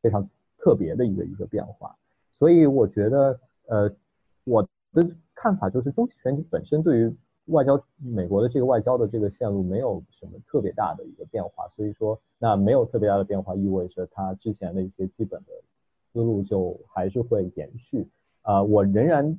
[0.00, 0.26] 非常
[0.64, 1.94] 特别的一个一个变化。
[2.38, 3.94] 所以我觉得，呃，
[4.44, 4.62] 我
[4.94, 7.14] 的看法就是，中期选举本身对于
[7.48, 11.68] 外交美国的这个外交的这个线路没有什么特别大的一个变化。
[11.76, 15.52] 所以说，那没有特别大的变化，意味着它之前的一些基本的
[16.12, 18.08] 思路就还是会延续。
[18.40, 19.38] 啊，我仍然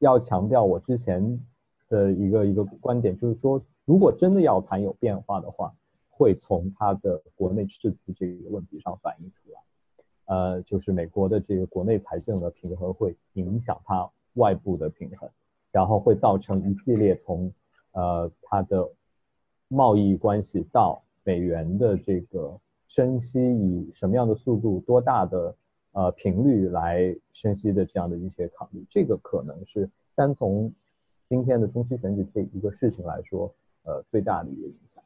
[0.00, 1.40] 要强调我之前。
[1.88, 5.72] 的一个一个观点就是说，如果真的要谈有变化的话，
[6.16, 9.60] 会从它的国内赤字这个问题上反映出来。
[10.24, 15.28] 呃，就是美国的这个国内财政的平衡会影响它外部的平衡，
[15.70, 17.52] 然后会造成一系列从
[17.92, 18.88] 呃它的
[19.68, 25.54] 贸易关系到美元的这个升息以什么样的速度、多大的
[25.92, 30.72] 呃频率来升息的这样的一些考虑，这个可能是单从。
[31.28, 33.52] 今天的中期选举这一个事情来说，
[33.82, 35.02] 呃，最大的一个影响。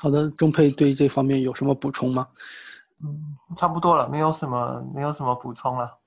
[0.00, 2.28] 好的，钟佩对这方面有什么补充吗？
[3.02, 5.98] 嗯，差不多了，没有什么，没有什么补充了。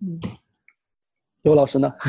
[0.00, 0.20] 嗯，
[1.42, 1.92] 刘老师呢？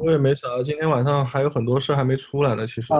[0.00, 2.66] 我也没啥，今天晚上还有很多事还没出来呢。
[2.66, 2.92] 其实，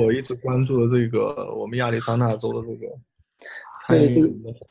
[0.00, 2.86] 我一直关注的这个我们亚利桑那州的这个。
[3.88, 4.28] 对这个，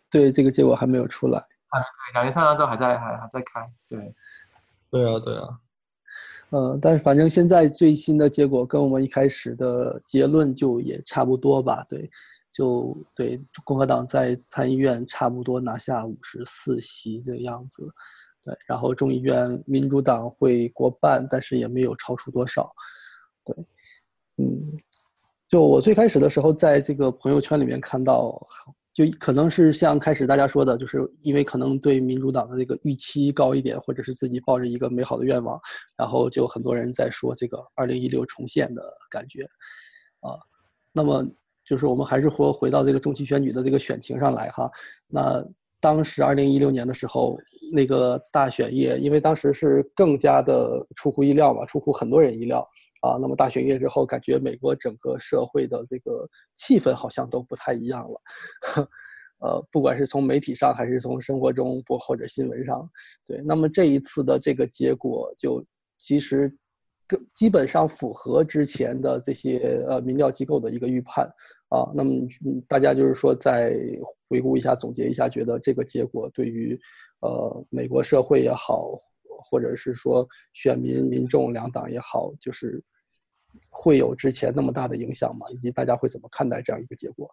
[0.10, 1.38] 对这个结果还没有出来。
[1.40, 3.70] 啊，对，亚利桑那州还在还还在开。
[3.88, 4.14] 对，
[4.90, 5.60] 对啊，对啊。
[6.52, 11.84] 嗯，但是反正现在最新的结果跟我们一开始的结论就也差不多吧？
[11.90, 12.10] 对，
[12.52, 17.90] 就对，共和党在参议院差不多拿下五十四席这个样子。
[18.44, 22.72] 对，然后众议院民主党会过半，但是也没有超出多少。
[23.46, 23.56] 对，
[24.38, 24.78] 嗯。
[25.48, 28.42] 就我最开始的时候，在这个朋友圈里面看到，
[28.94, 35.58] 就可能是像开始大家说的，就是因为可能对民主党的这个预期高一点，或者是自己抱着一个美好的愿望，
[35.96, 39.44] 然后就很多人在说这个二零一六重现的感觉，
[40.20, 40.36] 啊，
[40.92, 41.26] 那么
[41.64, 44.70] 就是我们还是回回到这个中期选举的这个选情上来哈，
[45.08, 45.42] 那
[45.80, 47.38] 当时二零一六年的时候，
[47.72, 52.68] 那个大选夜，因为当时是更加的出乎意料嘛，出乎很多人意料。
[53.02, 58.22] 啊，那么大选月之后，感觉美国整个社会的这个气氛好像都不太一样了，
[59.42, 62.88] 呃，不管是从媒体上还是从生活中不或者新闻上，
[63.26, 65.66] 对，那么这一次的这个结果就
[65.98, 66.56] 其实，
[67.34, 71.26] 基本上符合之前的这些呃民调机构的一个预判
[71.70, 72.12] 啊，那么
[72.68, 73.76] 大家就是说再
[74.30, 76.80] 回顾一下、总结一下，觉得这个结果对于
[77.22, 78.96] 呃美国社会也好。
[79.44, 80.24] 或者是说
[80.54, 82.80] 选民、民众两党也好，就是
[83.70, 85.46] 会有之前那么大的影响吗？
[85.52, 87.30] 以及大家会怎么看待这样一个结果？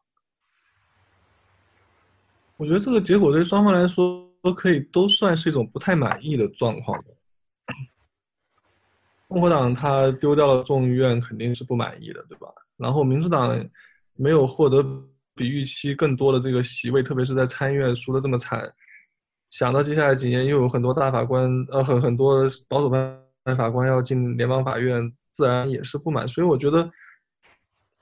[2.56, 7.02] 我觉得这个结果对双方来说都可以都算是一种不太满意的状况。
[9.28, 12.48] 共和党他丢掉了众议院肯定是不满意的，对吧？
[12.76, 13.62] 然后民主党
[14.14, 14.82] 没有获得
[15.34, 18.72] 比预期更多的这个席位，特别是在参议院输的这么惨，
[19.50, 26.26] 想到接下来几年又有很多大法官呃很很多保守派法官要进联邦法院，自然也是不满。
[26.28, 26.90] 所以我觉得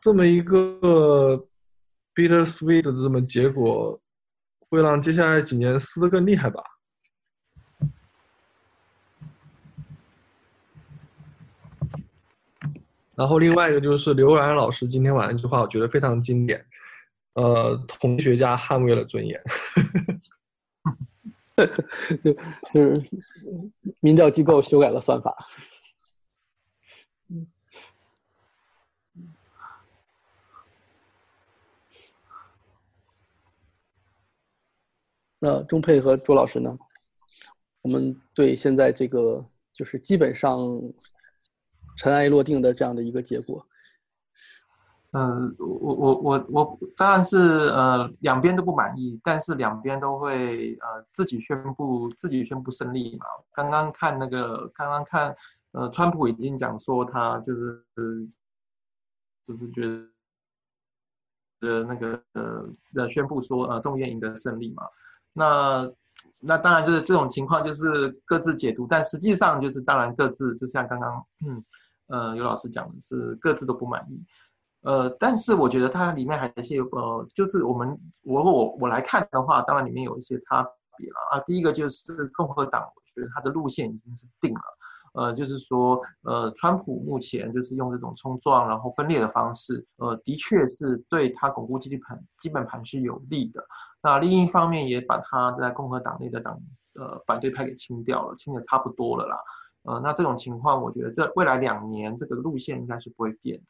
[0.01, 1.47] 这么一个
[2.15, 4.01] bitter sweet 的这么结果。
[4.69, 6.61] 会让接下来几年撕得更厉害吧。
[13.15, 16.67] 然后另外一个就是刘然老师今天晚上一句话，我觉得非常经典。
[17.35, 19.41] 呃，同学家捍卫了尊严。
[22.21, 22.33] 就
[22.75, 23.03] 就是
[24.01, 25.33] 民调机构修改了算法。
[35.47, 36.77] 那钟佩和朱老师呢？
[37.83, 40.59] 我们对现在这个就是基本上
[41.97, 43.65] 尘埃落定的这样的一个结果，
[45.13, 53.27] 嗯，我我我我当然是呃两边都不满意，但是两边都会呃自己宣布自己宣布胜利嘛。
[53.53, 55.33] 刚刚看那个刚刚看
[55.71, 57.85] 呃川普已经讲说他就是
[59.45, 60.09] 就是觉得
[61.61, 64.83] 的那个呃的宣布说呃众议院赢得胜利嘛。
[65.37, 65.91] 那
[66.41, 71.65] 那当然就是这种情况，就是各自解读，但实际上就是当然各自就像刚刚嗯
[72.07, 74.25] 呃有老师讲的是各自都不满意，
[74.83, 80.63] 呃，但是我觉得它里面还有一些呃，就是我们我我我来看的话，当然里面有一些差
[80.97, 81.41] 别了啊。
[81.45, 84.61] 第一个就是共和党，我觉得它的路线已经是定了，
[85.15, 93.61] 呃，就是说呃，川普目前就是用这种冲撞然后分裂的方式，呃，的确是对他巩固基本盘基本盘是有利的。
[94.03, 96.59] 那另一方面也把他在共和党内的党
[96.95, 99.39] 呃反对派给清掉了，清的差不多了啦。
[99.83, 103.65] 呃，那这种情况，我觉得这未来两年这个路线应该是不会变的。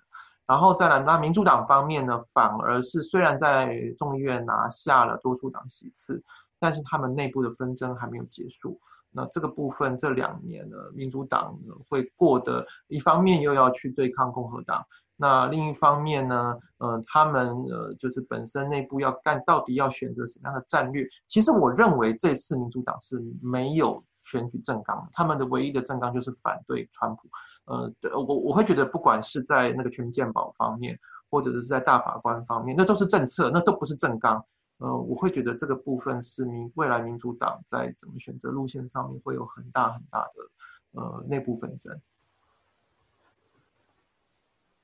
[0.46, 6.22] 然后再来，那民主党方面呢，反而是虽然在众议院拿下了多数党席次，
[6.58, 8.80] 但是他们内部的纷争还没有结束。
[9.10, 11.58] 那这个部分这两年呢，民主党
[11.88, 14.84] 会过得一方面又要去对抗共和党。
[15.16, 21.06] 那另一方面呢，呃，他们呃，就是本身内部要干，到底要选择什么样的战略？
[21.26, 27.22] 其实我认为这次民主党是没有选举政纲，他们的唯一的政纲就是反对川普。
[27.66, 30.98] 呃，对我我会觉得，不管是在那个全民健保方面，
[31.30, 34.44] 或者是在大法官方面，那都是政策，那都不是政纲。
[34.78, 41.98] 呃，我会觉得这个部分是民未来民主党在怎么选择路线上面会有很大很大的呃内部纷争。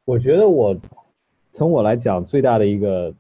[0.04, 0.76] 我觉得我
[1.52, 3.14] 从我来讲最大的一个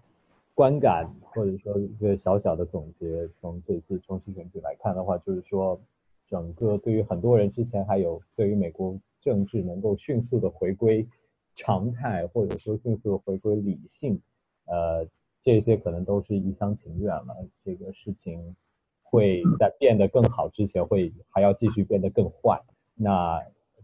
[0.52, 5.80] 观感，或者说一个小小的总结，从这次中期选举来看的话，就是说，
[6.28, 11.06] 整个对于很多人之前还有对于美国政治能够迅速的回归
[11.54, 14.20] 常态，或者说迅速的回归理性，
[14.66, 15.06] 呃，
[15.40, 17.46] 这些可能都是一厢情愿了。
[17.64, 18.56] 这个事情
[19.04, 22.60] 会在变得更好之前，会还要继续变得更坏。
[22.96, 23.40] 那。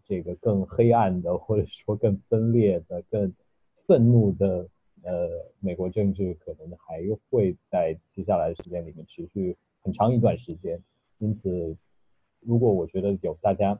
[0.08, 3.30] 这个更黑暗的，或者说更分裂的、更
[3.86, 4.66] 愤怒的，
[5.02, 5.28] 呃，
[5.60, 10.82] 美国政治可能还会在接下来的时间里面持续很长一段时间。
[11.18, 11.76] 因此，
[12.40, 13.78] 如果我觉得有大家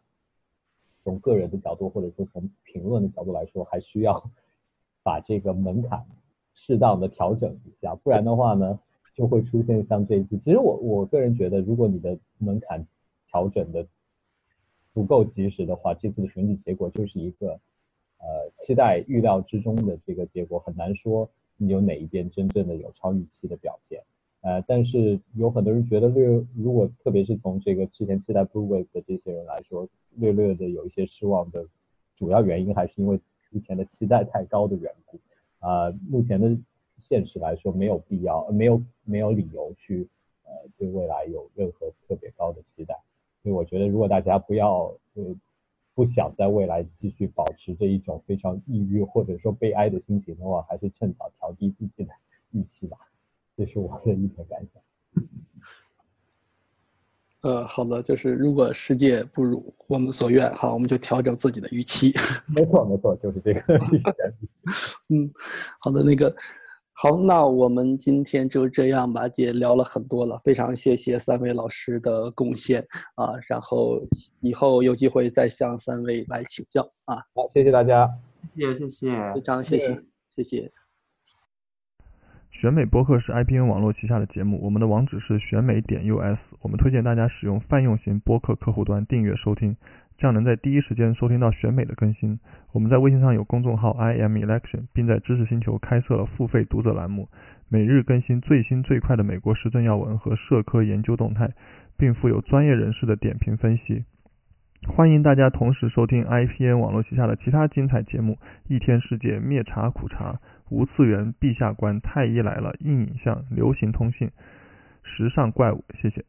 [1.03, 4.31] 从个人的角度，或者说从评论的角度来说，还需要
[5.03, 6.05] 把这个门槛
[6.53, 8.79] 适当的调整一下，不然的话呢，
[9.15, 10.37] 就会出现像这一次。
[10.37, 12.87] 其实我我个人觉得，如果你的门槛
[13.29, 13.87] 调整的。
[14.93, 17.59] 不够及时的话，这次的选举结果就是一个，
[18.19, 24.03] 呃，期待预料之中的这个结果，很难说你有哪一边真正的有超预期的表现。
[24.41, 31.67] 呃，但是有很多人觉得略，如果特别是从这个之前期待 Blue Wave 的这些人来说，略略的有一些失望的
[32.17, 33.19] 主要原因还是因为
[33.51, 35.19] 之前的期待太高的缘故。
[35.59, 36.57] 啊，目前的
[36.99, 40.09] 现实来说，没有必要，没有没有理由去，
[40.45, 42.97] 呃，对未来有任何特别高的期待。
[43.49, 45.25] 所以我觉得，如果大家不要呃
[45.95, 52.13] 不想在未来继续保持着一种非常抑郁或者说悲哀的心情的话，还是趁早调低自己的
[52.53, 52.99] 预期吧。
[53.57, 55.25] 这是我的一点感想。
[57.41, 62.13] 呃，好的，就是如果世界不如我们所愿，哈，我们就调整自己的预期。
[62.55, 63.61] 没错，没错，就是这个。
[65.09, 65.31] 嗯，
[65.79, 66.37] 好的，那个
[67.01, 72.81] 好，那我们今天就这样吧，也聊了很多了，非常谢谢三位老师的贡献
[73.15, 74.01] 啊，然后
[74.41, 77.15] 以后有机会再向三位来请教啊。
[77.37, 78.11] 好，谢谢大家，
[78.57, 80.03] 谢谢谢谢，非常谢谢，
[80.35, 80.73] 谢谢。
[82.51, 89.77] 选美播客是 IPN 网络旗下的节目，我们的网址是选美点 US，我们推荐大家使用泛用型播客客户端订阅收听，
[90.19, 92.41] 这样能在第一时间收听到选美的更新。
[92.73, 97.29] 我们在微信上有公众号 i m election，并在知识星球开设了付费读者栏目，
[97.69, 101.53] 每日更新最新最快的美国时政要闻和社科研究动态，
[101.97, 104.05] 并附有专业人士的点评分析。
[104.89, 114.31] 欢迎大家同时收听 IPN 网络旗下的其他精彩节目：一天世界、灭茶苦茶、无次元、陛下观、太医来了、硬影像、流行通信、
[115.05, 115.85] 时尚怪物。
[116.01, 116.25] 谢谢。